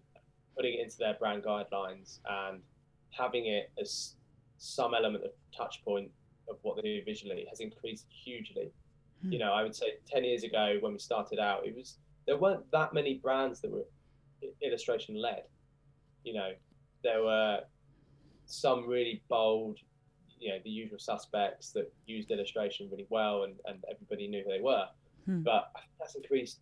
putting 0.56 0.76
it 0.76 0.80
into 0.82 0.98
their 0.98 1.16
brand 1.16 1.44
guidelines 1.44 2.20
and 2.30 2.62
having 3.12 3.48
it 3.48 3.72
as 3.82 4.16
some 4.58 4.94
element 4.94 5.24
of 5.24 5.32
touch 5.56 5.84
point 5.84 6.10
of 6.50 6.58
what 6.62 6.76
they 6.76 6.82
do 6.82 7.02
visually 7.04 7.46
has 7.50 7.60
increased 7.60 8.06
hugely. 8.10 8.72
Hmm. 9.22 9.32
You 9.32 9.40
know, 9.40 9.54
I 9.54 9.64
would 9.64 9.76
say 9.76 9.94
10 10.10 10.24
years 10.24 10.44
ago 10.44 10.78
when 10.82 10.94
we 10.94 11.00
started 11.00 11.40
out, 11.40 11.66
it 11.66 11.76
was 11.76 11.98
there 12.26 12.38
weren't 12.38 12.70
that 12.72 12.94
many 12.94 13.16
brands 13.16 13.62
that 13.62 13.72
were 13.72 13.86
illustration 14.62 15.16
led. 15.16 15.44
You 16.24 16.34
know, 16.34 16.52
there 17.04 17.24
were 17.24 17.62
some 18.46 18.88
really 18.88 19.24
bold, 19.30 19.80
you 20.40 20.50
know, 20.50 20.60
the 20.64 20.70
usual 20.70 21.00
suspects 21.00 21.72
that 21.72 21.92
used 22.06 22.32
illustration 22.32 22.90
really 22.92 23.08
well 23.10 23.44
and, 23.44 23.56
and 23.66 23.84
everybody 23.90 24.28
knew 24.28 24.44
who 24.46 24.52
they 24.52 24.62
were. 24.62 24.86
Hmm. 25.26 25.42
But 25.42 25.72
that's 26.00 26.16
increased 26.16 26.60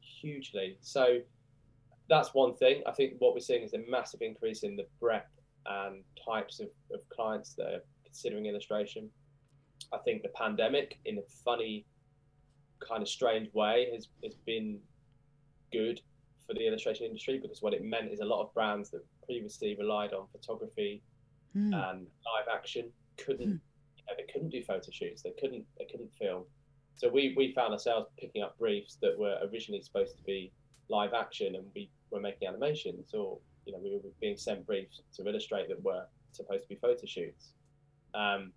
hugely. 0.00 0.78
So 0.80 1.18
that's 2.08 2.34
one 2.34 2.54
thing. 2.54 2.82
I 2.86 2.92
think 2.92 3.14
what 3.18 3.34
we're 3.34 3.40
seeing 3.40 3.62
is 3.62 3.74
a 3.74 3.82
massive 3.88 4.22
increase 4.22 4.62
in 4.62 4.76
the 4.76 4.86
breadth 5.00 5.30
and 5.66 6.02
types 6.24 6.60
of, 6.60 6.68
of 6.92 7.00
clients 7.10 7.54
that 7.54 7.66
are 7.66 7.82
considering 8.18 8.46
illustration. 8.46 9.08
I 9.92 9.98
think 9.98 10.22
the 10.22 10.30
pandemic, 10.30 10.98
in 11.04 11.18
a 11.18 11.22
funny, 11.44 11.86
kind 12.86 13.00
of 13.00 13.08
strange 13.08 13.52
way, 13.54 13.88
has, 13.94 14.08
has 14.24 14.34
been 14.44 14.78
good 15.72 16.00
for 16.46 16.54
the 16.54 16.66
illustration 16.66 17.06
industry 17.06 17.38
because 17.38 17.62
what 17.62 17.74
it 17.74 17.84
meant 17.84 18.10
is 18.10 18.20
a 18.20 18.24
lot 18.24 18.42
of 18.42 18.52
brands 18.54 18.90
that 18.90 19.04
previously 19.24 19.76
relied 19.78 20.12
on 20.12 20.26
photography 20.32 21.02
mm. 21.56 21.72
and 21.74 22.06
live 22.06 22.48
action 22.52 22.86
couldn't 23.18 23.48
mm. 23.48 23.60
you 23.96 24.04
know, 24.06 24.14
they 24.16 24.32
couldn't 24.32 24.48
do 24.48 24.62
photo 24.62 24.90
shoots 24.90 25.20
they 25.20 25.34
couldn't 25.38 25.62
they 25.78 25.84
couldn't 25.84 26.10
film 26.18 26.44
so 26.96 27.06
we 27.06 27.34
we 27.36 27.52
found 27.52 27.74
ourselves 27.74 28.08
picking 28.18 28.42
up 28.42 28.56
briefs 28.56 28.96
that 29.02 29.18
were 29.18 29.36
originally 29.52 29.82
supposed 29.82 30.16
to 30.16 30.22
be 30.22 30.50
live 30.88 31.12
action 31.12 31.54
and 31.54 31.66
we 31.74 31.90
were 32.10 32.20
making 32.20 32.48
animations 32.48 33.12
or 33.12 33.36
you 33.66 33.72
know 33.74 33.78
we 33.84 33.90
were 33.92 34.00
being 34.18 34.38
sent 34.38 34.66
briefs 34.66 35.02
to 35.14 35.28
illustrate 35.28 35.68
that 35.68 35.82
were 35.84 36.06
supposed 36.32 36.62
to 36.62 36.68
be 36.70 36.76
photo 36.76 37.04
shoots 37.04 37.52
um, 38.14 38.52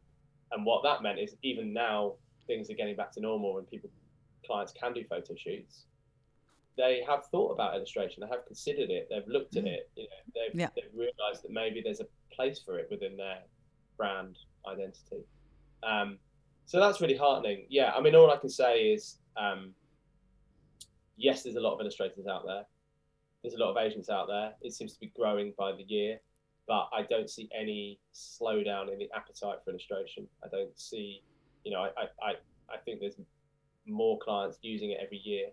and 0.51 0.65
what 0.65 0.83
that 0.83 1.01
meant 1.01 1.19
is 1.19 1.35
even 1.43 1.73
now 1.73 2.13
things 2.47 2.69
are 2.69 2.73
getting 2.73 2.95
back 2.95 3.11
to 3.13 3.21
normal 3.21 3.57
and 3.57 3.69
people, 3.69 3.89
clients 4.45 4.73
can 4.73 4.93
do 4.93 5.03
photo 5.09 5.35
shoots. 5.35 5.85
They 6.77 7.03
have 7.07 7.25
thought 7.27 7.51
about 7.51 7.75
illustration. 7.75 8.21
They 8.21 8.27
have 8.27 8.45
considered 8.45 8.89
it. 8.89 9.07
They've 9.09 9.27
looked 9.27 9.55
at 9.55 9.65
mm. 9.65 9.73
it. 9.73 9.89
You 9.95 10.03
know, 10.03 10.09
they've, 10.33 10.59
yeah. 10.59 10.67
they've 10.75 10.91
realised 10.93 11.43
that 11.43 11.51
maybe 11.51 11.81
there's 11.81 11.99
a 11.99 12.07
place 12.33 12.59
for 12.65 12.79
it 12.79 12.87
within 12.89 13.17
their 13.17 13.39
brand 13.97 14.37
identity. 14.67 15.25
Um, 15.83 16.17
so 16.65 16.79
that's 16.79 17.01
really 17.01 17.17
heartening. 17.17 17.65
Yeah, 17.69 17.91
I 17.95 18.01
mean, 18.01 18.15
all 18.15 18.31
I 18.31 18.37
can 18.37 18.49
say 18.49 18.93
is, 18.93 19.17
um, 19.37 19.73
yes, 21.17 21.43
there's 21.43 21.55
a 21.55 21.59
lot 21.59 21.73
of 21.73 21.81
illustrators 21.81 22.27
out 22.27 22.45
there. 22.45 22.63
There's 23.43 23.55
a 23.55 23.57
lot 23.57 23.71
of 23.71 23.77
agents 23.77 24.09
out 24.09 24.27
there. 24.27 24.53
It 24.61 24.73
seems 24.73 24.93
to 24.93 24.99
be 24.99 25.11
growing 25.15 25.53
by 25.57 25.71
the 25.73 25.83
year 25.83 26.19
but 26.67 26.89
I 26.93 27.03
don't 27.09 27.29
see 27.29 27.49
any 27.57 27.99
slowdown 28.13 28.91
in 28.91 28.99
the 28.99 29.09
appetite 29.15 29.57
for 29.63 29.71
illustration. 29.71 30.27
I 30.43 30.47
don't 30.47 30.77
see, 30.79 31.21
you 31.63 31.71
know, 31.71 31.81
I, 31.81 32.03
I, 32.23 32.31
I 32.69 32.77
think 32.85 32.99
there's 32.99 33.19
more 33.85 34.17
clients 34.19 34.57
using 34.61 34.91
it 34.91 34.99
every 35.01 35.21
year. 35.23 35.47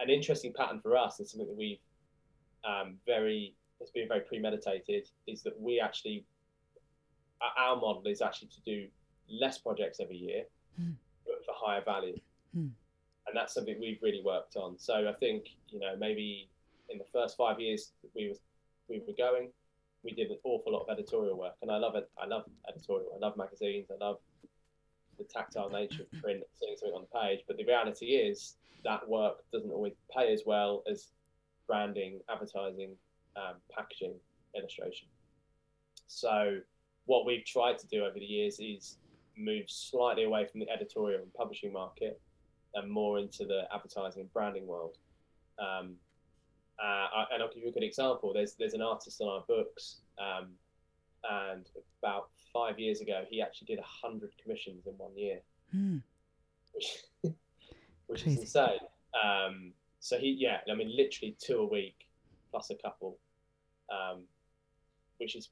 An 0.00 0.10
interesting 0.10 0.52
pattern 0.52 0.80
for 0.80 0.96
us 0.96 1.18
and 1.18 1.28
something 1.28 1.48
that 1.48 1.56
we've 1.56 1.78
um, 2.64 2.94
very, 3.04 3.54
it's 3.80 3.90
been 3.90 4.08
very 4.08 4.20
premeditated 4.20 5.08
is 5.26 5.42
that 5.42 5.60
we 5.60 5.80
actually, 5.80 6.24
our 7.58 7.76
model 7.76 8.06
is 8.06 8.22
actually 8.22 8.48
to 8.48 8.60
do 8.64 8.86
less 9.28 9.58
projects 9.58 10.00
every 10.00 10.16
year, 10.16 10.44
mm. 10.80 10.94
but 11.26 11.44
for 11.44 11.54
higher 11.54 11.82
value. 11.84 12.18
Mm. 12.56 12.70
And 13.26 13.34
that's 13.34 13.54
something 13.54 13.76
we've 13.80 13.98
really 14.02 14.22
worked 14.24 14.56
on. 14.56 14.78
So 14.78 15.08
I 15.08 15.12
think, 15.18 15.46
you 15.68 15.80
know, 15.80 15.94
maybe 15.98 16.48
in 16.88 16.98
the 16.98 17.04
first 17.12 17.36
five 17.36 17.58
years 17.60 17.92
we 18.14 18.28
were, 18.28 18.34
we 18.88 19.02
were 19.06 19.14
going, 19.16 19.50
we 20.04 20.12
did 20.12 20.30
an 20.30 20.38
awful 20.44 20.72
lot 20.72 20.82
of 20.82 20.90
editorial 20.90 21.38
work, 21.38 21.54
and 21.62 21.70
I 21.70 21.78
love 21.78 21.94
it. 21.96 22.08
I 22.22 22.26
love 22.26 22.44
editorial. 22.68 23.08
I 23.14 23.18
love 23.18 23.36
magazines. 23.36 23.86
I 23.90 24.04
love 24.04 24.18
the 25.18 25.24
tactile 25.24 25.70
nature 25.70 26.02
of 26.02 26.20
print, 26.20 26.42
seeing 26.52 26.76
something 26.76 26.94
on 26.94 27.06
the 27.10 27.18
page. 27.18 27.40
But 27.46 27.56
the 27.56 27.64
reality 27.64 28.06
is 28.06 28.56
that 28.84 29.08
work 29.08 29.38
doesn't 29.52 29.70
always 29.70 29.94
pay 30.14 30.32
as 30.32 30.42
well 30.44 30.82
as 30.90 31.08
branding, 31.66 32.20
advertising, 32.30 32.90
um, 33.36 33.54
packaging, 33.74 34.14
illustration. 34.56 35.08
So 36.06 36.58
what 37.06 37.26
we've 37.26 37.44
tried 37.44 37.78
to 37.78 37.86
do 37.86 38.04
over 38.04 38.18
the 38.18 38.24
years 38.24 38.60
is 38.60 38.98
move 39.36 39.64
slightly 39.68 40.24
away 40.24 40.46
from 40.46 40.60
the 40.60 40.70
editorial 40.70 41.22
and 41.22 41.32
publishing 41.34 41.72
market 41.72 42.20
and 42.74 42.90
more 42.90 43.18
into 43.18 43.44
the 43.44 43.62
advertising 43.72 44.22
and 44.22 44.32
branding 44.32 44.66
world. 44.66 44.96
Um, 45.58 45.94
uh, 46.82 47.24
and 47.32 47.42
I'll 47.42 47.52
give 47.52 47.62
you 47.62 47.68
a 47.68 47.72
good 47.72 47.82
example. 47.82 48.32
There's 48.32 48.54
there's 48.54 48.74
an 48.74 48.82
artist 48.82 49.20
on 49.20 49.28
our 49.28 49.44
books, 49.46 50.00
um, 50.18 50.48
and 51.28 51.68
about 52.02 52.28
five 52.52 52.78
years 52.78 53.00
ago, 53.00 53.24
he 53.28 53.42
actually 53.42 53.66
did 53.66 53.80
hundred 53.80 54.30
commissions 54.42 54.86
in 54.86 54.94
one 54.94 55.16
year, 55.16 55.40
mm. 55.74 56.02
which 56.72 57.04
which 58.06 58.26
is 58.26 58.38
insane. 58.38 58.78
Um, 59.22 59.72
so 60.00 60.18
he, 60.18 60.36
yeah, 60.38 60.58
I 60.70 60.74
mean, 60.74 60.94
literally 60.94 61.36
two 61.40 61.58
a 61.58 61.66
week 61.66 62.06
plus 62.50 62.70
a 62.70 62.74
couple, 62.74 63.18
um, 63.90 64.22
which 65.18 65.34
is 65.34 65.48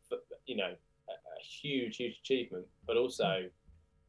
you 0.46 0.56
know 0.56 0.74
a, 1.08 1.12
a, 1.12 1.42
huge, 1.42 1.96
huge 1.96 2.18
achievement, 2.22 2.66
but 2.86 2.96
also 2.96 3.24
mm. 3.24 3.50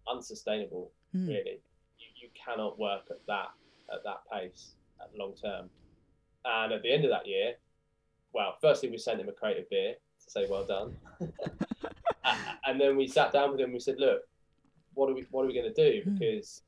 unsustainable. 0.08 0.92
Mm. 1.16 1.28
Really, 1.28 1.62
you, 2.00 2.08
you 2.16 2.30
cannot 2.34 2.80
work 2.80 3.04
at 3.10 3.26
that 3.28 3.52
at 3.94 4.04
that 4.04 4.22
pace 4.32 4.72
at 5.02 5.18
long 5.18 5.34
term. 5.42 5.70
And 6.46 6.74
at 6.74 6.84
the 6.84 6.92
end 6.92 7.06
of 7.06 7.12
that 7.12 7.28
year, 7.28 7.54
well, 8.34 8.56
firstly 8.62 8.90
we 8.90 8.98
sent 8.98 9.22
him 9.22 9.30
a 9.30 9.32
crate 9.32 9.60
of 9.60 9.70
beer 9.70 9.94
to 9.94 10.30
say 10.30 10.48
well 10.50 10.66
done, 10.66 10.96
and 12.66 12.80
then 12.80 12.98
we 12.98 13.08
sat 13.08 13.32
down 13.32 13.52
with 13.52 13.60
him. 13.60 13.66
and 13.66 13.74
We 13.74 13.80
said, 13.80 14.00
look, 14.00 14.22
what 14.94 15.10
are 15.10 15.14
we 15.14 15.26
what 15.32 15.44
are 15.44 15.48
we 15.48 15.54
going 15.54 15.74
to 15.74 15.92
do 15.92 16.02
hmm. 16.04 16.16
because 16.16 16.62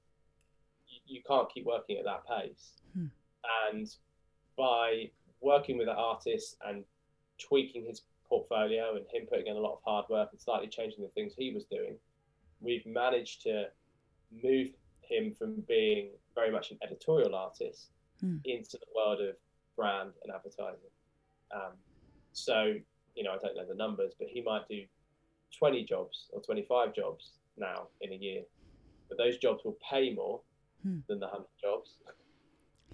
you, 0.88 1.00
you, 1.06 1.22
can't 1.28 1.52
keep 1.52 1.66
working 1.66 1.98
at 1.98 2.06
that 2.06 2.24
pace. 2.28 2.74
Hmm. 2.94 3.06
And 3.70 3.90
by 4.58 5.12
working 5.42 5.78
with 5.78 5.88
that 5.88 5.98
artist 5.98 6.58
and 6.66 6.84
tweaking 7.40 7.86
his 7.86 8.04
portfolio 8.28 8.96
and 8.96 9.06
him 9.12 9.28
putting 9.30 9.48
in 9.48 9.56
a 9.56 9.60
lot 9.60 9.74
of 9.74 9.80
hard 9.86 10.06
work 10.10 10.30
and 10.32 10.42
slightly 10.42 10.68
changing 10.68 11.04
the 11.04 11.10
things 11.10 11.34
he 11.38 11.52
was 11.54 11.66
doing, 11.66 11.96
we've 12.62 12.86
managed 12.86 13.42
to 13.44 13.66
move 14.44 14.70
him 15.02 15.34
from 15.38 15.62
being 15.68 16.10
very 16.34 16.52
much 16.52 16.72
an 16.72 16.80
editorial 16.84 17.36
artist 17.36 17.90
hmm. 18.20 18.38
into 18.46 18.78
the 18.78 18.88
world 18.96 19.22
of 19.22 19.36
brand 19.76 20.12
and 20.24 20.34
advertising. 20.34 20.90
Um, 21.54 21.74
so, 22.34 22.74
you 23.16 23.24
know, 23.24 23.32
I 23.32 23.38
don't 23.38 23.56
know 23.56 23.66
the 23.68 23.76
numbers, 23.76 24.14
but 24.18 24.28
he 24.28 24.42
might 24.42 24.68
do 24.68 24.82
20 25.58 25.84
jobs 25.84 26.28
or 26.32 26.42
25 26.42 26.94
jobs 26.94 27.32
now 27.58 27.88
in 28.02 28.12
a 28.12 28.16
year, 28.16 28.42
but 29.10 29.18
those 29.18 29.38
jobs 29.38 29.64
will 29.64 29.78
pay 29.90 30.14
more 30.14 30.42
hmm. 30.84 31.00
than 31.08 31.20
the 31.20 31.28
100 31.28 31.46
jobs. 31.62 31.96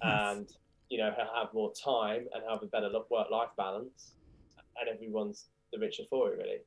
Yes. 0.02 0.20
And, 0.36 0.48
you 0.88 0.98
know, 0.98 1.12
he'll 1.16 1.34
have 1.34 1.52
more 1.54 1.72
time 1.72 2.26
and 2.34 2.42
have 2.48 2.62
a 2.62 2.66
better 2.66 2.90
work 3.10 3.30
life 3.30 3.48
balance, 3.56 4.12
and 4.80 4.88
everyone's 4.88 5.46
the 5.72 5.78
richer 5.78 6.04
for 6.08 6.32
it, 6.32 6.38
really. 6.38 6.58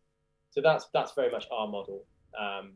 So 0.49 0.61
that's 0.61 0.88
that's 0.93 1.13
very 1.13 1.30
much 1.30 1.45
our 1.51 1.68
model. 1.68 2.05
Um, 2.39 2.72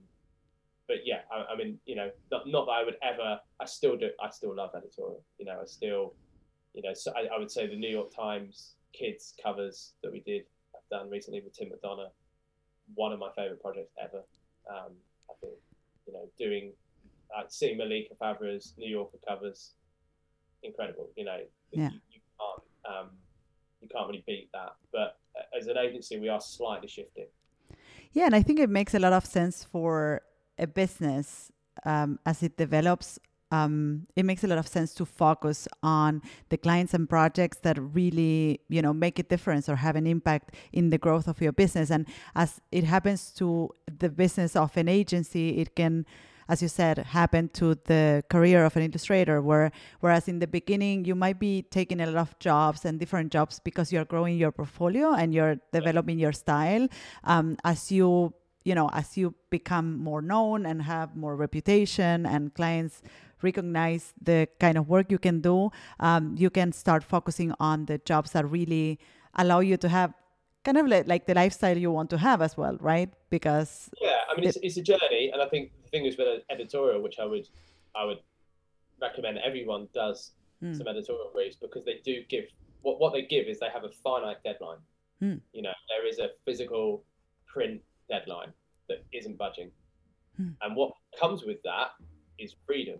but 0.87 0.97
yeah, 1.05 1.21
I, 1.31 1.53
I, 1.53 1.55
mean, 1.55 1.79
you 1.85 1.95
know, 1.95 2.09
not, 2.31 2.47
not 2.47 2.65
that 2.65 2.71
I 2.71 2.83
would 2.83 2.97
ever. 3.03 3.39
I 3.59 3.65
still 3.65 3.95
do. 3.95 4.09
I 4.21 4.29
still 4.31 4.55
love 4.55 4.71
editorial. 4.75 5.23
You 5.37 5.45
know, 5.45 5.59
I 5.61 5.65
still 5.65 6.13
you 6.73 6.81
know, 6.83 6.93
so 6.93 7.11
I, 7.15 7.35
I, 7.35 7.39
would 7.39 7.51
say 7.51 7.67
the 7.67 7.75
New 7.75 7.89
York 7.89 8.13
Times 8.15 8.75
kids 8.93 9.33
covers 9.41 9.93
that 10.03 10.11
we 10.11 10.19
did 10.21 10.43
I've 10.75 10.99
done 10.99 11.09
recently 11.09 11.41
with 11.41 11.53
Tim 11.53 11.69
McDonagh, 11.69 12.09
one 12.95 13.11
of 13.11 13.19
my 13.19 13.29
favorite 13.35 13.61
projects 13.61 13.93
ever. 14.01 14.23
Um, 14.69 14.93
I 15.29 15.33
think, 15.41 15.53
you 16.05 16.13
know, 16.13 16.29
doing 16.37 16.71
uh, 17.35 17.43
seeing 17.47 17.77
Malika 17.77 18.15
Favre's 18.19 18.73
New 18.77 18.89
Yorker 18.89 19.17
covers, 19.27 19.73
incredible. 20.63 21.09
You 21.15 21.25
know, 21.25 21.39
yeah. 21.71 21.89
you, 21.89 21.99
you 22.11 22.21
can't 22.39 22.95
um, 22.95 23.09
you 23.81 23.87
can't 23.87 24.07
really 24.07 24.23
beat 24.25 24.49
that. 24.53 24.75
But 24.91 25.17
as 25.57 25.67
an 25.67 25.77
agency, 25.77 26.19
we 26.19 26.29
are 26.29 26.41
slightly 26.41 26.87
shifting. 26.87 27.27
Yeah, 28.11 28.25
and 28.25 28.35
I 28.35 28.41
think 28.41 28.59
it 28.59 28.69
makes 28.69 28.93
a 28.93 28.99
lot 28.99 29.13
of 29.13 29.25
sense 29.25 29.63
for 29.63 30.21
a 30.57 30.67
business 30.67 31.51
um, 31.85 32.19
as 32.25 32.43
it 32.43 32.57
develops 32.57 33.19
um, 33.51 34.07
it 34.15 34.25
makes 34.25 34.43
a 34.43 34.47
lot 34.47 34.57
of 34.57 34.67
sense 34.67 34.93
to 34.95 35.05
focus 35.05 35.67
on 35.81 36.21
the 36.49 36.57
clients 36.57 36.93
and 36.93 37.09
projects 37.09 37.57
that 37.63 37.77
really 37.79 38.61
you 38.69 38.81
know 38.81 38.93
make 38.93 39.19
a 39.19 39.23
difference 39.23 39.67
or 39.67 39.77
have 39.77 39.95
an 39.95 40.05
impact 40.05 40.55
in 40.71 40.89
the 40.89 40.97
growth 40.97 41.27
of 41.27 41.41
your 41.41 41.51
business. 41.51 41.89
And 41.89 42.07
as 42.35 42.61
it 42.71 42.83
happens 42.83 43.31
to 43.33 43.69
the 43.97 44.09
business 44.09 44.55
of 44.55 44.75
an 44.77 44.87
agency 44.87 45.57
it 45.57 45.75
can 45.75 46.05
as 46.47 46.61
you 46.61 46.67
said 46.67 46.97
happen 46.97 47.47
to 47.49 47.75
the 47.85 48.23
career 48.29 48.65
of 48.65 48.75
an 48.75 48.83
illustrator 48.83 49.41
where 49.41 49.71
whereas 49.99 50.27
in 50.27 50.39
the 50.39 50.47
beginning 50.47 51.05
you 51.05 51.15
might 51.15 51.39
be 51.39 51.61
taking 51.61 52.01
a 52.01 52.05
lot 52.07 52.17
of 52.17 52.37
jobs 52.39 52.85
and 52.85 52.99
different 52.99 53.31
jobs 53.31 53.59
because 53.59 53.91
you're 53.91 54.05
growing 54.05 54.37
your 54.37 54.51
portfolio 54.51 55.13
and 55.13 55.33
you're 55.33 55.57
developing 55.71 56.17
your 56.19 56.31
style. 56.31 56.87
Um, 57.23 57.57
as 57.63 57.91
you 57.91 58.33
you 58.65 58.75
know 58.75 58.89
as 58.93 59.15
you 59.17 59.33
become 59.49 59.97
more 59.97 60.21
known 60.21 60.65
and 60.65 60.81
have 60.81 61.15
more 61.15 61.35
reputation 61.35 62.25
and 62.25 62.53
clients 62.53 63.01
recognize 63.41 64.13
the 64.21 64.47
kind 64.59 64.77
of 64.77 64.87
work 64.89 65.11
you 65.11 65.17
can 65.17 65.41
do, 65.41 65.71
um, 65.99 66.35
you 66.37 66.49
can 66.49 66.71
start 66.71 67.03
focusing 67.03 67.53
on 67.59 67.85
the 67.85 67.97
jobs 67.99 68.31
that 68.31 68.49
really 68.49 68.99
allow 69.35 69.59
you 69.59 69.77
to 69.77 69.89
have 69.89 70.13
kind 70.63 70.77
of 70.77 71.07
like 71.07 71.25
the 71.25 71.33
lifestyle 71.33 71.77
you 71.77 71.91
want 71.91 72.09
to 72.09 72.17
have 72.17 72.41
as 72.41 72.57
well, 72.57 72.77
right? 72.79 73.09
Because 73.29 73.89
yeah, 74.01 74.17
I 74.29 74.35
mean, 74.35 74.47
it's, 74.47 74.57
it's 74.61 74.77
a 74.77 74.81
journey, 74.81 75.29
and 75.31 75.41
I 75.41 75.47
think 75.47 75.71
the 75.83 75.89
thing 75.89 76.05
is 76.05 76.17
with 76.17 76.27
an 76.27 76.41
editorial, 76.49 77.01
which 77.01 77.19
I 77.19 77.25
would 77.25 77.47
I 77.95 78.05
would 78.05 78.19
recommend 79.01 79.37
everyone 79.39 79.87
does 79.93 80.31
mm. 80.63 80.77
some 80.77 80.87
editorial 80.87 81.31
briefs 81.33 81.55
because 81.55 81.85
they 81.85 82.01
do 82.03 82.23
give 82.29 82.45
what 82.81 82.99
what 82.99 83.13
they 83.13 83.23
give 83.23 83.47
is 83.47 83.59
they 83.59 83.69
have 83.69 83.83
a 83.83 83.89
finite 83.89 84.43
deadline. 84.43 84.79
Mm. 85.21 85.39
You 85.53 85.63
know, 85.63 85.73
there 85.89 86.07
is 86.07 86.19
a 86.19 86.29
physical 86.45 87.03
print 87.45 87.81
deadline 88.09 88.53
that 88.87 89.05
isn't 89.13 89.37
budging, 89.37 89.71
mm. 90.39 90.53
and 90.61 90.75
what 90.75 90.93
comes 91.19 91.43
with 91.43 91.61
that 91.63 91.91
is 92.39 92.55
freedom. 92.65 92.99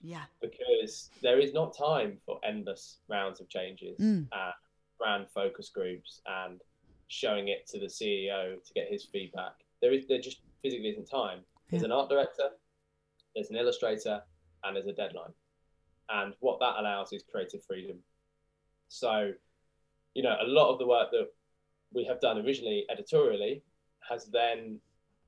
yeah. 0.00 0.24
because 0.40 1.10
there 1.22 1.40
is 1.40 1.52
not 1.52 1.76
time 1.76 2.18
for 2.24 2.40
endless 2.44 2.98
rounds 3.08 3.40
of 3.40 3.48
changes 3.48 3.98
mm. 3.98 4.26
and 4.32 4.54
brand 4.98 5.26
focus 5.34 5.68
groups 5.68 6.20
and 6.26 6.60
showing 7.08 7.48
it 7.48 7.66
to 7.66 7.78
the 7.78 7.86
CEO 7.86 8.62
to 8.64 8.74
get 8.74 8.88
his 8.90 9.04
feedback. 9.04 9.52
There 9.80 9.92
is 9.92 10.06
there 10.06 10.20
just 10.20 10.40
physically 10.62 10.90
isn't 10.90 11.10
time. 11.10 11.40
There's 11.70 11.82
yeah. 11.82 11.86
an 11.86 11.92
art 11.92 12.08
director, 12.08 12.50
there's 13.34 13.50
an 13.50 13.56
illustrator, 13.56 14.22
and 14.64 14.76
there's 14.76 14.86
a 14.86 14.92
deadline. 14.92 15.32
And 16.08 16.34
what 16.40 16.60
that 16.60 16.74
allows 16.78 17.12
is 17.12 17.22
creative 17.30 17.64
freedom. 17.64 17.96
So, 18.88 19.32
you 20.14 20.22
know, 20.22 20.36
a 20.40 20.46
lot 20.46 20.72
of 20.72 20.78
the 20.78 20.86
work 20.86 21.10
that 21.12 21.28
we 21.92 22.04
have 22.04 22.20
done 22.20 22.38
originally 22.38 22.84
editorially 22.90 23.62
has 24.08 24.26
then 24.26 24.78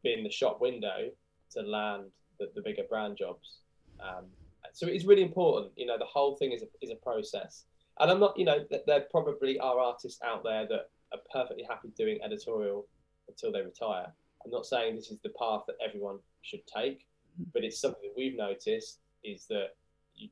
been 0.03 0.23
the 0.23 0.31
shop 0.31 0.61
window 0.61 1.11
to 1.53 1.63
land 1.63 2.11
the, 2.39 2.51
the 2.55 2.63
bigger 2.63 2.83
brand 2.89 3.17
jobs. 3.17 3.59
Um, 4.01 4.27
so 4.73 4.87
it's 4.87 5.05
really 5.05 5.23
important. 5.23 5.73
You 5.77 5.87
know, 5.87 5.99
the 5.99 6.05
whole 6.05 6.37
thing 6.37 6.53
is 6.53 6.63
a, 6.63 6.67
is 6.83 6.91
a 6.91 6.97
process. 6.97 7.65
And 8.01 8.11
I'm 8.11 8.19
not, 8.19 8.37
you 8.37 8.45
know, 8.45 8.65
there 8.87 9.05
probably 9.11 9.59
are 9.59 9.79
artists 9.79 10.21
out 10.25 10.43
there 10.43 10.67
that 10.67 10.91
are 11.13 11.21
perfectly 11.33 11.65
happy 11.69 11.89
doing 11.97 12.19
editorial 12.25 12.87
until 13.29 13.53
they 13.53 13.63
retire. 13.63 14.13
I'm 14.45 14.51
not 14.51 14.67
saying 14.67 14.97
this 14.97 15.11
is 15.11 15.19
the 15.23 15.31
path 15.39 15.63
that 15.69 15.77
everyone 15.87 16.19
should 16.43 16.67
take, 16.67 17.07
but 17.53 17.65
it's 17.65 17.81
something 17.81 18.03
that 18.03 18.15
we've 18.17 18.37
noticed 18.37 18.99
is 19.23 19.47
that 19.47 19.77
you, 20.17 20.29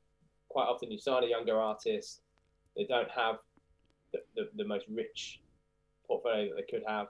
quite 0.49 0.65
often 0.65 0.91
you 0.91 0.99
sign 0.99 1.25
a 1.25 1.29
younger 1.29 1.59
artist, 1.59 2.21
they 2.77 2.85
don't 2.85 3.11
have 3.11 3.37
the, 4.13 4.19
the, 4.35 4.49
the 4.57 4.65
most 4.65 4.87
rich 4.93 5.41
portfolio 6.07 6.49
that 6.49 6.57
they 6.57 6.71
could 6.71 6.85
have. 6.87 7.07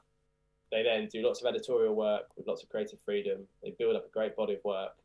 They 0.73 0.83
then 0.83 1.07
do 1.13 1.23
lots 1.23 1.43
of 1.43 1.47
editorial 1.47 1.95
work 1.95 2.29
with 2.35 2.47
lots 2.47 2.63
of 2.63 2.71
creative 2.71 2.99
freedom. 3.05 3.43
They 3.63 3.75
build 3.79 3.95
up 3.95 4.07
a 4.07 4.09
great 4.09 4.35
body 4.35 4.55
of 4.55 4.65
work, 4.65 4.97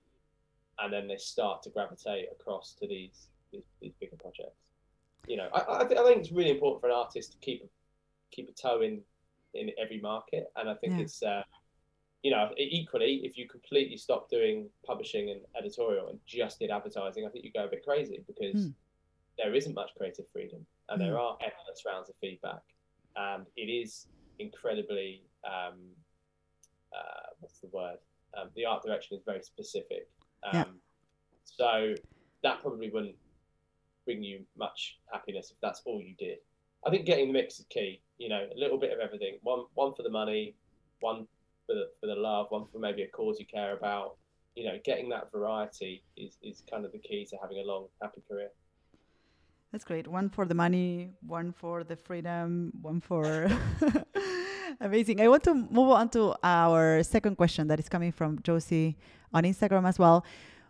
and 0.79 0.91
then 0.91 1.09
they 1.09 1.17
start 1.17 1.61
to 1.63 1.69
gravitate 1.69 2.29
across 2.31 2.73
to 2.79 2.87
these 2.87 3.27
these, 3.51 3.63
these 3.81 3.93
bigger 3.99 4.15
projects. 4.15 4.63
You 5.27 5.35
know, 5.35 5.49
I, 5.53 5.81
I, 5.81 5.85
th- 5.85 5.99
I, 5.99 6.03
think 6.05 6.19
it's 6.19 6.31
really 6.31 6.51
important 6.51 6.79
for 6.79 6.87
an 6.87 6.95
artist 6.95 7.33
to 7.33 7.37
keep 7.39 7.69
keep 8.31 8.47
a 8.47 8.53
toe 8.53 8.81
in 8.81 9.01
in 9.53 9.71
every 9.77 9.99
market, 9.99 10.49
and 10.55 10.69
I 10.69 10.73
think 10.75 10.93
yeah. 10.93 11.01
it's 11.01 11.21
uh, 11.21 11.43
you 12.23 12.31
know 12.31 12.49
equally 12.57 13.21
if 13.25 13.37
you 13.37 13.45
completely 13.45 13.97
stop 13.97 14.29
doing 14.29 14.69
publishing 14.85 15.31
and 15.31 15.41
editorial 15.59 16.07
and 16.07 16.19
just 16.25 16.59
did 16.59 16.71
advertising, 16.71 17.25
I 17.25 17.29
think 17.29 17.43
you 17.43 17.51
go 17.51 17.65
a 17.65 17.69
bit 17.69 17.83
crazy 17.83 18.23
because 18.25 18.55
mm. 18.55 18.73
there 19.37 19.53
isn't 19.53 19.75
much 19.75 19.89
creative 19.97 20.25
freedom, 20.31 20.65
and 20.87 21.01
mm. 21.01 21.05
there 21.05 21.19
are 21.19 21.37
endless 21.41 21.83
rounds 21.85 22.07
of 22.07 22.15
feedback, 22.21 22.61
and 23.17 23.45
it 23.57 23.69
is 23.69 24.07
incredibly 24.39 25.23
um, 25.47 25.75
uh, 26.93 27.29
what's 27.39 27.59
the 27.59 27.69
word? 27.71 27.97
Um, 28.37 28.49
the 28.55 28.65
art 28.65 28.83
direction 28.83 29.17
is 29.17 29.23
very 29.25 29.41
specific. 29.41 30.09
Um, 30.43 30.53
yeah. 30.53 30.63
So 31.45 31.95
that 32.43 32.61
probably 32.61 32.89
wouldn't 32.89 33.15
bring 34.05 34.23
you 34.23 34.41
much 34.57 34.99
happiness 35.11 35.51
if 35.51 35.57
that's 35.61 35.81
all 35.85 36.01
you 36.01 36.15
did. 36.19 36.37
I 36.85 36.89
think 36.89 37.05
getting 37.05 37.27
the 37.27 37.33
mix 37.33 37.59
is 37.59 37.65
key. 37.69 38.01
You 38.17 38.29
know, 38.29 38.47
a 38.55 38.59
little 38.59 38.77
bit 38.77 38.91
of 38.91 38.99
everything. 38.99 39.37
One, 39.41 39.65
one 39.73 39.93
for 39.95 40.03
the 40.03 40.09
money, 40.09 40.55
one 40.99 41.27
for 41.65 41.73
the 41.75 41.89
for 41.99 42.07
the 42.07 42.15
love, 42.15 42.47
one 42.49 42.65
for 42.71 42.79
maybe 42.79 43.03
a 43.03 43.07
cause 43.07 43.39
you 43.39 43.45
care 43.45 43.75
about. 43.75 44.17
you 44.57 44.65
know, 44.65 44.79
getting 44.83 45.07
that 45.09 45.31
variety 45.31 46.03
is, 46.17 46.37
is 46.41 46.63
kind 46.69 46.83
of 46.83 46.91
the 46.91 46.97
key 46.97 47.25
to 47.29 47.37
having 47.39 47.59
a 47.59 47.63
long, 47.63 47.85
happy 48.01 48.21
career. 48.27 48.49
That's 49.71 49.83
great. 49.85 50.07
One 50.07 50.29
for 50.29 50.45
the 50.45 50.55
money, 50.55 51.11
one 51.21 51.51
for 51.51 51.83
the 51.83 51.95
freedom, 51.95 52.73
one 52.81 52.99
for. 52.99 53.47
Amazing. 54.79 55.21
I 55.21 55.27
want 55.27 55.43
to 55.45 55.55
move 55.55 55.89
on 55.89 56.09
to 56.09 56.35
our 56.43 57.01
second 57.01 57.35
question 57.35 57.67
that 57.67 57.79
is 57.79 57.89
coming 57.89 58.11
from 58.11 58.39
Josie 58.43 58.95
on 59.33 59.43
Instagram 59.43 59.87
as 59.87 59.97
well. 59.97 60.23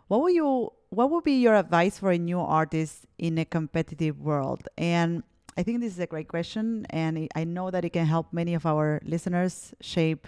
What 0.07 0.21
would 0.21 0.33
you 0.33 0.71
what 0.89 1.11
would 1.11 1.25
be 1.25 1.33
your 1.41 1.55
advice 1.55 1.99
for 1.99 2.11
a 2.11 2.17
new 2.17 2.39
artist 2.39 3.05
in 3.17 3.37
a 3.37 3.43
competitive 3.43 4.21
world? 4.21 4.69
And 4.77 5.23
I 5.57 5.63
think 5.63 5.81
this 5.81 5.91
is 5.91 5.99
a 5.99 6.07
great 6.07 6.29
question, 6.29 6.85
and 6.91 7.27
I 7.35 7.43
know 7.43 7.69
that 7.69 7.83
it 7.83 7.89
can 7.89 8.05
help 8.05 8.31
many 8.31 8.53
of 8.53 8.65
our 8.65 9.01
listeners 9.03 9.73
shape 9.81 10.25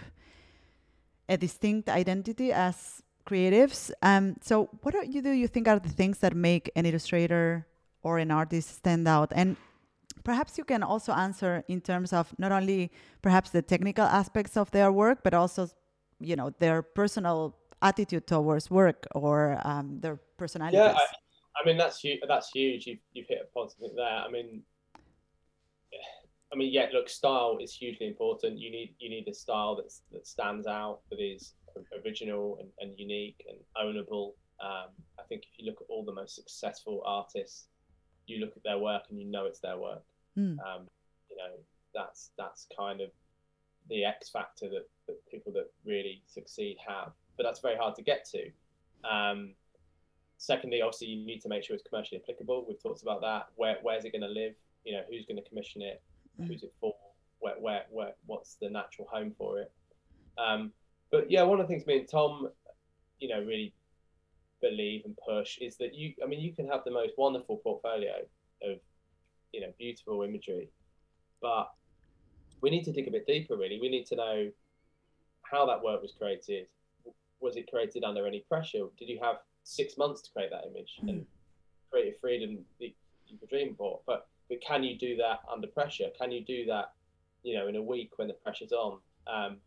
a 1.30 1.38
distinct 1.38 1.88
identity 1.88 2.52
as 2.52 3.00
creatives. 3.24 3.90
Um, 4.02 4.36
so, 4.42 4.68
what 4.82 4.92
do 4.92 5.06
you 5.08 5.22
do 5.22 5.30
you 5.30 5.48
think 5.48 5.68
are 5.68 5.78
the 5.78 5.88
things 5.88 6.18
that 6.18 6.36
make 6.36 6.70
an 6.76 6.84
illustrator 6.84 7.66
or 8.02 8.18
an 8.18 8.30
artist 8.30 8.76
stand 8.76 9.08
out? 9.08 9.32
And 9.34 9.56
perhaps 10.24 10.58
you 10.58 10.64
can 10.64 10.82
also 10.82 11.12
answer 11.12 11.64
in 11.68 11.80
terms 11.80 12.12
of 12.12 12.32
not 12.38 12.52
only 12.52 12.90
perhaps 13.22 13.50
the 13.50 13.62
technical 13.62 14.04
aspects 14.04 14.56
of 14.56 14.70
their 14.70 14.92
work, 14.92 15.22
but 15.22 15.34
also, 15.34 15.68
you 16.20 16.36
know, 16.36 16.50
their 16.58 16.82
personal 16.82 17.56
attitude 17.82 18.26
towards 18.26 18.70
work 18.70 19.06
or 19.14 19.58
um, 19.64 19.98
their 20.00 20.18
personality. 20.36 20.76
Yeah, 20.76 20.94
I, 20.96 21.62
I, 21.62 21.66
mean 21.66 21.76
that's 21.76 22.00
huge. 22.00 22.20
That's 22.26 22.50
huge. 22.50 22.86
You've, 22.86 22.98
you've 23.12 23.26
hit 23.28 23.38
a 23.42 23.52
point 23.52 23.72
there. 23.96 24.04
I 24.04 24.28
mean, 24.30 24.62
I 26.52 26.56
mean, 26.56 26.72
yeah. 26.72 26.86
Look, 26.92 27.08
style 27.08 27.58
is 27.60 27.72
hugely 27.74 28.08
important. 28.08 28.58
You 28.58 28.70
need 28.70 28.94
you 28.98 29.08
need 29.08 29.28
a 29.28 29.34
style 29.34 29.76
that's 29.76 30.02
that 30.12 30.26
stands 30.26 30.66
out, 30.66 31.00
that 31.10 31.20
is 31.20 31.54
original 32.04 32.58
and, 32.60 32.68
and 32.80 32.98
unique 32.98 33.44
and 33.48 33.58
ownable. 33.76 34.32
Um, 34.62 34.90
I 35.18 35.22
think 35.28 35.42
if 35.42 35.58
you 35.58 35.66
look 35.66 35.80
at 35.80 35.86
all 35.88 36.04
the 36.04 36.12
most 36.12 36.34
successful 36.34 37.02
artists, 37.06 37.68
you 38.26 38.38
look 38.38 38.52
at 38.56 38.62
their 38.62 38.78
work 38.78 39.02
and 39.10 39.18
you 39.18 39.26
know 39.26 39.46
it's 39.46 39.60
their 39.60 39.78
work. 39.78 40.02
Mm. 40.38 40.58
Um, 40.58 40.88
you 41.30 41.36
know, 41.36 41.52
that's 41.94 42.30
that's 42.38 42.66
kind 42.76 43.00
of 43.00 43.10
the 43.88 44.04
X 44.04 44.28
factor 44.28 44.68
that, 44.68 44.88
that 45.06 45.18
people 45.30 45.52
that 45.52 45.70
really 45.84 46.22
succeed 46.26 46.76
have, 46.86 47.12
but 47.36 47.42
that's 47.42 47.60
very 47.60 47.76
hard 47.76 47.94
to 47.96 48.02
get 48.02 48.28
to. 48.30 48.50
Um, 49.08 49.54
secondly, 50.38 50.82
obviously, 50.82 51.08
you 51.08 51.26
need 51.26 51.40
to 51.42 51.48
make 51.48 51.64
sure 51.64 51.74
it's 51.74 51.86
commercially 51.88 52.20
applicable. 52.22 52.66
We've 52.68 52.82
talked 52.82 53.02
about 53.02 53.20
that. 53.22 53.48
Where 53.56 53.76
where's 53.82 54.04
it 54.04 54.12
going 54.12 54.22
to 54.22 54.28
live? 54.28 54.54
You 54.84 54.92
know, 54.92 55.02
who's 55.10 55.26
going 55.26 55.42
to 55.42 55.48
commission 55.48 55.82
it? 55.82 56.02
Mm. 56.40 56.48
Who's 56.48 56.62
it 56.62 56.72
for? 56.80 56.94
Where, 57.40 57.54
where, 57.58 57.84
where, 57.90 58.12
what's 58.26 58.56
the 58.56 58.68
natural 58.68 59.08
home 59.10 59.32
for 59.36 59.60
it? 59.60 59.72
Um, 60.36 60.72
but 61.10 61.30
yeah, 61.30 61.42
one 61.42 61.58
of 61.58 61.66
the 61.66 61.72
things 61.72 61.86
me 61.86 61.98
and 61.98 62.08
Tom, 62.08 62.50
you 63.18 63.28
know, 63.28 63.40
really 63.40 63.72
believe 64.60 65.04
and 65.04 65.16
push 65.26 65.58
is 65.58 65.76
that 65.78 65.94
you, 65.94 66.12
I 66.22 66.26
mean, 66.26 66.40
you 66.40 66.52
can 66.52 66.68
have 66.68 66.84
the 66.84 66.90
most 66.90 67.12
wonderful 67.16 67.56
portfolio 67.56 68.16
of, 68.62 68.78
you 69.52 69.60
know, 69.60 69.72
beautiful 69.78 70.22
imagery, 70.22 70.70
but 71.40 71.70
we 72.60 72.70
need 72.70 72.84
to 72.84 72.92
dig 72.92 73.08
a 73.08 73.10
bit 73.10 73.26
deeper. 73.26 73.56
Really, 73.56 73.78
we 73.80 73.88
need 73.88 74.06
to 74.06 74.16
know 74.16 74.50
how 75.42 75.66
that 75.66 75.82
work 75.82 76.02
was 76.02 76.12
created. 76.12 76.66
Was 77.40 77.56
it 77.56 77.70
created 77.70 78.04
under 78.04 78.26
any 78.26 78.40
pressure? 78.40 78.86
Did 78.98 79.08
you 79.08 79.18
have 79.22 79.36
six 79.64 79.96
months 79.96 80.22
to 80.22 80.30
create 80.32 80.50
that 80.50 80.64
image 80.70 80.98
mm. 81.02 81.08
and 81.08 81.26
creative 81.90 82.20
freedom 82.20 82.58
that 82.78 82.90
you 83.26 83.38
could 83.38 83.48
dream 83.48 83.74
for? 83.76 84.00
But 84.06 84.28
but 84.48 84.60
can 84.60 84.82
you 84.82 84.98
do 84.98 85.16
that 85.16 85.40
under 85.50 85.68
pressure? 85.68 86.08
Can 86.20 86.32
you 86.32 86.44
do 86.44 86.66
that, 86.66 86.92
you 87.42 87.54
know, 87.54 87.68
in 87.68 87.76
a 87.76 87.82
week 87.82 88.10
when 88.16 88.28
the 88.28 88.34
pressure's 88.34 88.72
on? 88.72 88.98
Um, 89.26 89.58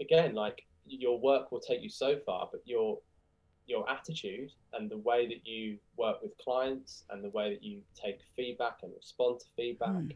again, 0.00 0.34
like 0.34 0.66
your 0.86 1.18
work 1.18 1.52
will 1.52 1.60
take 1.60 1.80
you 1.80 1.88
so 1.88 2.18
far, 2.26 2.48
but 2.50 2.62
your 2.64 2.98
your 3.66 3.88
attitude 3.90 4.50
and 4.72 4.90
the 4.90 4.98
way 4.98 5.26
that 5.26 5.46
you 5.46 5.78
work 5.96 6.22
with 6.22 6.36
clients 6.38 7.04
and 7.10 7.24
the 7.24 7.30
way 7.30 7.50
that 7.50 7.62
you 7.62 7.80
take 7.94 8.18
feedback 8.36 8.78
and 8.82 8.92
respond 8.94 9.40
to 9.40 9.46
feedback, 9.56 9.90
mm. 9.90 10.14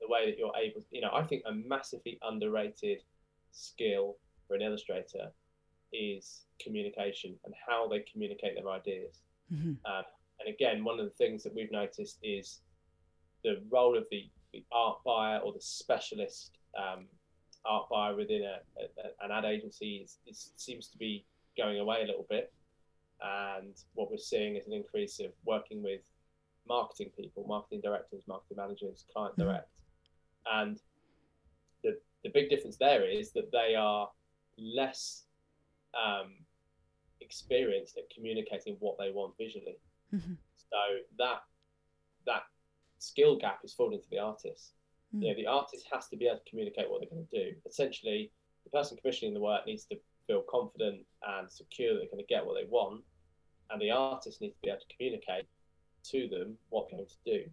the 0.00 0.08
way 0.08 0.26
that 0.26 0.38
you're 0.38 0.52
able, 0.56 0.82
you 0.90 1.00
know, 1.00 1.10
I 1.12 1.22
think 1.22 1.42
a 1.46 1.52
massively 1.52 2.18
underrated 2.22 3.02
skill 3.52 4.16
for 4.46 4.54
an 4.54 4.62
illustrator 4.62 5.30
is 5.92 6.42
communication 6.62 7.34
and 7.44 7.54
how 7.66 7.88
they 7.88 8.00
communicate 8.00 8.54
their 8.56 8.68
ideas. 8.68 9.20
Mm-hmm. 9.52 9.72
Um, 9.90 10.04
and 10.40 10.54
again, 10.54 10.84
one 10.84 10.98
of 10.98 11.06
the 11.06 11.12
things 11.12 11.42
that 11.44 11.54
we've 11.54 11.72
noticed 11.72 12.18
is 12.22 12.60
the 13.44 13.62
role 13.70 13.96
of 13.96 14.04
the, 14.10 14.28
the 14.52 14.64
art 14.72 14.98
buyer 15.04 15.38
or 15.38 15.52
the 15.52 15.60
specialist 15.60 16.52
um, 16.78 17.06
art 17.64 17.88
buyer 17.90 18.14
within 18.16 18.42
a, 18.42 18.58
a, 18.80 19.24
an 19.24 19.30
ad 19.30 19.44
agency 19.44 20.02
is, 20.04 20.18
is, 20.26 20.52
seems 20.56 20.88
to 20.88 20.98
be 20.98 21.24
going 21.56 21.78
away 21.78 22.02
a 22.02 22.06
little 22.06 22.26
bit. 22.28 22.52
And 23.22 23.74
what 23.94 24.10
we're 24.10 24.16
seeing 24.16 24.56
is 24.56 24.66
an 24.66 24.72
increase 24.72 25.20
of 25.20 25.30
working 25.44 25.82
with 25.82 26.00
marketing 26.68 27.10
people, 27.16 27.44
marketing 27.46 27.80
directors, 27.82 28.24
marketing 28.26 28.56
managers, 28.56 29.04
client 29.12 29.34
mm-hmm. 29.34 29.48
direct. 29.48 29.68
And 30.52 30.78
the, 31.82 31.98
the 32.24 32.30
big 32.30 32.50
difference 32.50 32.76
there 32.76 33.08
is 33.08 33.32
that 33.32 33.52
they 33.52 33.74
are 33.74 34.08
less 34.58 35.24
um, 35.94 36.32
experienced 37.20 37.96
at 37.96 38.04
communicating 38.14 38.76
what 38.80 38.96
they 38.98 39.10
want 39.10 39.34
visually. 39.38 39.78
Mm-hmm. 40.14 40.34
So 40.56 40.76
that 41.18 41.42
that 42.26 42.42
skill 42.98 43.36
gap 43.36 43.60
is 43.64 43.72
falling 43.72 44.00
to 44.00 44.10
the 44.10 44.18
artist. 44.18 44.72
Mm. 45.14 45.22
You 45.22 45.28
know, 45.28 45.34
the 45.34 45.46
artist 45.46 45.86
has 45.92 46.08
to 46.08 46.16
be 46.16 46.26
able 46.26 46.38
to 46.38 46.50
communicate 46.50 46.88
what 46.88 47.00
they're 47.00 47.10
going 47.10 47.26
to 47.26 47.44
do. 47.44 47.56
Essentially, 47.66 48.30
the 48.64 48.70
person 48.70 48.96
commissioning 48.96 49.34
the 49.34 49.40
work 49.40 49.66
needs 49.66 49.84
to 49.86 49.96
feel 50.26 50.44
confident 50.48 51.00
and 51.26 51.50
secure 51.50 51.94
that 51.94 52.00
they're 52.00 52.10
going 52.10 52.24
to 52.24 52.34
get 52.34 52.46
what 52.46 52.54
they 52.54 52.68
want, 52.68 53.02
and 53.70 53.80
the 53.80 53.90
artist 53.90 54.40
needs 54.40 54.54
to 54.54 54.60
be 54.62 54.68
able 54.68 54.80
to 54.80 54.96
communicate 54.96 55.46
to 56.04 56.28
them 56.28 56.56
what 56.70 56.88
they're 56.88 56.98
going 56.98 57.08
to 57.08 57.38
do, 57.38 57.50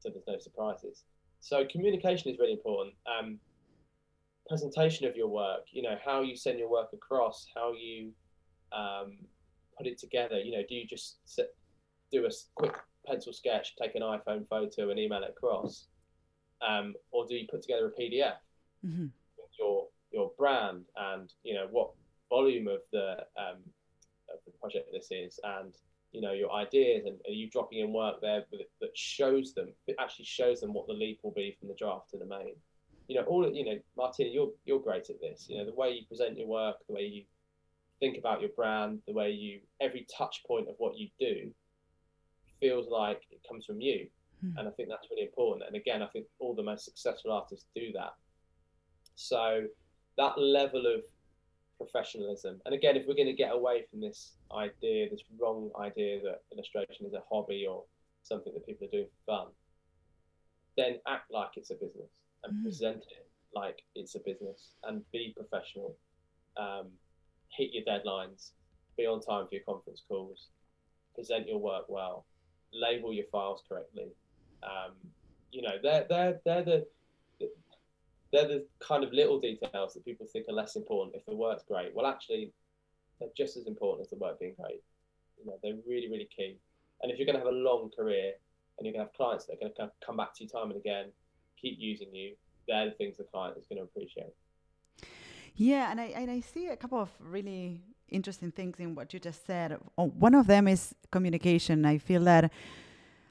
so 0.00 0.10
there's 0.10 0.26
no 0.26 0.38
surprises. 0.38 1.04
So 1.40 1.64
communication 1.70 2.30
is 2.30 2.38
really 2.38 2.52
important. 2.52 2.94
Um, 3.06 3.38
presentation 4.48 5.06
of 5.06 5.16
your 5.16 5.28
work, 5.28 5.66
you 5.70 5.82
know, 5.82 5.96
how 6.04 6.22
you 6.22 6.36
send 6.36 6.58
your 6.58 6.70
work 6.70 6.88
across, 6.92 7.46
how 7.54 7.72
you 7.72 8.12
um, 8.72 9.16
put 9.76 9.86
it 9.86 9.98
together. 9.98 10.38
You 10.38 10.52
know, 10.52 10.62
do 10.68 10.74
you 10.74 10.86
just 10.86 11.18
sit, 11.24 11.54
do 12.10 12.24
a 12.26 12.30
quick 12.54 12.74
pencil 13.06 13.32
sketch, 13.32 13.76
take 13.76 13.94
an 13.94 14.02
iPhone 14.02 14.48
photo, 14.48 14.90
and 14.90 14.98
email 14.98 15.22
it 15.22 15.30
across? 15.36 15.86
um, 16.66 16.94
or 17.10 17.26
do 17.26 17.34
you 17.34 17.46
put 17.50 17.62
together 17.62 17.86
a 17.86 18.00
PDF 18.00 18.34
mm-hmm. 18.86 19.04
with 19.04 19.50
your 19.58 19.86
your 20.12 20.30
brand 20.38 20.84
and 20.96 21.32
you 21.42 21.54
know 21.54 21.66
what 21.70 21.90
volume 22.28 22.68
of 22.68 22.80
the 22.92 23.12
um, 23.36 23.58
of 23.58 23.62
the 23.66 23.81
project 24.62 24.88
this 24.92 25.08
is 25.10 25.38
and 25.44 25.74
you 26.12 26.20
know 26.20 26.32
your 26.32 26.52
ideas 26.52 27.04
and 27.06 27.18
are 27.26 27.32
you 27.32 27.50
dropping 27.50 27.80
in 27.80 27.92
work 27.92 28.20
there 28.20 28.44
that 28.80 28.90
shows 28.94 29.54
them 29.54 29.68
it 29.86 29.96
actually 29.98 30.24
shows 30.24 30.60
them 30.60 30.72
what 30.72 30.86
the 30.86 30.92
leap 30.92 31.18
will 31.22 31.32
be 31.32 31.56
from 31.58 31.68
the 31.68 31.74
draft 31.74 32.10
to 32.10 32.18
the 32.18 32.26
main 32.26 32.54
you 33.08 33.16
know 33.16 33.24
all 33.24 33.50
you 33.52 33.64
know 33.64 33.78
martina 33.96 34.30
you're 34.30 34.52
you're 34.64 34.80
great 34.80 35.10
at 35.10 35.20
this 35.20 35.46
you 35.48 35.58
know 35.58 35.64
the 35.64 35.74
way 35.74 35.90
you 35.90 36.06
present 36.06 36.38
your 36.38 36.48
work 36.48 36.76
the 36.88 36.94
way 36.94 37.02
you 37.02 37.24
think 38.00 38.16
about 38.16 38.40
your 38.40 38.50
brand 38.56 39.00
the 39.06 39.12
way 39.12 39.30
you 39.30 39.60
every 39.80 40.06
touch 40.16 40.42
point 40.46 40.68
of 40.68 40.74
what 40.78 40.96
you 40.96 41.08
do 41.18 41.50
feels 42.60 42.88
like 42.88 43.22
it 43.30 43.40
comes 43.48 43.66
from 43.66 43.80
you 43.80 44.06
Mm. 44.44 44.58
And 44.58 44.68
I 44.68 44.70
think 44.72 44.88
that's 44.88 45.08
really 45.10 45.22
important. 45.22 45.66
And 45.66 45.76
again, 45.76 46.02
I 46.02 46.06
think 46.06 46.26
all 46.38 46.54
the 46.54 46.62
most 46.62 46.84
successful 46.84 47.32
artists 47.32 47.66
do 47.74 47.92
that. 47.94 48.14
So 49.14 49.64
that 50.18 50.38
level 50.38 50.86
of 50.86 51.02
professionalism. 51.84 52.60
And 52.66 52.74
again, 52.74 52.96
if 52.96 53.06
we're 53.06 53.14
going 53.14 53.26
to 53.26 53.32
get 53.32 53.52
away 53.52 53.84
from 53.90 54.00
this 54.00 54.32
idea, 54.54 55.08
this 55.10 55.22
wrong 55.40 55.70
idea 55.80 56.20
that 56.22 56.42
illustration 56.52 57.06
is 57.06 57.14
a 57.14 57.22
hobby 57.30 57.66
or 57.68 57.84
something 58.22 58.52
that 58.54 58.66
people 58.66 58.86
are 58.86 58.90
doing 58.90 59.06
for 59.26 59.32
fun, 59.32 59.46
then 60.76 60.98
act 61.06 61.30
like 61.30 61.50
it's 61.56 61.70
a 61.70 61.74
business 61.74 62.10
and 62.44 62.54
mm. 62.54 62.62
present 62.62 63.04
it 63.10 63.28
like 63.54 63.82
it's 63.94 64.14
a 64.14 64.20
business 64.20 64.74
and 64.84 65.02
be 65.12 65.34
professional. 65.36 65.96
Um, 66.56 66.88
hit 67.56 67.70
your 67.72 67.84
deadlines, 67.84 68.50
be 68.96 69.06
on 69.06 69.20
time 69.20 69.46
for 69.46 69.54
your 69.54 69.64
conference 69.64 70.02
calls, 70.08 70.48
present 71.14 71.46
your 71.46 71.58
work 71.58 71.84
well, 71.88 72.24
label 72.72 73.12
your 73.12 73.26
files 73.30 73.62
correctly, 73.68 74.08
um, 74.62 74.92
you 75.50 75.62
know, 75.62 75.76
they're 75.82 76.06
they're 76.08 76.40
they're 76.44 76.62
the 76.62 76.86
they're 78.32 78.48
the 78.48 78.66
kind 78.80 79.04
of 79.04 79.12
little 79.12 79.38
details 79.38 79.94
that 79.94 80.04
people 80.04 80.26
think 80.32 80.46
are 80.48 80.54
less 80.54 80.76
important 80.76 81.14
if 81.16 81.24
the 81.26 81.34
work's 81.34 81.64
great. 81.64 81.94
Well, 81.94 82.06
actually, 82.06 82.52
they're 83.20 83.28
just 83.36 83.56
as 83.56 83.66
important 83.66 84.06
as 84.06 84.10
the 84.10 84.16
work 84.16 84.40
being 84.40 84.54
great. 84.60 84.82
You 85.38 85.46
know, 85.46 85.58
they're 85.62 85.76
really 85.86 86.08
really 86.08 86.28
key. 86.34 86.58
And 87.02 87.10
if 87.10 87.18
you're 87.18 87.26
going 87.26 87.38
to 87.38 87.44
have 87.44 87.52
a 87.52 87.56
long 87.56 87.90
career 87.96 88.32
and 88.78 88.86
you're 88.86 88.92
going 88.92 89.04
to 89.04 89.10
have 89.10 89.14
clients 89.14 89.46
that 89.46 89.54
are 89.54 89.56
going 89.60 89.72
to 89.76 89.90
come 90.04 90.16
back 90.16 90.34
to 90.36 90.44
you 90.44 90.48
time 90.48 90.70
and 90.70 90.76
again, 90.76 91.06
keep 91.60 91.76
using 91.78 92.14
you, 92.14 92.34
they're 92.68 92.86
the 92.86 92.92
things 92.92 93.16
the 93.16 93.24
client 93.24 93.58
is 93.58 93.66
going 93.66 93.78
to 93.78 93.84
appreciate. 93.84 94.32
Yeah, 95.54 95.90
and 95.90 96.00
I 96.00 96.04
and 96.04 96.30
I 96.30 96.40
see 96.40 96.68
a 96.68 96.76
couple 96.76 96.98
of 96.98 97.10
really 97.20 97.80
interesting 98.08 98.52
things 98.52 98.78
in 98.78 98.94
what 98.94 99.12
you 99.12 99.20
just 99.20 99.46
said. 99.46 99.78
One 99.96 100.34
of 100.34 100.46
them 100.46 100.68
is 100.68 100.94
communication. 101.10 101.84
I 101.84 101.98
feel 101.98 102.24
that 102.24 102.52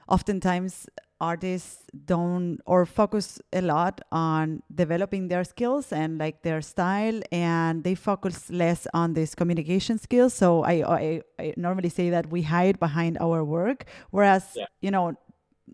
oftentimes 0.07 0.87
artists 1.21 1.85
don't 2.05 2.59
or 2.65 2.85
focus 2.85 3.39
a 3.53 3.61
lot 3.61 4.01
on 4.11 4.61
developing 4.73 5.27
their 5.27 5.43
skills 5.43 5.93
and 5.93 6.17
like 6.17 6.41
their 6.41 6.61
style 6.61 7.21
and 7.31 7.83
they 7.83 7.93
focus 7.93 8.49
less 8.49 8.87
on 8.93 9.13
this 9.13 9.35
communication 9.35 9.97
skills 9.99 10.33
so 10.33 10.63
i 10.63 10.75
i, 10.99 11.21
I 11.39 11.53
normally 11.55 11.89
say 11.89 12.09
that 12.09 12.31
we 12.31 12.41
hide 12.41 12.79
behind 12.79 13.19
our 13.21 13.43
work 13.43 13.85
whereas 14.09 14.43
yeah. 14.55 14.65
you 14.81 14.89
know 14.89 15.15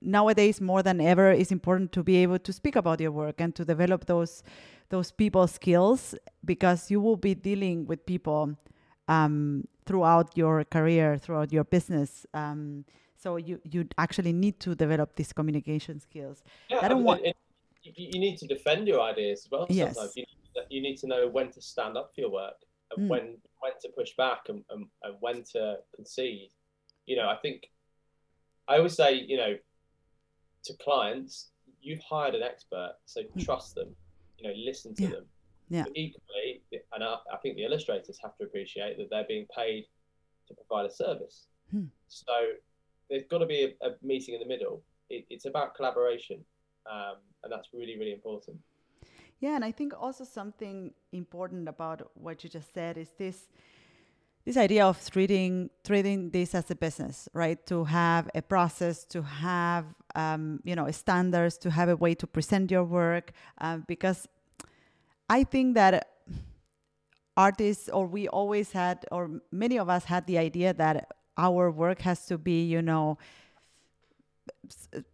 nowadays 0.02 0.60
more 0.60 0.84
than 0.84 1.00
ever 1.00 1.32
it's 1.32 1.52
important 1.52 1.92
to 1.94 2.04
be 2.04 2.18
able 2.18 2.40
to 2.40 2.52
speak 2.52 2.76
about 2.76 3.00
your 3.00 3.12
work 3.12 3.40
and 3.40 3.56
to 3.56 3.64
develop 3.64 4.06
those 4.06 4.44
those 4.90 5.12
people 5.12 5.48
skills 5.48 6.14
because 6.44 6.92
you 6.92 7.00
will 7.02 7.18
be 7.18 7.34
dealing 7.34 7.86
with 7.88 8.06
people 8.06 8.56
um, 9.08 9.64
throughout 9.86 10.38
your 10.38 10.66
career 10.66 11.18
throughout 11.18 11.52
your 11.54 11.64
business 11.64 12.26
um, 12.34 12.84
so 13.28 13.36
you 13.36 13.60
you 13.74 13.88
actually 13.98 14.34
need 14.34 14.60
to 14.66 14.74
develop 14.74 15.16
these 15.16 15.34
communication 15.34 16.00
skills. 16.00 16.38
Yeah, 16.70 16.80
I 16.82 16.88
don't 16.88 17.04
want. 17.04 17.22
you 17.84 18.20
need 18.26 18.38
to 18.38 18.48
defend 18.48 18.88
your 18.88 19.02
ideas 19.02 19.38
as 19.46 19.52
well. 19.52 19.66
Yes. 19.70 19.96
Sometimes 19.96 20.16
you 20.16 20.26
need, 20.32 20.54
to, 20.56 20.62
you 20.76 20.82
need 20.82 20.98
to 21.04 21.08
know 21.08 21.28
when 21.28 21.52
to 21.52 21.62
stand 21.62 21.98
up 21.98 22.08
for 22.14 22.22
your 22.22 22.32
work 22.32 22.60
and 22.90 23.06
mm. 23.06 23.10
when 23.12 23.26
when 23.62 23.74
to 23.82 23.90
push 24.00 24.12
back 24.24 24.42
and, 24.50 24.64
and, 24.70 24.86
and 25.04 25.16
when 25.20 25.44
to 25.54 25.62
concede. 25.96 26.52
You 27.06 27.18
know, 27.18 27.28
I 27.28 27.38
think 27.44 27.68
I 28.70 28.78
always 28.78 28.96
say, 28.96 29.14
you 29.32 29.38
know, 29.38 29.54
to 30.66 30.74
clients, 30.86 31.50
you've 31.82 32.04
hired 32.10 32.36
an 32.36 32.44
expert, 32.44 32.94
so 33.06 33.22
mm. 33.22 33.46
trust 33.46 33.76
them. 33.76 33.90
You 34.38 34.48
know, 34.48 34.56
listen 34.70 34.96
to 34.96 35.04
yeah. 35.04 35.10
them. 35.10 35.26
Yeah. 35.70 35.84
But 35.84 35.98
equally, 35.98 36.62
and 36.94 37.04
I, 37.04 37.16
I, 37.34 37.38
think 37.42 37.58
the 37.58 37.66
illustrators 37.66 38.18
have 38.24 38.38
to 38.38 38.46
appreciate 38.46 38.98
that 38.98 39.10
they're 39.10 39.28
being 39.28 39.48
paid 39.54 39.84
to 40.48 40.54
provide 40.54 40.86
a 40.86 40.94
service. 40.94 41.48
Hmm. 41.72 41.88
So 42.08 42.34
there's 43.10 43.24
got 43.30 43.40
to 43.40 43.46
be 43.46 43.76
a, 43.82 43.88
a 43.88 43.92
meeting 44.02 44.36
in 44.36 44.40
the 44.40 44.48
middle. 44.48 44.82
It, 45.10 45.26
it's 45.30 45.46
about 45.46 45.76
collaboration, 45.76 46.44
um, 46.90 47.18
and 47.44 47.52
that's 47.52 47.70
really 47.74 47.98
really 47.98 48.14
important. 48.14 48.58
Yeah, 49.40 49.56
and 49.56 49.64
I 49.64 49.72
think 49.72 49.94
also 50.00 50.24
something 50.24 50.94
important 51.12 51.70
about 51.70 52.10
what 52.16 52.44
you 52.44 52.50
just 52.50 52.74
said 52.74 52.98
is 52.98 53.10
this 53.18 53.48
this 54.46 54.58
idea 54.58 54.86
of 54.86 54.98
treating 55.10 55.70
treating 55.84 56.30
this 56.32 56.56
as 56.56 56.72
a 56.72 56.76
business, 56.76 57.30
right? 57.34 57.64
To 57.68 57.84
have 57.84 58.30
a 58.34 58.42
process, 58.42 59.04
to 59.06 59.22
have 59.22 59.86
um, 60.16 60.62
you 60.64 60.76
know 60.76 60.90
standards, 60.92 61.58
to 61.60 61.70
have 61.70 61.90
a 61.90 61.96
way 61.96 62.16
to 62.16 62.26
present 62.26 62.72
your 62.72 62.84
work, 62.84 63.32
uh, 63.60 63.78
because 63.88 64.28
I 65.30 65.44
think 65.44 65.76
that 65.76 66.08
artists, 67.36 67.90
or 67.90 68.08
we 68.08 68.28
always 68.28 68.72
had, 68.72 69.06
or 69.12 69.42
many 69.52 69.78
of 69.78 69.90
us 69.90 70.06
had 70.06 70.26
the 70.26 70.38
idea 70.38 70.74
that 70.74 71.12
our 71.38 71.72
work 71.72 72.02
has 72.02 72.26
to 72.28 72.38
be, 72.38 72.66
you 72.66 72.82
know, 72.82 73.18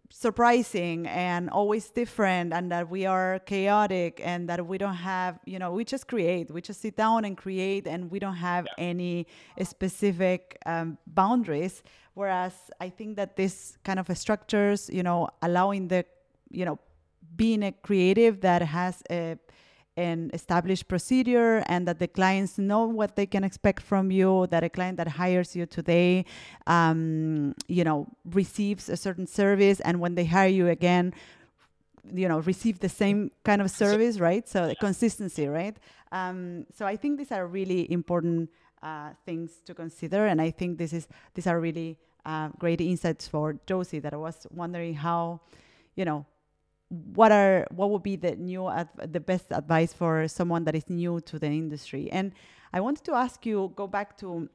surprising 0.10 1.08
and 1.08 1.50
always 1.50 1.90
different 1.90 2.54
and 2.54 2.72
that 2.72 2.88
we 2.90 3.06
are 3.06 3.40
chaotic 3.48 4.22
and 4.24 4.48
that 4.48 4.66
we 4.66 4.78
don't 4.78 4.94
have 4.94 5.40
you 5.46 5.58
know 5.58 5.72
we 5.72 5.84
just 5.84 6.08
create 6.08 6.52
we 6.52 6.62
just 6.62 6.82
sit 6.82 6.96
down 6.96 7.26
and 7.26 7.36
create 7.36 7.88
and 7.88 8.12
we 8.12 8.20
don't 8.20 8.36
have 8.36 8.66
yeah. 8.66 8.86
any 8.92 9.28
specific 9.64 10.58
um, 10.68 11.00
boundaries 11.08 11.82
whereas 12.14 12.54
i 12.80 12.88
think 12.88 13.16
that 13.16 13.36
this 13.36 13.78
kind 13.84 14.00
of 14.00 14.06
structures 14.16 14.88
you 14.94 15.02
know 15.02 15.28
allowing 15.42 15.88
the 15.88 16.06
you 16.52 16.64
know 16.64 16.78
being 17.36 17.64
a 17.64 17.72
creative 17.72 18.42
that 18.42 18.62
has 18.62 19.02
a 19.10 19.36
an 19.96 20.32
established 20.34 20.88
procedure 20.88 21.64
and 21.68 21.88
that 21.88 22.00
the 22.00 22.08
clients 22.08 22.58
know 22.58 22.86
what 22.86 23.16
they 23.16 23.26
can 23.26 23.44
expect 23.44 23.84
from 23.84 24.10
you 24.10 24.48
that 24.48 24.64
a 24.64 24.70
client 24.70 24.98
that 24.98 25.08
hires 25.08 25.56
you 25.56 25.66
today 25.66 26.26
um, 26.68 27.54
you 27.68 27.84
know 27.84 28.08
receives 28.32 28.90
a 28.90 28.98
certain 28.98 29.28
service 29.28 29.80
and 29.82 30.00
when 30.00 30.16
they 30.16 30.26
hire 30.26 30.50
you 30.50 30.68
again 30.68 31.14
you 32.12 32.28
know 32.28 32.40
receive 32.40 32.80
the 32.80 32.90
same 32.90 33.32
kind 33.44 33.62
of 33.62 33.70
service 33.70 34.20
right? 34.20 34.48
So 34.48 34.68
the 34.68 34.76
consistency 34.76 35.48
right? 35.48 35.78
Um, 36.12 36.68
so 36.76 36.86
i 36.86 36.96
think 36.96 37.18
these 37.18 37.32
are 37.32 37.48
really 37.48 37.92
important 37.92 38.50
uh, 38.84 39.10
things 39.26 39.62
to 39.66 39.74
consider 39.74 40.28
and 40.28 40.40
i 40.40 40.52
think 40.52 40.78
this 40.78 40.94
is 40.94 41.08
these 41.34 41.48
are 41.48 41.60
really 41.60 41.98
uh, 42.26 42.50
great 42.60 42.80
insights 42.82 43.28
for 43.28 43.58
josie 43.66 44.00
that 44.00 44.14
i 44.14 44.18
was 44.18 44.46
wondering 44.52 44.94
how 44.94 45.42
you 45.96 46.06
know 46.06 46.24
what 46.94 47.32
are 47.32 47.66
what 47.72 47.90
would 47.90 48.04
be 48.04 48.16
the 48.16 48.36
new 48.36 48.70
the 49.12 49.20
best 49.20 49.46
advice 49.52 49.94
for 49.94 50.28
someone 50.28 50.64
that 50.66 50.76
is 50.76 50.90
new 50.90 51.20
to 51.22 51.40
the 51.40 51.48
industry? 51.48 52.10
And 52.12 52.34
i 52.72 52.80
wanted 52.80 53.04
to 53.06 53.14
ask 53.14 53.46
you 53.46 53.72
go 53.76 53.88
back 53.88 54.18
to 54.18 54.50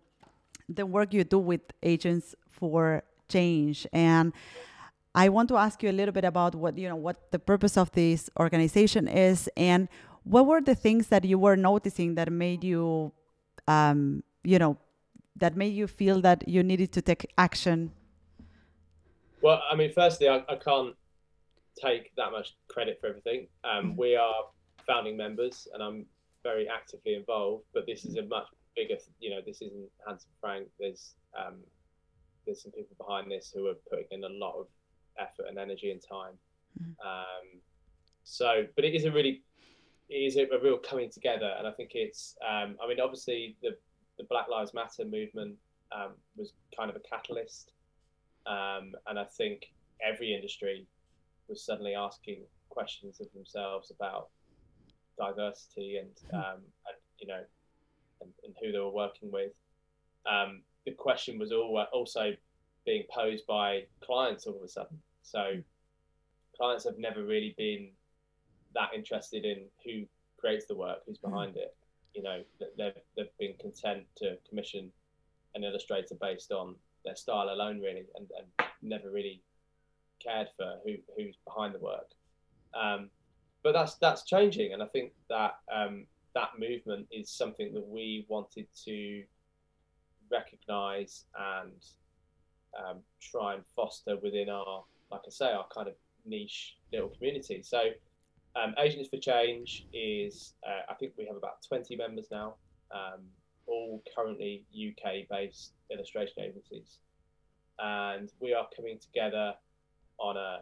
the 0.68 0.84
work 0.86 1.12
you 1.12 1.24
do 1.24 1.38
with 1.38 1.62
agents 1.82 2.34
for 2.50 3.02
change. 3.28 3.86
And 3.92 4.32
i 5.14 5.28
want 5.28 5.48
to 5.48 5.56
ask 5.56 5.82
you 5.82 5.90
a 5.90 5.96
little 6.00 6.12
bit 6.12 6.24
about 6.24 6.54
what 6.54 6.78
you 6.78 6.88
know 6.88 6.96
what 6.96 7.32
the 7.32 7.38
purpose 7.38 7.76
of 7.76 7.90
this 7.92 8.30
organization 8.38 9.08
is 9.08 9.48
and 9.56 9.88
what 10.22 10.46
were 10.46 10.60
the 10.60 10.74
things 10.74 11.08
that 11.08 11.24
you 11.24 11.38
were 11.38 11.56
noticing 11.56 12.14
that 12.14 12.30
made 12.30 12.62
you 12.62 13.10
um, 13.66 14.22
you 14.44 14.58
know 14.58 14.76
that 15.36 15.56
made 15.56 15.74
you 15.74 15.86
feel 15.86 16.20
that 16.20 16.46
you 16.48 16.62
needed 16.62 16.92
to 16.92 17.00
take 17.02 17.26
action? 17.36 17.90
Well 19.40 19.60
i 19.70 19.74
mean 19.74 19.92
firstly 19.92 20.28
i, 20.28 20.44
I 20.48 20.56
can't 20.56 20.94
take 21.80 22.14
that 22.16 22.32
much 22.32 22.56
credit 22.68 22.98
for 23.00 23.06
everything. 23.08 23.48
Um, 23.64 23.90
mm-hmm. 23.90 23.96
We 23.96 24.16
are 24.16 24.34
founding 24.86 25.16
members, 25.16 25.68
and 25.72 25.82
I'm 25.82 26.06
very 26.42 26.68
actively 26.68 27.14
involved. 27.14 27.64
But 27.74 27.86
this 27.86 28.04
is 28.04 28.16
a 28.16 28.22
much 28.22 28.46
bigger, 28.76 28.96
you 29.20 29.30
know, 29.30 29.40
this 29.44 29.60
isn't 29.62 29.88
Handsome 30.06 30.30
Frank. 30.40 30.68
There's 30.78 31.14
um, 31.38 31.56
there's 32.44 32.62
some 32.62 32.72
people 32.72 32.96
behind 32.98 33.30
this 33.30 33.52
who 33.54 33.66
are 33.68 33.74
putting 33.90 34.06
in 34.10 34.24
a 34.24 34.28
lot 34.28 34.54
of 34.58 34.66
effort 35.18 35.46
and 35.48 35.58
energy 35.58 35.90
and 35.90 36.00
time. 36.02 36.34
Mm-hmm. 36.80 37.06
Um, 37.06 37.60
so, 38.24 38.66
but 38.76 38.84
it 38.84 38.94
is 38.94 39.04
a 39.04 39.10
really, 39.10 39.42
it 40.08 40.14
is 40.14 40.36
a, 40.36 40.42
a 40.54 40.60
real 40.62 40.78
coming 40.78 41.10
together, 41.10 41.54
and 41.58 41.66
I 41.66 41.72
think 41.72 41.90
it's. 41.94 42.36
Um, 42.46 42.76
I 42.82 42.88
mean, 42.88 43.00
obviously 43.00 43.56
the 43.62 43.76
the 44.18 44.24
Black 44.24 44.48
Lives 44.48 44.74
Matter 44.74 45.04
movement 45.04 45.56
um, 45.92 46.12
was 46.36 46.52
kind 46.76 46.90
of 46.90 46.96
a 46.96 47.00
catalyst, 47.00 47.72
um, 48.46 48.94
and 49.06 49.18
I 49.18 49.24
think 49.24 49.72
every 50.00 50.34
industry 50.34 50.86
was 51.48 51.64
suddenly 51.64 51.94
asking 51.94 52.42
questions 52.68 53.20
of 53.20 53.32
themselves 53.32 53.90
about 53.90 54.28
diversity 55.18 55.96
and, 55.96 56.10
hmm. 56.30 56.36
um, 56.36 56.62
and 56.86 56.96
you 57.18 57.26
know, 57.26 57.42
and, 58.20 58.30
and, 58.44 58.54
who 58.62 58.72
they 58.72 58.78
were 58.78 58.90
working 58.90 59.30
with. 59.30 59.52
Um, 60.30 60.62
the 60.84 60.92
question 60.92 61.38
was 61.38 61.52
all, 61.52 61.84
also 61.92 62.32
being 62.84 63.04
posed 63.12 63.46
by 63.46 63.84
clients 64.00 64.46
all 64.46 64.56
of 64.56 64.62
a 64.62 64.68
sudden. 64.68 64.98
So 65.22 65.54
hmm. 65.54 65.60
clients 66.56 66.84
have 66.84 66.98
never 66.98 67.24
really 67.24 67.54
been 67.58 67.90
that 68.74 68.90
interested 68.94 69.44
in 69.44 69.64
who 69.84 70.06
creates 70.38 70.66
the 70.66 70.76
work, 70.76 70.98
who's 71.06 71.18
hmm. 71.18 71.30
behind 71.30 71.56
it. 71.56 71.74
You 72.14 72.22
know, 72.22 72.42
they've, 72.76 72.92
they've 73.16 73.38
been 73.38 73.54
content 73.60 74.04
to 74.16 74.38
commission 74.48 74.90
an 75.54 75.64
illustrator 75.64 76.14
based 76.20 76.52
on 76.52 76.74
their 77.04 77.16
style 77.16 77.50
alone, 77.50 77.80
really, 77.80 78.06
and, 78.16 78.28
and 78.36 78.68
never 78.82 79.10
really 79.10 79.42
cared 80.22 80.48
for 80.56 80.78
who 80.84 80.94
who's 81.16 81.36
behind 81.44 81.74
the 81.74 81.78
work. 81.78 82.08
Um, 82.74 83.10
but 83.62 83.72
that's 83.72 83.94
that's 83.96 84.24
changing, 84.24 84.72
and 84.72 84.82
I 84.82 84.86
think 84.86 85.12
that 85.28 85.56
um, 85.72 86.06
that 86.34 86.50
movement 86.58 87.06
is 87.10 87.30
something 87.30 87.72
that 87.74 87.86
we 87.86 88.24
wanted 88.28 88.66
to 88.84 89.24
recognise 90.30 91.24
and 91.36 91.84
um, 92.78 92.98
try 93.20 93.54
and 93.54 93.64
foster 93.74 94.16
within 94.22 94.48
our, 94.48 94.84
like 95.10 95.22
I 95.26 95.30
say, 95.30 95.52
our 95.52 95.66
kind 95.74 95.88
of 95.88 95.94
niche 96.24 96.76
little 96.92 97.08
community. 97.08 97.62
So, 97.62 97.90
um, 98.56 98.74
Agents 98.78 99.08
for 99.08 99.18
Change 99.18 99.86
is, 99.92 100.54
uh, 100.66 100.90
I 100.90 100.94
think 100.94 101.12
we 101.16 101.26
have 101.26 101.36
about 101.36 101.62
20 101.66 101.96
members 101.96 102.26
now, 102.30 102.54
um, 102.92 103.20
all 103.66 104.02
currently 104.14 104.64
UK 104.72 105.28
based 105.28 105.72
illustration 105.90 106.42
agencies. 106.42 106.98
And 107.78 108.32
we 108.40 108.54
are 108.54 108.66
coming 108.74 108.98
together 108.98 109.54
on 110.18 110.36
a 110.36 110.58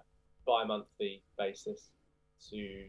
bi-monthly 0.46 1.22
basis 1.38 1.90
to 2.50 2.84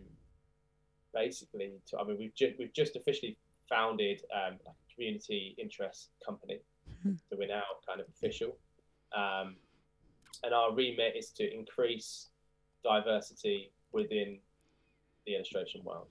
basically 1.14 1.74
to, 1.88 1.98
I 1.98 2.04
mean 2.04 2.18
we've 2.18 2.36
just 2.36 2.60
we've 2.60 2.74
just 2.74 2.96
officially 2.96 3.38
founded 3.70 4.22
um, 4.34 4.58
a 4.68 4.94
community 4.94 5.56
interest 5.58 6.10
company 6.26 6.60
so 7.04 7.38
we're 7.38 7.48
now 7.48 7.64
kind 7.88 8.00
of 8.00 8.08
official. 8.10 8.58
Um, 9.16 9.56
and 10.44 10.54
our 10.54 10.74
remit 10.74 11.16
is 11.16 11.32
to 11.32 11.54
increase 11.54 12.30
diversity 12.84 13.72
within 13.92 14.40
the 15.26 15.36
illustration 15.36 15.84
world. 15.84 16.08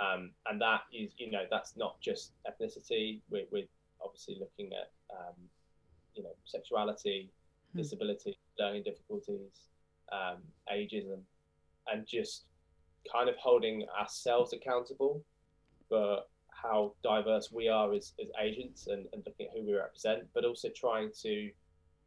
Um, 0.00 0.32
and 0.46 0.60
that 0.60 0.82
is 0.92 1.14
you 1.16 1.30
know 1.30 1.44
that's 1.50 1.76
not 1.76 2.00
just 2.00 2.32
ethnicity. 2.46 3.20
We're, 3.30 3.46
we're 3.50 3.68
obviously 4.04 4.36
looking 4.38 4.72
at 4.74 4.90
um, 5.10 5.34
you 6.14 6.22
know 6.22 6.34
sexuality 6.44 7.30
mm. 7.74 7.78
disability 7.78 8.38
learning 8.58 8.82
difficulties 8.82 9.68
um, 10.12 10.38
ageism, 10.72 11.20
and 11.88 12.06
just 12.06 12.44
kind 13.12 13.28
of 13.28 13.36
holding 13.36 13.86
ourselves 13.98 14.52
accountable 14.52 15.22
for 15.88 16.20
how 16.50 16.92
diverse 17.02 17.52
we 17.52 17.68
are 17.68 17.92
as, 17.92 18.12
as 18.20 18.28
agents 18.42 18.88
and, 18.88 19.06
and 19.12 19.22
looking 19.26 19.46
at 19.46 19.52
who 19.54 19.64
we 19.64 19.74
represent, 19.74 20.24
but 20.34 20.44
also 20.44 20.68
trying 20.74 21.10
to 21.22 21.50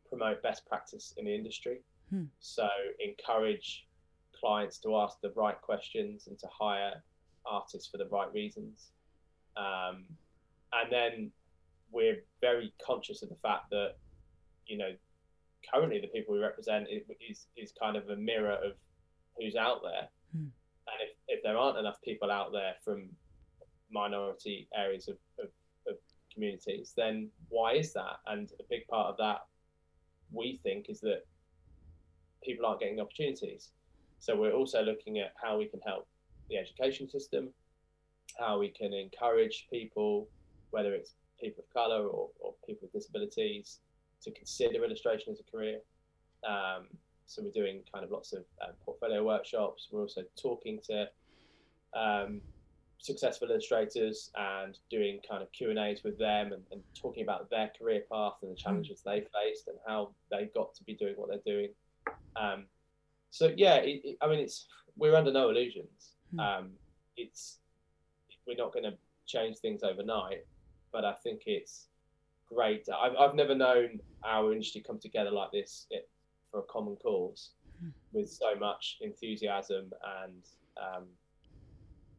promote 0.10 0.42
best 0.42 0.66
practice 0.66 1.14
in 1.18 1.26
the 1.26 1.34
industry. 1.34 1.80
Hmm. 2.10 2.24
So 2.40 2.68
encourage 3.00 3.86
clients 4.38 4.78
to 4.80 4.98
ask 4.98 5.22
the 5.22 5.32
right 5.36 5.60
questions 5.62 6.28
and 6.28 6.38
to 6.40 6.48
hire 6.48 7.02
artists 7.46 7.90
for 7.90 7.98
the 7.98 8.08
right 8.08 8.32
reasons. 8.34 8.92
Um, 9.56 10.04
and 10.74 10.92
then 10.92 11.32
we're 11.92 12.24
very 12.42 12.74
conscious 12.86 13.22
of 13.22 13.30
the 13.30 13.36
fact 13.36 13.70
that, 13.72 13.96
you 14.66 14.78
know, 14.78 14.92
currently 15.74 16.00
the 16.00 16.08
people 16.08 16.34
we 16.34 16.40
represent 16.40 16.88
is, 16.90 17.48
is 17.58 17.74
kind 17.80 17.96
of 17.96 18.10
a 18.10 18.16
mirror 18.16 18.58
of 18.64 18.74
who's 19.38 19.56
out 19.56 19.82
there. 19.84 20.10
Hmm. 20.34 20.50
And 20.88 20.98
if, 21.02 21.16
if 21.28 21.44
there 21.44 21.58
aren't 21.58 21.78
enough 21.78 22.02
people 22.04 22.32
out 22.32 22.52
there 22.52 22.74
from 22.84 23.10
minority 23.92 24.68
areas 24.76 25.08
of, 25.08 25.18
of, 25.40 25.50
of 25.88 25.96
communities, 26.34 26.94
then 26.96 27.30
why 27.50 27.74
is 27.74 27.94
that? 27.94 28.18
And 28.28 28.52
a 28.60 28.64
big 28.70 28.88
part 28.88 29.08
of 29.08 29.18
that, 29.18 29.42
we 30.32 30.60
think, 30.64 30.90
is 30.90 31.00
that 31.02 31.26
people 32.44 32.66
aren't 32.66 32.80
getting 32.80 33.00
opportunities. 33.00 33.70
So 34.20 34.36
we're 34.36 34.54
also 34.54 34.84
looking 34.84 35.20
at 35.20 35.34
how 35.42 35.58
we 35.58 35.66
can 35.66 35.80
help 35.86 36.08
the 36.50 36.58
education 36.58 37.10
system, 37.10 37.50
how 38.38 38.60
we 38.60 38.70
can 38.70 38.94
encourage 38.94 39.68
people, 39.72 40.28
whether 40.72 40.94
it's 40.94 41.14
people 41.40 41.64
of 41.64 41.74
color 41.74 42.06
or, 42.06 42.30
or 42.40 42.54
people 42.66 42.82
with 42.82 42.94
disabilities, 42.94 43.80
to 44.24 44.32
consider 44.32 44.84
illustration 44.84 45.32
as 45.32 45.40
a 45.40 45.52
career. 45.52 45.80
Um, 46.48 46.88
so 47.26 47.44
we're 47.44 47.52
doing 47.52 47.82
kind 47.94 48.04
of 48.04 48.12
lots 48.12 48.34
of 48.34 48.44
um, 48.62 48.74
portfolio 48.84 49.24
workshops. 49.24 49.88
We're 49.92 50.02
also 50.02 50.24
talking 50.42 50.80
to 50.88 51.08
um, 51.94 52.42
successful 52.98 53.50
illustrators 53.50 54.32
and 54.36 54.78
doing 54.90 55.20
kind 55.28 55.42
of 55.42 55.52
Q 55.52 55.70
and 55.70 55.80
A's 55.80 56.04
with 56.04 56.18
them 56.18 56.54
and, 56.54 56.64
and, 56.72 56.82
talking 57.00 57.24
about 57.24 57.50
their 57.50 57.72
career 57.78 58.04
path 58.12 58.34
and 58.42 58.52
the 58.52 58.56
challenges 58.56 59.02
they 59.06 59.22
faced 59.22 59.68
and 59.68 59.78
how 59.88 60.12
they 60.30 60.50
got 60.54 60.74
to 60.76 60.84
be 60.84 60.94
doing 60.94 61.14
what 61.16 61.30
they're 61.30 61.54
doing. 61.54 61.70
Um, 62.36 62.66
so 63.32 63.54
yeah, 63.56 63.76
it, 63.76 64.02
it, 64.04 64.18
I 64.22 64.28
mean, 64.28 64.40
it's 64.40 64.68
we're 64.98 65.16
under 65.16 65.32
no 65.32 65.50
illusions. 65.50 66.16
Hmm. 66.32 66.40
Um, 66.40 66.70
it's 67.16 67.60
we're 68.46 68.58
not 68.58 68.74
going 68.74 68.86
to 68.86 68.98
change 69.26 69.58
things 69.58 69.84
overnight, 69.84 70.46
but 70.92 71.06
I 71.06 71.14
think 71.14 71.44
it's 71.46 71.88
great. 72.54 72.88
I've, 72.90 73.16
I've 73.16 73.36
never 73.36 73.56
known 73.56 74.00
our 74.24 74.52
industry 74.52 74.84
come 74.86 75.00
together 75.00 75.32
like 75.32 75.52
this 75.52 75.88
it, 75.90 76.10
for 76.52 76.60
a 76.60 76.64
common 76.64 76.96
cause 76.96 77.52
hmm. 77.80 77.90
with 78.12 78.30
so 78.30 78.56
much 78.60 78.98
enthusiasm 79.02 79.92
and 80.26 80.44
um, 80.78 81.06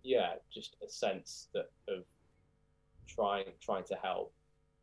yeah, 0.02 0.34
just 0.52 0.76
a 0.86 0.90
sense 0.90 1.48
that 1.54 1.70
of 1.88 2.04
trying 3.06 3.46
trying 3.60 3.84
to 3.84 3.94
help. 4.02 4.32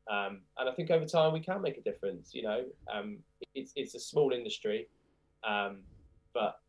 Um, 0.10 0.42
and 0.58 0.70
I 0.70 0.74
think 0.74 0.90
over 0.90 1.06
time 1.06 1.34
we 1.34 1.40
can 1.40 1.62
make 1.62 1.78
a 1.78 1.82
difference. 1.82 2.34
You 2.34 2.44
know, 2.44 2.66
um, 2.92 3.20
it's 3.56 3.74
it's 3.76 3.96
a 3.96 4.00
small 4.00 4.32
industry, 4.32 4.88
um, 5.48 5.80
but 6.34 6.60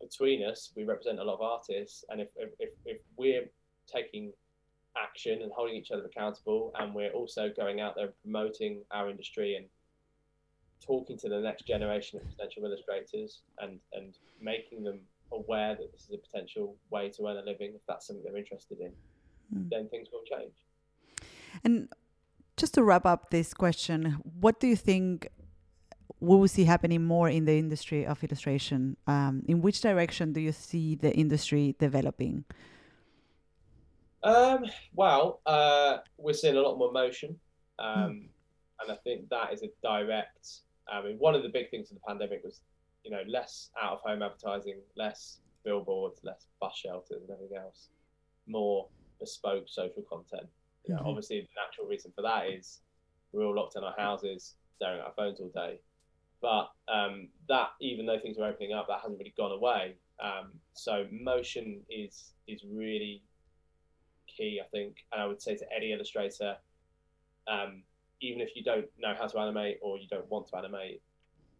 between 0.00 0.44
us, 0.44 0.72
we 0.76 0.84
represent 0.84 1.18
a 1.18 1.24
lot 1.24 1.34
of 1.34 1.40
artists, 1.40 2.04
and 2.10 2.20
if 2.20 2.28
if, 2.36 2.70
if 2.84 2.98
we're 3.16 3.48
taking 3.86 4.32
action 5.02 5.42
and 5.42 5.52
holding 5.52 5.76
each 5.76 5.90
other 5.90 6.04
accountable, 6.04 6.72
and 6.78 6.94
we're 6.94 7.12
also 7.12 7.50
going 7.56 7.80
out 7.80 7.94
there 7.96 8.06
and 8.06 8.14
promoting 8.22 8.82
our 8.90 9.10
industry 9.10 9.56
and 9.56 9.66
talking 10.84 11.18
to 11.18 11.28
the 11.28 11.40
next 11.40 11.66
generation 11.66 12.20
of 12.20 12.28
potential 12.30 12.64
illustrators 12.64 13.42
and 13.58 13.78
and 13.92 14.14
making 14.40 14.84
them 14.84 15.00
aware 15.32 15.74
that 15.74 15.92
this 15.92 16.02
is 16.02 16.14
a 16.14 16.18
potential 16.18 16.76
way 16.90 17.10
to 17.10 17.26
earn 17.26 17.36
a 17.36 17.42
living 17.42 17.72
if 17.74 17.82
that's 17.86 18.06
something 18.06 18.24
they're 18.24 18.36
interested 18.36 18.78
in. 18.80 18.92
Mm. 19.54 19.70
then 19.70 19.88
things 19.88 20.08
will 20.12 20.22
change. 20.24 20.52
And 21.64 21.88
just 22.56 22.74
to 22.74 22.82
wrap 22.82 23.06
up 23.06 23.30
this 23.30 23.54
question 23.54 24.18
what 24.40 24.60
do 24.60 24.66
you 24.66 24.76
think 24.76 25.28
we 26.20 26.36
will 26.36 26.48
see 26.48 26.64
happening 26.64 27.04
more 27.04 27.28
in 27.28 27.44
the 27.44 27.56
industry 27.56 28.04
of 28.04 28.22
illustration? 28.24 28.96
Um, 29.06 29.42
in 29.46 29.62
which 29.62 29.80
direction 29.80 30.32
do 30.32 30.40
you 30.40 30.52
see 30.52 30.96
the 30.96 31.12
industry 31.14 31.76
developing 31.78 32.44
um, 34.24 34.64
well 34.94 35.40
uh, 35.46 35.98
we're 36.16 36.32
seeing 36.32 36.56
a 36.56 36.60
lot 36.60 36.76
more 36.76 36.92
motion 36.92 37.36
um, 37.78 37.88
mm. 37.94 38.28
and 38.80 38.90
i 38.90 38.96
think 39.04 39.28
that 39.28 39.52
is 39.52 39.62
a 39.62 39.68
direct 39.82 40.60
i 40.90 41.02
mean 41.02 41.16
one 41.18 41.34
of 41.34 41.42
the 41.42 41.48
big 41.48 41.70
things 41.70 41.90
of 41.90 41.96
the 41.96 42.02
pandemic 42.06 42.42
was 42.42 42.60
you 43.08 43.16
know, 43.16 43.22
less 43.26 43.70
out 43.80 43.94
of 43.94 44.00
home 44.00 44.22
advertising, 44.22 44.76
less 44.96 45.38
billboards, 45.64 46.20
less 46.24 46.46
bus 46.60 46.76
shelters 46.76 47.22
and 47.22 47.30
everything 47.30 47.56
else, 47.56 47.88
more 48.46 48.86
bespoke 49.18 49.64
social 49.66 50.02
content. 50.02 50.48
You 50.84 50.94
know, 50.94 51.00
mm-hmm. 51.00 51.08
obviously 51.08 51.40
the 51.40 51.48
natural 51.56 51.86
reason 51.86 52.12
for 52.14 52.22
that 52.22 52.48
is 52.48 52.80
we're 53.32 53.44
all 53.44 53.54
locked 53.54 53.76
in 53.76 53.84
our 53.84 53.94
houses, 53.96 54.56
staring 54.76 55.00
at 55.00 55.06
our 55.06 55.12
phones 55.16 55.40
all 55.40 55.50
day. 55.54 55.80
But 56.42 56.70
um, 56.92 57.28
that, 57.48 57.70
even 57.80 58.04
though 58.04 58.18
things 58.18 58.38
are 58.38 58.48
opening 58.48 58.72
up, 58.72 58.86
that 58.88 59.00
hasn't 59.00 59.18
really 59.18 59.34
gone 59.36 59.52
away. 59.52 59.96
Um, 60.22 60.52
so 60.74 61.06
motion 61.10 61.80
is 61.88 62.32
is 62.46 62.62
really 62.70 63.22
key, 64.38 64.60
I 64.64 64.68
think. 64.68 64.96
And 65.12 65.20
I 65.20 65.26
would 65.26 65.42
say 65.42 65.56
to 65.56 65.64
any 65.74 65.92
illustrator, 65.92 66.56
um, 67.48 67.82
even 68.20 68.40
if 68.40 68.54
you 68.54 68.62
don't 68.62 68.86
know 68.98 69.14
how 69.18 69.26
to 69.26 69.38
animate 69.38 69.78
or 69.82 69.98
you 69.98 70.06
don't 70.08 70.28
want 70.30 70.48
to 70.48 70.56
animate, 70.56 71.02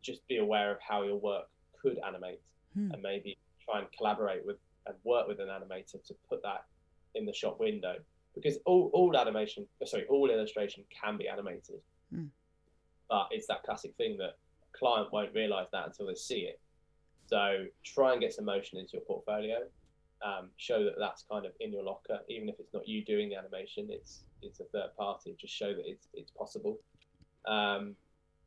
just 0.03 0.27
be 0.29 0.39
aware 0.39 0.71
of 0.71 0.79
how 0.81 1.03
your 1.03 1.17
work 1.17 1.47
could 1.81 1.99
animate 2.07 2.41
hmm. 2.75 2.91
and 2.93 3.03
maybe 3.03 3.37
try 3.65 3.81
and 3.81 3.89
collaborate 3.97 4.45
with 4.47 4.57
and 4.87 4.97
work 5.05 5.29
with 5.29 5.39
an 5.41 5.49
animator 5.49 6.03
to 6.07 6.15
put 6.29 6.43
that 6.43 6.65
in 7.15 7.27
the 7.27 7.33
shop 7.33 7.61
window 7.61 7.97
because 8.35 8.59
all, 8.65 8.91
all 8.93 9.17
animation 9.17 9.67
sorry 9.85 10.07
all 10.09 10.31
illustration 10.31 10.85
can 10.89 11.17
be 11.17 11.29
animated 11.29 11.81
hmm. 12.13 12.27
but 13.11 13.29
it's 13.31 13.47
that 13.47 13.63
classic 13.63 13.95
thing 13.97 14.17
that 14.17 14.37
a 14.63 14.79
client 14.79 15.13
won't 15.13 15.35
realize 15.35 15.67
that 15.73 15.87
until 15.87 16.07
they 16.07 16.15
see 16.15 16.41
it 16.41 16.61
so 17.27 17.65
try 17.85 18.13
and 18.13 18.21
get 18.21 18.33
some 18.33 18.45
motion 18.45 18.79
into 18.79 18.95
your 18.95 19.03
portfolio 19.03 19.59
um, 20.25 20.51
show 20.57 20.85
that 20.85 20.95
that's 20.99 21.25
kind 21.31 21.47
of 21.47 21.53
in 21.61 21.73
your 21.73 21.83
locker 21.83 22.19
even 22.29 22.49
if 22.49 22.57
it's 22.59 22.75
not 22.75 22.87
you 22.89 23.05
doing 23.05 23.29
the 23.29 23.37
animation 23.37 23.89
it's 23.91 24.23
it's 24.43 24.61
a 24.61 24.65
third 24.65 24.91
party 24.99 25.37
just 25.41 25.55
show 25.55 25.73
that 25.75 25.85
it's, 25.87 26.09
it's 26.15 26.31
possible 26.33 26.79
um, 27.47 27.95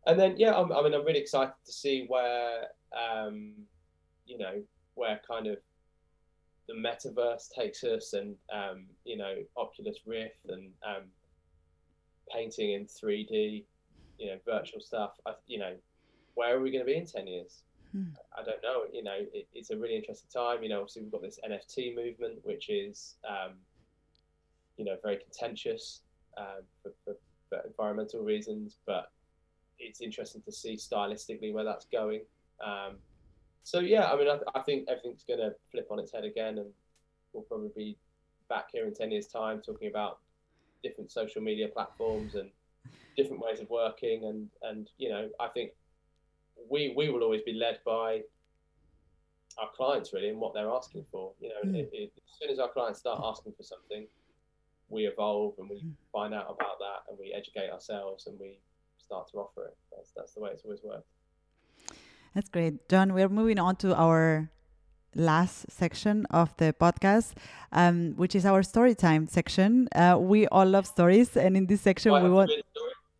and 0.08 0.20
then 0.20 0.36
yeah, 0.38 0.56
I'm, 0.56 0.72
I 0.72 0.82
mean, 0.82 0.94
I'm 0.94 1.06
really 1.06 1.20
excited 1.20 1.54
to 1.66 1.72
see 1.72 2.06
where 2.08 2.68
um, 2.98 3.54
you 4.26 4.38
know 4.38 4.62
where 4.96 5.20
kind 5.28 5.48
of 5.48 5.58
the 6.68 6.74
metaverse 6.74 7.50
takes 7.54 7.84
us, 7.84 8.14
and 8.14 8.36
um, 8.52 8.86
you 9.06 9.18
know 9.18 9.36
Oculus 9.58 9.98
Rift 10.06 10.50
and 10.50 10.72
um, 10.86 11.04
painting 12.32 12.72
in 12.72 12.86
3D, 12.86 13.64
you 14.18 14.28
know, 14.28 14.38
virtual 14.46 14.82
stuff. 14.82 15.12
I, 15.26 15.34
you 15.48 15.60
know, 15.60 15.76
where 16.34 16.56
are 16.56 16.62
we 16.62 16.72
going 16.72 16.86
to 16.86 16.92
be 16.92 16.98
in 16.98 17.06
10 17.06 17.28
years? 17.28 17.64
I 18.38 18.44
don't 18.44 18.62
know. 18.64 18.84
You 18.92 19.04
know, 19.04 19.18
it, 19.34 19.48
it's 19.54 19.70
a 19.72 19.78
really 19.78 19.96
interesting 19.96 20.30
time. 20.34 20.64
You 20.64 20.70
know, 20.70 20.80
obviously 20.80 21.04
we've 21.04 21.12
got 21.12 21.22
this 21.22 21.40
NFT 21.48 21.96
movement, 21.96 22.40
which 22.44 22.70
is, 22.70 23.16
um, 23.28 23.54
you 24.78 24.86
know, 24.86 24.96
very 25.04 25.18
contentious 25.18 26.02
uh, 26.38 26.62
for, 26.82 26.92
for, 27.04 27.16
for 27.50 27.62
environmental 27.68 28.24
reasons, 28.24 28.78
but 28.86 29.12
it's 29.80 30.02
interesting 30.02 30.42
to 30.44 30.52
see 30.52 30.76
stylistically 30.76 31.54
where 31.54 31.64
that's 31.64 31.86
going. 31.86 32.22
Um, 32.66 32.96
so 33.64 33.80
yeah, 33.80 34.12
I 34.12 34.16
mean, 34.16 34.28
I, 34.28 34.40
I 34.56 34.62
think 34.62 34.88
everything's 34.88 35.24
going 35.24 35.40
to 35.40 35.54
flip 35.72 35.88
on 35.92 36.00
its 36.00 36.12
head 36.12 36.24
again, 36.24 36.58
and 36.58 36.68
we'll 37.34 37.44
probably 37.44 37.72
be 37.76 37.98
back 38.50 38.68
here 38.72 38.86
in 38.88 38.94
ten 38.94 39.12
years' 39.12 39.28
time 39.28 39.62
talking 39.62 39.90
about 39.90 40.20
different 40.84 41.12
social 41.12 41.42
media 41.42 41.68
platforms 41.68 42.36
and 42.36 42.50
different 43.16 43.42
ways 43.42 43.60
of 43.60 43.70
working, 43.70 44.26
and 44.26 44.50
and 44.64 44.90
you 44.98 45.10
know, 45.10 45.30
I 45.40 45.48
think 45.50 45.72
we 46.70 46.94
we 46.96 47.10
will 47.10 47.24
always 47.24 47.42
be 47.42 47.54
led 47.54 47.80
by 47.86 48.22
our 49.60 49.70
clients 49.76 50.14
really 50.14 50.30
and 50.30 50.40
what 50.40 50.54
they're 50.54 50.70
asking 50.70 51.06
for. 51.12 51.34
You 51.40 51.50
know, 51.50 51.72
mm. 51.72 51.76
it, 51.76 51.90
it, 51.94 52.12
as 52.16 52.40
soon 52.40 52.50
as 52.50 52.60
our 52.60 52.70
clients 52.70 53.00
start 53.00 53.22
asking 53.24 53.54
for 53.54 53.64
something, 53.64 54.08
we 54.90 55.08
evolve 55.08 55.54
and 55.58 55.70
we 55.70 55.80
hmm. 55.80 55.90
find 56.12 56.34
out 56.34 56.46
about 56.46 56.78
that 56.80 57.10
and 57.10 57.18
we 57.18 57.34
educate 57.34 57.70
ourselves 57.70 58.28
and 58.28 58.38
we 58.40 58.60
start 58.98 59.30
to 59.32 59.38
offer 59.38 59.66
it. 59.66 59.78
That's, 59.92 60.12
that's 60.16 60.34
the 60.34 60.42
way 60.42 60.52
it's 60.52 60.64
always 60.64 60.82
worked. 60.84 61.08
That's 62.36 62.50
great. 62.50 62.88
John, 62.90 63.14
we're 63.14 63.30
moving 63.30 63.60
on 63.60 63.76
to 63.78 63.96
our 63.96 64.50
last 65.16 65.70
section 65.70 66.26
of 66.30 66.56
the 66.58 66.74
podcast, 66.80 67.34
um, 67.72 68.14
which 68.16 68.36
is 68.36 68.46
our 68.46 68.64
story 68.64 68.96
time 68.96 69.28
section. 69.28 69.88
Uh, 69.94 70.18
we 70.20 70.48
all 70.48 70.66
love 70.66 70.88
stories, 70.88 71.36
and 71.36 71.58
in 71.58 71.66
this 71.66 71.82
section, 71.82 72.12
oh, 72.12 72.24
we 72.24 72.30
want. 72.30 72.52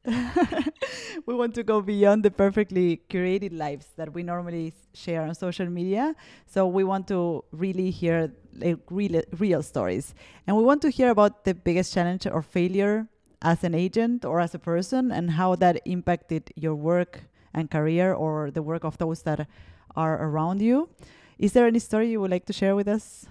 we 1.26 1.36
want 1.36 1.54
to 1.54 1.64
go 1.64 1.82
beyond 1.82 2.24
the 2.24 2.32
perfectly 2.32 3.02
curated 3.10 3.56
lives 3.56 3.88
that 3.98 4.14
we 4.14 4.24
normally 4.24 4.74
share 4.94 5.22
on 5.22 5.36
social 5.36 5.68
media. 5.68 6.16
So 6.48 6.66
we 6.68 6.84
want 6.84 7.08
to 7.10 7.44
really 7.52 7.92
hear 7.92 8.32
like 8.56 8.80
real, 8.90 9.22
real 9.38 9.62
stories, 9.62 10.16
and 10.48 10.58
we 10.58 10.64
want 10.64 10.82
to 10.84 10.90
hear 10.90 11.12
about 11.12 11.46
the 11.46 11.54
biggest 11.54 11.94
challenge 11.94 12.26
or 12.26 12.42
failure 12.42 13.08
as 13.44 13.64
an 13.64 13.76
agent 13.76 14.26
or 14.26 14.40
as 14.40 14.56
a 14.56 14.60
person 14.60 15.12
and 15.12 15.32
how 15.32 15.56
that 15.56 15.82
impacted 15.86 16.52
your 16.56 16.76
work 16.76 17.22
and 17.54 17.70
career 17.70 18.14
or 18.14 18.52
the 18.52 18.62
work 18.62 18.84
of 18.84 18.98
those 18.98 19.22
that 19.24 19.48
are 19.96 20.24
around 20.24 20.62
you. 20.62 20.90
Is 21.38 21.54
there 21.54 21.68
any 21.68 21.80
story 21.80 22.10
you 22.10 22.22
would 22.22 22.32
like 22.32 22.46
to 22.46 22.54
share 22.54 22.76
with 22.76 22.88
us? 22.88 23.26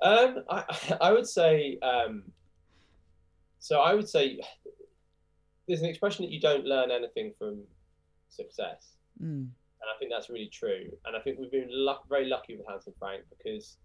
Um, 0.00 0.44
I, 0.48 0.64
I 1.00 1.12
would 1.12 1.26
say, 1.26 1.78
um, 1.82 2.24
so 3.58 3.80
I 3.80 3.94
would 3.94 4.08
say 4.08 4.40
there's 5.66 5.80
an 5.80 5.88
expression 5.88 6.24
that 6.24 6.32
you 6.32 6.40
don't 6.40 6.64
learn 6.64 6.90
anything 6.90 7.32
from 7.38 7.62
success. 8.28 8.96
Mm. 9.20 9.48
And 9.82 9.90
I 9.92 9.98
think 9.98 10.10
that's 10.10 10.28
really 10.30 10.48
true. 10.52 10.90
And 11.04 11.16
I 11.16 11.20
think 11.20 11.38
we've 11.38 11.50
been 11.50 11.68
luck- 11.70 12.08
very 12.08 12.26
lucky 12.26 12.56
with 12.56 12.66
Handsome 12.68 12.94
Frank 12.98 13.24
because 13.36 13.76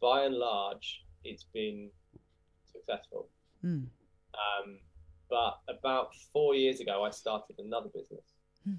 by 0.00 0.24
and 0.24 0.34
large, 0.36 1.02
it's 1.24 1.44
been 1.52 1.90
successful. 2.70 3.28
Mm. 3.64 3.86
Um, 4.34 4.78
but 5.30 5.60
about 5.68 6.14
four 6.32 6.54
years 6.54 6.80
ago, 6.80 7.02
I 7.04 7.10
started 7.10 7.58
another 7.58 7.88
business, 7.88 8.24
Hmm. 8.64 8.74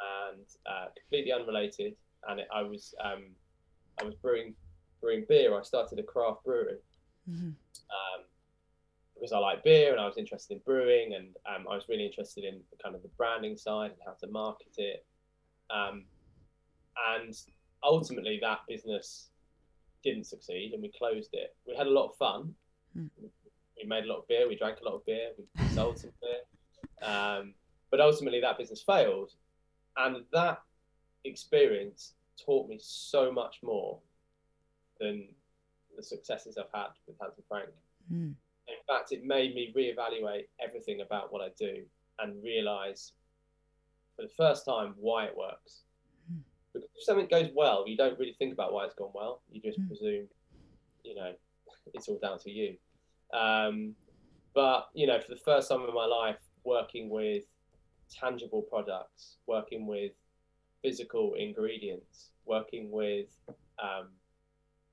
and 0.00 0.46
uh, 0.66 0.86
completely 0.98 1.32
unrelated. 1.32 1.96
And 2.28 2.40
it, 2.40 2.48
I 2.52 2.62
was 2.62 2.94
um, 3.02 3.24
I 4.00 4.04
was 4.04 4.14
brewing 4.14 4.54
brewing 5.00 5.24
beer. 5.28 5.58
I 5.58 5.62
started 5.62 5.98
a 5.98 6.02
craft 6.02 6.44
brewery 6.44 6.78
Mhm. 7.28 7.54
um, 7.90 8.20
because 9.16 9.32
I 9.32 9.38
like 9.38 9.64
beer 9.64 9.92
and 9.92 10.00
I 10.00 10.06
was 10.06 10.18
interested 10.18 10.54
in 10.54 10.60
brewing, 10.64 11.14
and 11.14 11.28
um, 11.46 11.66
I 11.70 11.74
was 11.74 11.84
really 11.88 12.06
interested 12.06 12.44
in 12.44 12.60
kind 12.82 12.94
of 12.94 13.02
the 13.02 13.08
branding 13.16 13.56
side 13.56 13.92
and 13.92 14.00
how 14.04 14.12
to 14.20 14.26
market 14.30 14.74
it. 14.76 15.04
Um, 15.70 16.04
and 17.14 17.34
ultimately, 17.82 18.38
that 18.42 18.60
business 18.68 19.28
didn't 20.04 20.24
succeed, 20.24 20.72
and 20.72 20.82
we 20.82 20.92
closed 20.96 21.30
it. 21.32 21.56
We 21.66 21.74
had 21.74 21.86
a 21.86 21.90
lot 21.90 22.10
of 22.10 22.16
fun. 22.16 22.54
Hmm. 22.94 23.06
We 23.80 23.86
made 23.86 24.04
a 24.04 24.08
lot 24.08 24.18
of 24.18 24.28
beer. 24.28 24.48
We 24.48 24.56
drank 24.56 24.78
a 24.80 24.84
lot 24.84 24.94
of 24.94 25.06
beer. 25.06 25.30
We 25.36 25.68
sold 25.74 25.98
some 25.98 26.12
beer. 26.20 27.08
Um, 27.08 27.54
but 27.90 28.00
ultimately, 28.00 28.40
that 28.40 28.58
business 28.58 28.82
failed, 28.82 29.32
and 29.96 30.24
that 30.32 30.62
experience 31.24 32.12
taught 32.44 32.68
me 32.68 32.78
so 32.80 33.32
much 33.32 33.56
more 33.62 33.98
than 35.00 35.26
the 35.96 36.02
successes 36.02 36.58
I've 36.58 36.72
had 36.72 36.90
with 37.06 37.16
Handsome 37.20 37.44
Frank. 37.48 37.68
Mm. 38.12 38.34
In 38.68 38.74
fact, 38.86 39.12
it 39.12 39.24
made 39.24 39.54
me 39.54 39.72
reevaluate 39.76 40.46
everything 40.60 41.00
about 41.00 41.32
what 41.32 41.42
I 41.42 41.50
do 41.58 41.84
and 42.18 42.42
realize 42.42 43.12
for 44.16 44.22
the 44.22 44.28
first 44.36 44.64
time 44.64 44.94
why 44.98 45.26
it 45.26 45.36
works. 45.36 45.82
Hmm. 46.28 46.40
Because 46.72 46.88
if 46.96 47.04
something 47.04 47.28
goes 47.28 47.50
well, 47.54 47.84
you 47.86 47.96
don't 47.96 48.18
really 48.18 48.34
think 48.38 48.52
about 48.52 48.72
why 48.72 48.84
it's 48.84 48.94
gone 48.94 49.12
well. 49.14 49.42
You 49.50 49.60
just 49.60 49.78
Hmm. 49.78 49.86
presume, 49.88 50.28
you 51.04 51.14
know, 51.14 51.34
it's 51.94 52.08
all 52.08 52.18
down 52.18 52.38
to 52.40 52.50
you. 52.50 52.76
Um, 53.32 53.94
but, 54.54 54.88
you 54.94 55.06
know, 55.06 55.20
for 55.20 55.28
the 55.34 55.40
first 55.40 55.68
time 55.68 55.82
in 55.82 55.94
my 55.94 56.06
life, 56.06 56.38
working 56.64 57.08
with 57.10 57.44
tangible 58.10 58.62
products, 58.62 59.36
working 59.46 59.86
with 59.86 60.12
physical 60.82 61.34
ingredients, 61.34 62.30
working 62.44 62.90
with 62.90 63.26
um, 63.82 64.08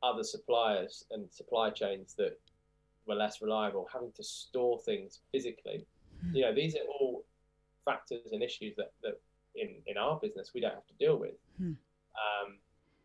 other 0.02 0.24
suppliers 0.24 1.06
and 1.12 1.32
supply 1.32 1.70
chains 1.70 2.14
that 2.16 2.38
were 3.06 3.16
less 3.16 3.42
reliable, 3.42 3.88
having 3.92 4.12
to 4.14 4.24
store 4.24 4.80
things 4.80 5.20
physically. 5.32 5.86
You 6.32 6.42
know, 6.44 6.56
these 6.56 6.76
are 6.76 6.88
all 7.00 7.26
factors 7.84 8.32
and 8.32 8.42
issues 8.42 8.76
that, 8.78 8.94
that 9.04 9.20
in, 9.56 9.76
in 9.88 9.98
our 9.98 10.20
business 10.20 10.52
we 10.54 10.62
don't 10.62 10.74
have 10.74 10.88
to 10.88 10.94
deal 10.94 11.18
with. 11.18 11.36
Hmm. 11.58 11.74
Um, 12.16 12.58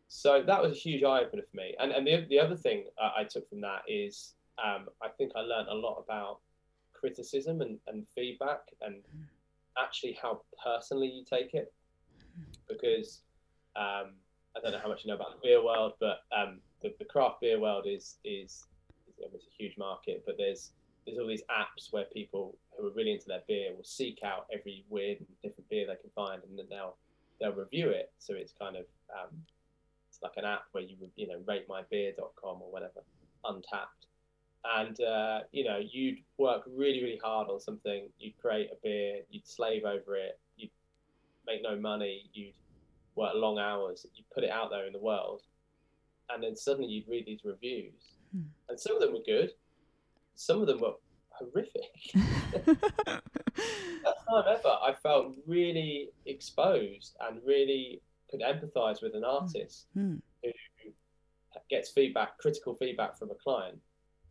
so 0.07 0.41
that 0.45 0.61
was 0.61 0.71
a 0.71 0.75
huge 0.75 1.03
eye 1.03 1.21
opener 1.21 1.43
for 1.49 1.57
me. 1.57 1.75
And, 1.79 1.91
and 1.91 2.07
the, 2.07 2.25
the 2.29 2.39
other 2.39 2.55
thing 2.55 2.85
uh, 3.01 3.11
I 3.17 3.23
took 3.25 3.47
from 3.49 3.61
that 3.61 3.81
is 3.87 4.33
um, 4.63 4.87
I 5.03 5.09
think 5.09 5.33
I 5.35 5.41
learned 5.41 5.67
a 5.67 5.75
lot 5.75 6.03
about 6.03 6.39
criticism 6.93 7.61
and, 7.61 7.77
and 7.87 8.05
feedback 8.15 8.61
and 8.81 9.03
actually 9.81 10.17
how 10.21 10.41
personally 10.63 11.07
you 11.07 11.23
take 11.23 11.53
it. 11.53 11.73
Because 12.67 13.21
um, 13.75 14.13
I 14.55 14.61
don't 14.61 14.71
know 14.71 14.79
how 14.81 14.89
much 14.89 15.03
you 15.03 15.09
know 15.09 15.15
about 15.15 15.41
the 15.41 15.47
beer 15.47 15.63
world, 15.63 15.93
but 15.99 16.21
um, 16.35 16.59
the, 16.81 16.93
the 16.99 17.05
craft 17.05 17.41
beer 17.41 17.59
world 17.59 17.85
is 17.87 18.15
is 18.23 18.65
is 19.19 19.25
obviously 19.25 19.49
a 19.57 19.63
huge 19.63 19.77
market. 19.77 20.23
But 20.25 20.35
there's 20.37 20.71
there's 21.05 21.17
all 21.17 21.27
these 21.27 21.43
apps 21.49 21.91
where 21.91 22.05
people 22.05 22.57
who 22.77 22.87
are 22.87 22.91
really 22.91 23.11
into 23.11 23.27
their 23.27 23.41
beer 23.47 23.73
will 23.75 23.83
seek 23.83 24.19
out 24.23 24.47
every 24.53 24.85
weird 24.89 25.19
and 25.19 25.27
different 25.43 25.69
beer 25.69 25.85
they 25.87 25.95
can 25.95 26.11
find, 26.15 26.41
and 26.43 26.57
then 26.57 26.65
they'll 26.69 26.95
they'll 27.39 27.53
review 27.53 27.89
it. 27.89 28.11
So 28.19 28.33
it's 28.33 28.53
kind 28.53 28.75
of 28.75 28.85
um, 29.11 29.35
it's 30.09 30.19
like 30.21 30.33
an 30.37 30.45
app 30.45 30.63
where 30.71 30.83
you 30.83 30.95
would 30.99 31.11
you 31.15 31.27
know 31.27 31.39
ratemybeer.com 31.39 32.61
or 32.61 32.71
whatever, 32.71 33.03
Untappd. 33.45 34.07
And 34.65 34.99
uh, 35.01 35.41
you 35.51 35.63
know 35.63 35.77
you'd 35.77 36.19
work 36.37 36.63
really 36.67 37.01
really 37.03 37.19
hard 37.23 37.49
on 37.49 37.59
something. 37.59 38.09
You'd 38.19 38.37
create 38.37 38.69
a 38.71 38.75
beer. 38.83 39.21
You'd 39.29 39.47
slave 39.47 39.83
over 39.85 40.15
it. 40.15 40.39
You'd 40.57 40.71
make 41.47 41.63
no 41.63 41.77
money. 41.77 42.29
You'd 42.33 42.53
work 43.15 43.33
long 43.35 43.57
hours. 43.57 44.05
You 44.15 44.23
put 44.33 44.43
it 44.43 44.51
out 44.51 44.69
there 44.69 44.85
in 44.85 44.93
the 44.93 44.99
world, 44.99 45.43
and 46.29 46.43
then 46.43 46.55
suddenly 46.55 46.89
you'd 46.89 47.07
read 47.07 47.25
these 47.25 47.41
reviews, 47.43 48.15
Hmm. 48.31 48.43
and 48.69 48.79
some 48.79 48.95
of 48.95 49.01
them 49.01 49.13
were 49.13 49.23
good. 49.25 49.51
Some 50.35 50.61
of 50.61 50.67
them 50.67 50.79
were 50.79 50.93
horrific. 51.31 51.91
that 53.05 53.21
time 54.29 54.43
ever, 54.47 54.67
I 54.81 54.93
felt 55.01 55.35
really 55.47 56.09
exposed 56.25 57.15
and 57.21 57.39
really 57.45 58.01
could 58.29 58.41
empathise 58.41 59.01
with 59.01 59.15
an 59.15 59.23
artist 59.23 59.87
Mm. 59.97 60.21
who 60.43 60.51
gets 61.69 61.89
feedback, 61.91 62.37
critical 62.37 62.75
feedback 62.75 63.17
from 63.17 63.31
a 63.31 63.35
client, 63.35 63.79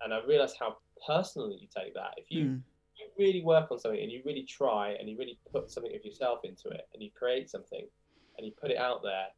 and 0.01 0.15
I 0.15 0.25
realised 0.25 0.57
how 0.59 0.77
personally 1.07 1.57
you 1.61 1.69
take 1.69 1.95
that. 1.95 2.15
If 2.17 2.31
you 2.31 2.45
Mm. 2.47 2.63
you 2.97 3.07
really 3.17 3.43
work 3.43 3.71
on 3.71 3.79
something 3.79 4.01
and 4.03 4.11
you 4.11 4.23
really 4.25 4.43
try 4.45 4.91
and 4.93 5.09
you 5.09 5.17
really 5.17 5.39
put 5.53 5.71
something 5.71 5.95
of 5.95 6.05
yourself 6.05 6.41
into 6.45 6.69
it 6.71 6.89
and 6.93 7.01
you 7.03 7.11
create 7.13 7.49
something 7.49 7.89
and 8.37 8.45
you 8.47 8.53
put 8.61 8.73
it 8.73 8.77
out 8.77 9.03
there 9.05 9.29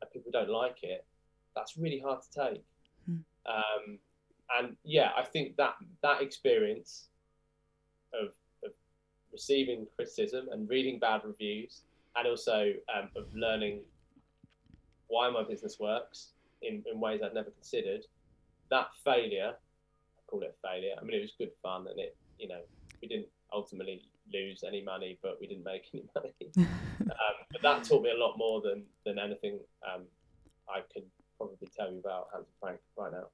and 0.00 0.10
people 0.10 0.32
don't 0.32 0.48
like 0.50 0.82
it, 0.82 1.06
that's 1.54 1.76
really 1.76 2.00
hard 2.00 2.20
to 2.22 2.30
take. 2.50 2.64
Um, 3.46 3.98
and 4.58 4.76
yeah, 4.84 5.10
I 5.16 5.22
think 5.24 5.56
that 5.56 5.74
that 6.02 6.22
experience 6.22 7.08
of, 8.12 8.28
of 8.64 8.72
receiving 9.32 9.86
criticism 9.96 10.48
and 10.52 10.68
reading 10.68 10.98
bad 10.98 11.22
reviews 11.24 11.82
and 12.16 12.28
also 12.28 12.72
um, 12.94 13.08
of 13.16 13.26
learning 13.34 13.80
why 15.08 15.30
my 15.30 15.42
business 15.42 15.78
works 15.80 16.28
in, 16.62 16.82
in 16.90 17.00
ways 17.00 17.20
I'd 17.24 17.34
never 17.34 17.50
considered, 17.50 18.04
that 18.70 18.88
failure, 19.04 19.54
I 19.54 20.20
call 20.26 20.42
it 20.42 20.56
failure. 20.62 20.94
I 21.00 21.04
mean, 21.04 21.16
it 21.18 21.22
was 21.22 21.32
good 21.38 21.52
fun 21.62 21.86
and 21.88 21.98
it, 21.98 22.16
you 22.38 22.48
know, 22.48 22.60
we 23.00 23.08
didn't 23.08 23.28
ultimately 23.52 24.02
lose 24.32 24.64
any 24.66 24.82
money, 24.82 25.18
but 25.22 25.38
we 25.40 25.46
didn't 25.46 25.64
make 25.64 25.88
any 25.94 26.04
money. 26.14 26.34
um, 27.00 27.36
but 27.52 27.62
that 27.62 27.84
taught 27.84 28.02
me 28.02 28.10
a 28.10 28.18
lot 28.18 28.36
more 28.36 28.60
than 28.60 28.84
than 29.04 29.18
anything 29.18 29.58
um, 29.86 30.02
I 30.68 30.80
could 30.92 31.04
probably 31.48 31.68
tell 31.76 31.92
you 31.92 31.98
about 31.98 32.28
Handsome 32.32 32.52
Frank 32.60 32.80
right 32.96 33.12
now. 33.12 33.26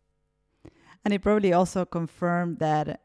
and 1.05 1.15
it 1.15 1.23
probably 1.23 1.53
also 1.53 1.85
confirmed 1.85 2.59
that 2.59 3.01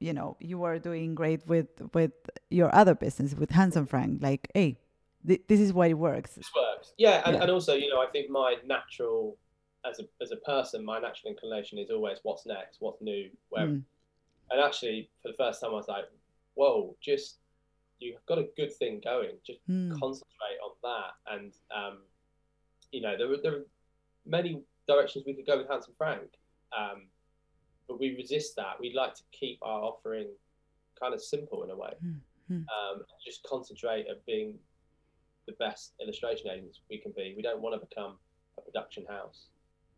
you 0.00 0.12
know 0.12 0.36
you 0.40 0.58
were 0.58 0.78
doing 0.78 1.14
great 1.14 1.46
with 1.46 1.68
with 1.94 2.12
your 2.50 2.74
other 2.74 2.94
business 2.94 3.34
with 3.34 3.50
Handsome 3.50 3.86
Frank 3.86 4.22
like 4.22 4.48
hey 4.54 4.78
th- 5.26 5.42
this 5.48 5.60
is 5.60 5.72
why 5.72 5.86
it 5.88 5.98
works 5.98 6.34
This 6.34 6.50
works, 6.54 6.92
yeah, 6.98 7.22
and, 7.26 7.34
Yeah. 7.36 7.42
and 7.42 7.50
also, 7.50 7.74
you 7.74 7.88
know, 7.92 8.00
I 8.00 8.08
think 8.14 8.30
my 8.30 8.56
natural 8.64 9.36
as 9.84 10.00
a 10.00 10.04
as 10.24 10.30
a 10.32 10.40
person, 10.52 10.84
my 10.84 10.98
natural 10.98 11.30
inclination 11.32 11.78
is 11.78 11.90
always 11.90 12.18
what's 12.24 12.44
next, 12.46 12.80
what's 12.80 13.00
new, 13.00 13.30
where. 13.50 13.68
Mm. 13.68 13.82
And 14.50 14.60
actually, 14.60 15.10
for 15.22 15.28
the 15.32 15.36
first 15.42 15.60
time, 15.60 15.70
I 15.70 15.74
was 15.82 15.88
like, 15.88 16.06
"Whoa, 16.54 16.96
just 17.00 17.38
you've 18.00 18.24
got 18.26 18.38
a 18.38 18.46
good 18.58 18.72
thing 18.80 19.00
going. 19.12 19.36
Just 19.48 19.60
Mm. 19.68 19.90
concentrate 19.98 20.58
on 20.66 20.72
that." 20.88 21.10
And 21.32 21.52
um, 21.80 21.96
you 22.94 23.00
know, 23.00 23.14
there 23.18 23.28
were 23.28 23.40
there 23.42 23.64
many 24.26 24.60
directions 24.88 25.24
we 25.26 25.34
could 25.34 25.46
go 25.46 25.58
with 25.58 25.68
Handsome 25.68 25.94
Frank, 25.96 26.28
um, 26.76 27.06
but 27.88 27.98
we 28.00 28.16
resist 28.16 28.56
that. 28.56 28.78
We'd 28.80 28.94
like 28.94 29.14
to 29.14 29.22
keep 29.32 29.58
our 29.62 29.80
offering 29.82 30.28
kind 31.00 31.14
of 31.14 31.22
simple 31.22 31.62
in 31.62 31.70
a 31.70 31.76
way, 31.76 31.92
Mm, 32.04 32.20
mm. 32.50 32.64
um, 32.76 33.02
just 33.24 33.42
concentrate 33.44 34.06
at 34.08 34.24
being 34.26 34.54
the 35.46 35.52
best 35.54 35.92
illustration 36.02 36.48
agents 36.50 36.80
we 36.90 36.98
can 36.98 37.12
be. 37.16 37.34
We 37.36 37.42
don't 37.42 37.60
want 37.60 37.80
to 37.80 37.86
become 37.86 38.16
a 38.58 38.60
production 38.62 39.04
house. 39.08 39.46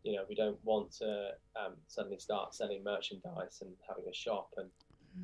You 0.03 0.15
know, 0.15 0.23
we 0.29 0.35
don't 0.35 0.57
want 0.63 0.91
to 0.97 1.31
um, 1.55 1.73
suddenly 1.87 2.19
start 2.19 2.53
selling 2.55 2.83
merchandise 2.83 3.61
and 3.61 3.71
having 3.87 4.05
a 4.09 4.13
shop 4.13 4.53
and 4.57 4.69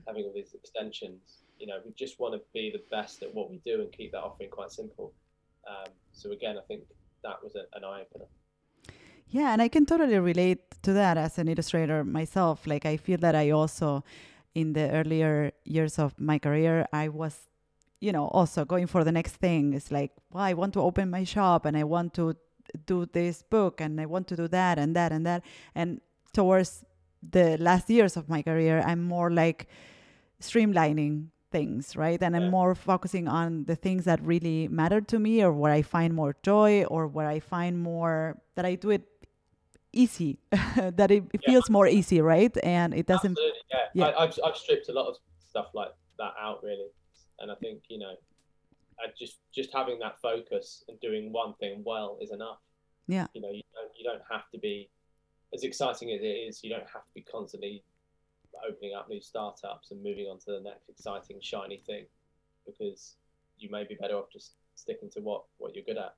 having 0.07 0.25
all 0.25 0.33
these 0.33 0.53
extensions. 0.53 1.43
You 1.59 1.67
know, 1.67 1.77
we 1.85 1.91
just 1.93 2.19
want 2.19 2.33
to 2.33 2.41
be 2.53 2.71
the 2.71 2.83
best 2.91 3.23
at 3.23 3.33
what 3.33 3.49
we 3.49 3.61
do 3.65 3.81
and 3.81 3.91
keep 3.91 4.11
that 4.11 4.21
offering 4.21 4.49
quite 4.49 4.71
simple. 4.71 5.13
Um, 5.67 5.91
so 6.11 6.31
again, 6.31 6.57
I 6.57 6.61
think 6.67 6.83
that 7.23 7.41
was 7.41 7.55
a, 7.55 7.63
an 7.77 7.83
eye 7.83 8.01
opener. 8.01 8.25
Yeah, 9.27 9.51
and 9.53 9.61
I 9.61 9.67
can 9.67 9.85
totally 9.85 10.19
relate 10.19 10.59
to 10.83 10.93
that 10.93 11.17
as 11.17 11.37
an 11.37 11.47
illustrator 11.47 12.03
myself. 12.03 12.67
Like 12.67 12.85
I 12.85 12.97
feel 12.97 13.17
that 13.19 13.35
I 13.35 13.49
also 13.51 14.03
in 14.53 14.73
the 14.73 14.89
earlier 14.91 15.51
years 15.65 15.99
of 15.99 16.17
my 16.19 16.39
career 16.39 16.87
I 16.93 17.09
was 17.09 17.49
you 17.99 18.11
know 18.13 18.27
also 18.29 18.63
going 18.65 18.87
for 18.87 19.03
the 19.03 19.11
next 19.11 19.35
thing. 19.37 19.73
It's 19.73 19.91
like, 19.91 20.11
well, 20.31 20.43
I 20.43 20.53
want 20.53 20.73
to 20.73 20.81
open 20.81 21.09
my 21.09 21.23
shop 21.23 21.65
and 21.65 21.75
I 21.75 21.83
want 21.83 22.13
to 22.15 22.35
do 22.85 23.05
this 23.05 23.41
book 23.43 23.81
and 23.81 23.99
I 23.99 24.05
want 24.05 24.27
to 24.29 24.35
do 24.35 24.47
that 24.49 24.77
and 24.77 24.95
that 24.95 25.11
and 25.11 25.25
that 25.25 25.43
and 25.75 26.01
towards 26.33 26.83
the 27.21 27.57
last 27.57 27.89
years 27.89 28.17
of 28.17 28.29
my 28.29 28.41
career 28.41 28.83
I'm 28.85 29.03
more 29.03 29.31
like 29.31 29.67
streamlining 30.41 31.27
things, 31.51 31.95
right? 31.95 32.21
And 32.21 32.35
I'm 32.35 32.49
more 32.49 32.75
focusing 32.75 33.27
on 33.27 33.65
the 33.65 33.75
things 33.75 34.05
that 34.05 34.21
really 34.21 34.67
matter 34.67 34.99
to 35.01 35.19
me 35.19 35.43
or 35.43 35.51
where 35.53 35.71
I 35.71 35.81
find 35.81 36.13
more 36.13 36.35
joy 36.43 36.83
or 36.85 37.07
where 37.07 37.27
I 37.27 37.39
find 37.39 37.79
more 37.79 38.37
that 38.55 38.65
I 38.65 38.75
do 38.75 38.89
it 38.89 39.03
easy, 39.95 40.37
that 40.75 41.09
it, 41.11 41.23
it 41.33 41.41
Yeah. 41.43 41.51
feels 41.53 41.69
more 41.69 41.87
easy, 41.87 42.21
right? 42.21 42.55
And 42.63 42.93
it 42.93 43.05
doesn't, 43.07 43.31
Absolutely, 43.31 43.59
yeah. 43.71 43.79
yeah. 43.93 44.05
I, 44.07 44.23
I've, 44.25 44.39
I've 44.45 44.57
stripped 44.57 44.89
a 44.89 44.93
lot 44.93 45.07
of 45.07 45.15
stuff 45.49 45.67
like 45.73 45.93
that 46.19 46.33
out 46.39 46.61
really, 46.63 46.89
and 47.39 47.51
I 47.51 47.55
think 47.55 47.83
you 47.89 47.99
know, 47.99 48.13
and 49.03 49.11
just 49.17 49.39
just 49.53 49.73
having 49.73 49.97
that 49.99 50.19
focus 50.21 50.83
and 50.87 50.99
doing 50.99 51.31
one 51.31 51.53
thing 51.55 51.81
well 51.85 52.17
is 52.21 52.31
enough. 52.31 52.59
Yeah. 53.07 53.27
You 53.33 53.41
know, 53.41 53.51
you 53.51 53.63
don't 53.73 53.91
you 53.97 54.03
don't 54.03 54.21
have 54.29 54.49
to 54.51 54.57
be 54.59 54.89
as 55.53 55.63
exciting 55.63 56.11
as 56.11 56.21
it 56.21 56.25
is. 56.47 56.63
You 56.63 56.69
don't 56.69 56.89
have 56.93 57.03
to 57.05 57.13
be 57.13 57.21
constantly 57.21 57.83
opening 58.69 58.93
up 58.95 59.09
new 59.09 59.19
startups 59.21 59.91
and 59.91 60.01
moving 60.01 60.25
on 60.27 60.39
to 60.39 60.51
the 60.51 60.61
next 60.61 60.89
exciting 60.89 61.37
shiny 61.41 61.81
thing, 61.85 62.05
because 62.65 63.15
you 63.57 63.69
may 63.69 63.83
be 63.83 63.95
better 63.95 64.15
off 64.15 64.31
just 64.31 64.53
sticking 64.75 65.09
to 65.11 65.19
what 65.21 65.43
what 65.57 65.75
you're 65.75 65.83
good 65.85 65.97
at. 65.97 66.15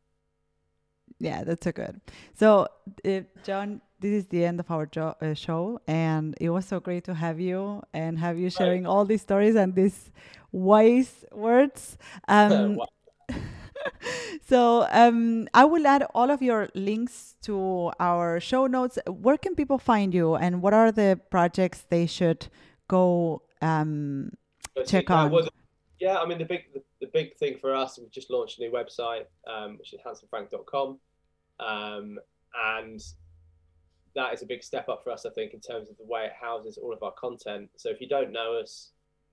Yeah, 1.20 1.44
that's 1.44 1.64
so 1.64 1.72
good. 1.72 2.00
So, 2.34 2.68
uh, 3.06 3.22
John, 3.44 3.82
this 4.00 4.12
is 4.12 4.28
the 4.28 4.46
end 4.46 4.60
of 4.60 4.70
our 4.70 4.86
jo- 4.86 5.16
uh, 5.22 5.34
show, 5.34 5.82
and 5.88 6.36
it 6.40 6.50
was 6.50 6.66
so 6.66 6.80
great 6.80 7.04
to 7.06 7.14
have 7.16 7.40
you 7.40 7.82
and 7.94 8.20
have 8.20 8.38
you 8.38 8.50
sharing 8.50 8.86
all 8.86 9.06
these 9.06 9.22
stories 9.22 9.56
and 9.56 9.74
these 9.76 10.12
wise 10.52 11.26
words. 11.32 11.98
Um, 12.28 12.78
so 14.48 14.88
um, 14.92 15.48
I 15.54 15.66
will 15.66 15.86
add 15.88 16.04
all 16.14 16.30
of 16.32 16.42
your 16.42 16.70
links 16.76 17.36
to 17.44 17.92
our 18.00 18.40
show 18.40 18.68
notes. 18.68 18.98
Where 19.08 19.38
can 19.38 19.56
people 19.56 19.78
find 19.78 20.14
you, 20.14 20.36
and 20.36 20.62
what 20.62 20.74
are 20.74 20.92
the 20.92 21.20
projects 21.32 21.86
they 21.90 22.06
should 22.06 22.48
go 22.88 23.42
um, 23.62 24.32
check 24.86 25.10
on? 25.10 25.44
Yeah, 26.00 26.18
I 26.18 26.26
mean 26.26 26.38
the 26.38 26.46
big 26.46 26.74
the, 26.74 26.84
the, 27.02 27.08
big 27.08 27.36
thing 27.38 27.58
for 27.60 27.76
us, 27.76 27.98
we've 27.98 28.12
just 28.12 28.30
launched 28.30 28.60
a 28.60 28.62
new 28.62 28.72
website, 28.72 29.26
um, 29.48 29.78
which 29.78 29.94
is 29.94 30.00
handsomefrank.com, 30.06 31.00
um, 31.60 32.20
and 32.56 33.02
that 34.16 34.34
is 34.34 34.42
a 34.42 34.46
big 34.46 34.64
step 34.64 34.90
up 34.90 35.04
for 35.04 35.12
us, 35.12 35.26
I 35.26 35.30
think, 35.30 35.54
in 35.54 35.60
terms 35.60 35.90
of 35.90 35.98
the 35.98 36.06
way 36.06 36.26
it 36.26 36.34
houses 36.40 36.78
all 36.78 36.94
of 36.94 37.04
our 37.04 37.14
content. 37.14 37.70
So 37.78 37.90
if 37.90 38.02
you 38.02 38.08
don't 38.08 38.32
know 38.32 38.60
us, 38.60 38.92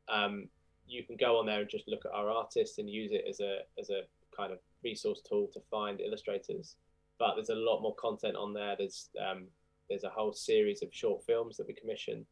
um, 0.08 0.48
you 0.86 1.02
can 1.02 1.16
go 1.16 1.38
on 1.38 1.46
there 1.46 1.60
and 1.60 1.70
just 1.70 1.88
look 1.88 2.04
at 2.04 2.12
our 2.12 2.28
artists 2.28 2.78
and 2.78 2.88
use 2.88 3.10
it 3.12 3.24
as 3.28 3.40
a 3.40 3.60
as 3.78 3.90
a 3.90 4.02
kind 4.36 4.52
of 4.52 4.58
resource 4.82 5.20
tool 5.28 5.48
to 5.52 5.60
find 5.70 6.00
illustrators. 6.00 6.76
But 7.18 7.34
there's 7.36 7.50
a 7.50 7.54
lot 7.54 7.80
more 7.80 7.94
content 7.94 8.36
on 8.36 8.52
there. 8.52 8.74
There's 8.76 9.08
um, 9.20 9.46
there's 9.88 10.04
a 10.04 10.10
whole 10.10 10.32
series 10.32 10.82
of 10.82 10.88
short 10.92 11.24
films 11.24 11.56
that 11.56 11.66
we 11.66 11.74
commission, 11.74 12.26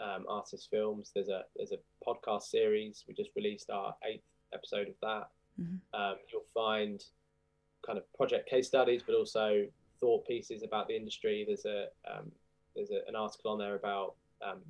um, 0.00 0.24
artist 0.28 0.68
films. 0.70 1.10
There's 1.14 1.28
a 1.28 1.42
there's 1.56 1.72
a 1.72 1.78
podcast 2.06 2.44
series. 2.44 3.04
We 3.06 3.14
just 3.14 3.30
released 3.36 3.70
our 3.70 3.94
eighth 4.04 4.24
episode 4.52 4.88
of 4.88 4.94
that. 5.02 5.28
Mm-hmm. 5.60 6.00
Um, 6.00 6.16
you'll 6.32 6.42
find 6.54 7.02
kind 7.84 7.98
of 7.98 8.12
project 8.14 8.48
case 8.48 8.66
studies, 8.66 9.02
but 9.04 9.14
also 9.14 9.66
thought 10.00 10.26
pieces 10.26 10.62
about 10.62 10.88
the 10.88 10.96
industry. 10.96 11.44
There's 11.46 11.64
a 11.64 11.86
um, 12.10 12.30
there's 12.74 12.90
a, 12.90 13.00
an 13.08 13.16
article 13.16 13.52
on 13.52 13.58
there 13.58 13.74
about 13.74 14.14
um, 14.42 14.60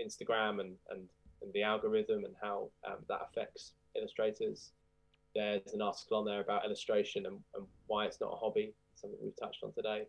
Instagram 0.00 0.60
and, 0.60 0.74
and 0.90 1.08
and 1.42 1.52
the 1.52 1.62
algorithm 1.62 2.24
and 2.24 2.34
how 2.40 2.68
um, 2.86 2.98
that 3.08 3.20
affects 3.30 3.72
illustrators. 3.96 4.72
There's 5.34 5.72
an 5.72 5.82
article 5.82 6.18
on 6.18 6.24
there 6.24 6.40
about 6.40 6.64
illustration 6.64 7.26
and, 7.26 7.38
and, 7.54 7.64
why 7.86 8.04
it's 8.04 8.20
not 8.20 8.32
a 8.32 8.36
hobby, 8.36 8.72
something 8.94 9.18
we've 9.22 9.36
touched 9.40 9.62
on 9.62 9.72
today. 9.72 10.06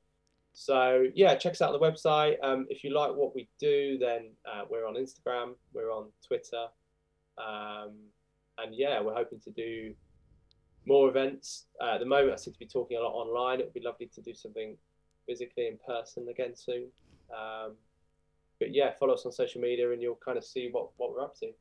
So 0.53 1.07
yeah, 1.15 1.35
check 1.35 1.53
us 1.53 1.61
out 1.61 1.73
on 1.73 1.79
the 1.79 1.85
website. 1.85 2.35
Um, 2.43 2.67
if 2.69 2.83
you 2.83 2.93
like 2.93 3.13
what 3.15 3.33
we 3.33 3.47
do, 3.59 3.97
then 3.97 4.31
uh, 4.45 4.63
we're 4.69 4.87
on 4.87 4.95
Instagram, 4.95 5.53
we're 5.73 5.91
on 5.91 6.07
Twitter, 6.25 6.67
um, 7.37 7.91
and 8.57 8.75
yeah, 8.75 9.01
we're 9.01 9.13
hoping 9.13 9.39
to 9.41 9.51
do 9.51 9.93
more 10.85 11.09
events. 11.09 11.65
Uh, 11.81 11.95
at 11.95 11.99
the 11.99 12.05
moment, 12.05 12.33
I 12.33 12.35
seem 12.35 12.53
to 12.53 12.59
be 12.59 12.67
talking 12.67 12.97
a 12.97 13.01
lot 13.01 13.13
online. 13.13 13.59
It 13.59 13.65
would 13.65 13.73
be 13.73 13.81
lovely 13.81 14.07
to 14.13 14.21
do 14.21 14.33
something 14.33 14.75
physically 15.25 15.67
in 15.67 15.77
person 15.85 16.27
again 16.29 16.55
soon. 16.55 16.87
Um, 17.31 17.73
but 18.59 18.73
yeah, 18.73 18.91
follow 18.99 19.13
us 19.13 19.25
on 19.25 19.31
social 19.31 19.61
media 19.61 19.91
and 19.91 20.01
you'll 20.01 20.19
kind 20.23 20.37
of 20.37 20.43
see 20.43 20.69
what, 20.71 20.89
what 20.97 21.11
we're 21.11 21.21
up 21.21 21.35
to. 21.39 21.51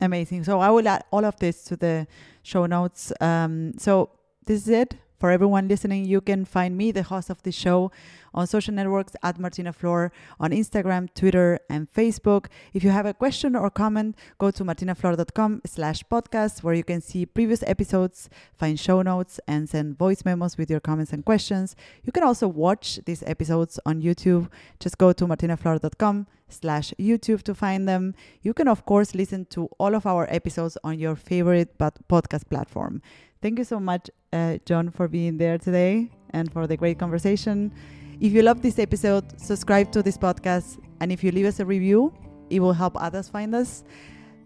Amazing. 0.00 0.44
So 0.44 0.60
I 0.60 0.70
will 0.70 0.86
add 0.86 1.04
all 1.10 1.24
of 1.24 1.36
this 1.38 1.64
to 1.64 1.76
the 1.76 2.06
show 2.42 2.66
notes. 2.66 3.12
Um, 3.20 3.72
so 3.78 4.10
this 4.46 4.62
is 4.62 4.68
it 4.68 4.96
for 5.24 5.30
everyone 5.30 5.66
listening. 5.68 6.04
You 6.04 6.20
can 6.20 6.44
find 6.44 6.76
me, 6.76 6.92
the 6.92 7.02
host 7.02 7.30
of 7.30 7.42
the 7.44 7.50
show, 7.50 7.90
on 8.34 8.46
social 8.46 8.74
networks 8.74 9.16
at 9.22 9.38
Martina 9.38 9.72
Flor, 9.72 10.12
on 10.38 10.50
Instagram, 10.50 11.08
Twitter, 11.14 11.58
and 11.70 11.90
Facebook. 11.90 12.48
If 12.74 12.84
you 12.84 12.90
have 12.90 13.06
a 13.06 13.14
question 13.14 13.56
or 13.56 13.70
comment, 13.70 14.16
go 14.36 14.50
to 14.50 14.62
martinaflor.com 14.62 15.62
slash 15.64 16.04
podcast, 16.12 16.62
where 16.62 16.74
you 16.74 16.84
can 16.84 17.00
see 17.00 17.24
previous 17.24 17.62
episodes, 17.62 18.28
find 18.52 18.78
show 18.78 19.00
notes, 19.00 19.40
and 19.48 19.66
send 19.66 19.96
voice 19.96 20.26
memos 20.26 20.58
with 20.58 20.70
your 20.70 20.80
comments 20.80 21.14
and 21.14 21.24
questions. 21.24 21.74
You 22.02 22.12
can 22.12 22.22
also 22.22 22.46
watch 22.46 23.00
these 23.06 23.22
episodes 23.26 23.80
on 23.86 24.02
YouTube. 24.02 24.50
Just 24.78 24.98
go 24.98 25.14
to 25.14 25.26
martinaflor.com 25.26 26.26
slash 26.50 26.92
YouTube 27.00 27.40
to 27.44 27.54
find 27.54 27.88
them. 27.88 28.14
You 28.42 28.52
can, 28.52 28.68
of 28.68 28.84
course, 28.84 29.14
listen 29.14 29.46
to 29.56 29.70
all 29.78 29.94
of 29.94 30.04
our 30.04 30.26
episodes 30.28 30.76
on 30.84 30.98
your 30.98 31.16
favorite 31.16 31.78
podcast 31.78 32.50
platform. 32.50 33.00
Thank 33.44 33.58
you 33.58 33.64
so 33.64 33.78
much, 33.78 34.08
uh, 34.34 34.58
Jon, 34.66 34.90
for 34.90 35.08
being 35.08 35.38
there 35.38 35.56
today 35.56 36.10
and 36.30 36.52
for 36.52 36.66
the 36.66 36.76
great 36.76 36.98
conversation. 36.98 37.72
If 38.20 38.32
you 38.32 38.42
love 38.42 38.60
this 38.60 38.78
episode, 38.78 39.40
subscribe 39.40 39.92
to 39.92 40.02
this 40.02 40.18
podcast. 40.18 40.78
And 41.00 41.12
if 41.12 41.22
you 41.24 41.30
leave 41.30 41.46
us 41.46 41.60
a 41.60 41.64
review, 41.64 42.12
it 42.50 42.60
will 42.60 42.72
help 42.72 42.94
others 42.96 43.28
find 43.28 43.54
us. 43.54 43.84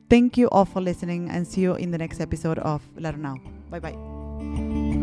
Thank 0.09 0.37
you 0.39 0.49
all 0.51 0.65
for 0.65 0.81
listening 0.81 1.29
and 1.29 1.47
see 1.47 1.63
you 1.63 1.75
in 1.75 1.91
the 1.91 1.99
next 1.99 2.21
episode 2.21 2.59
of 2.61 2.83
Letter 2.97 3.19
Now. 3.19 3.37
Bye 3.71 3.81
bye. 3.81 4.98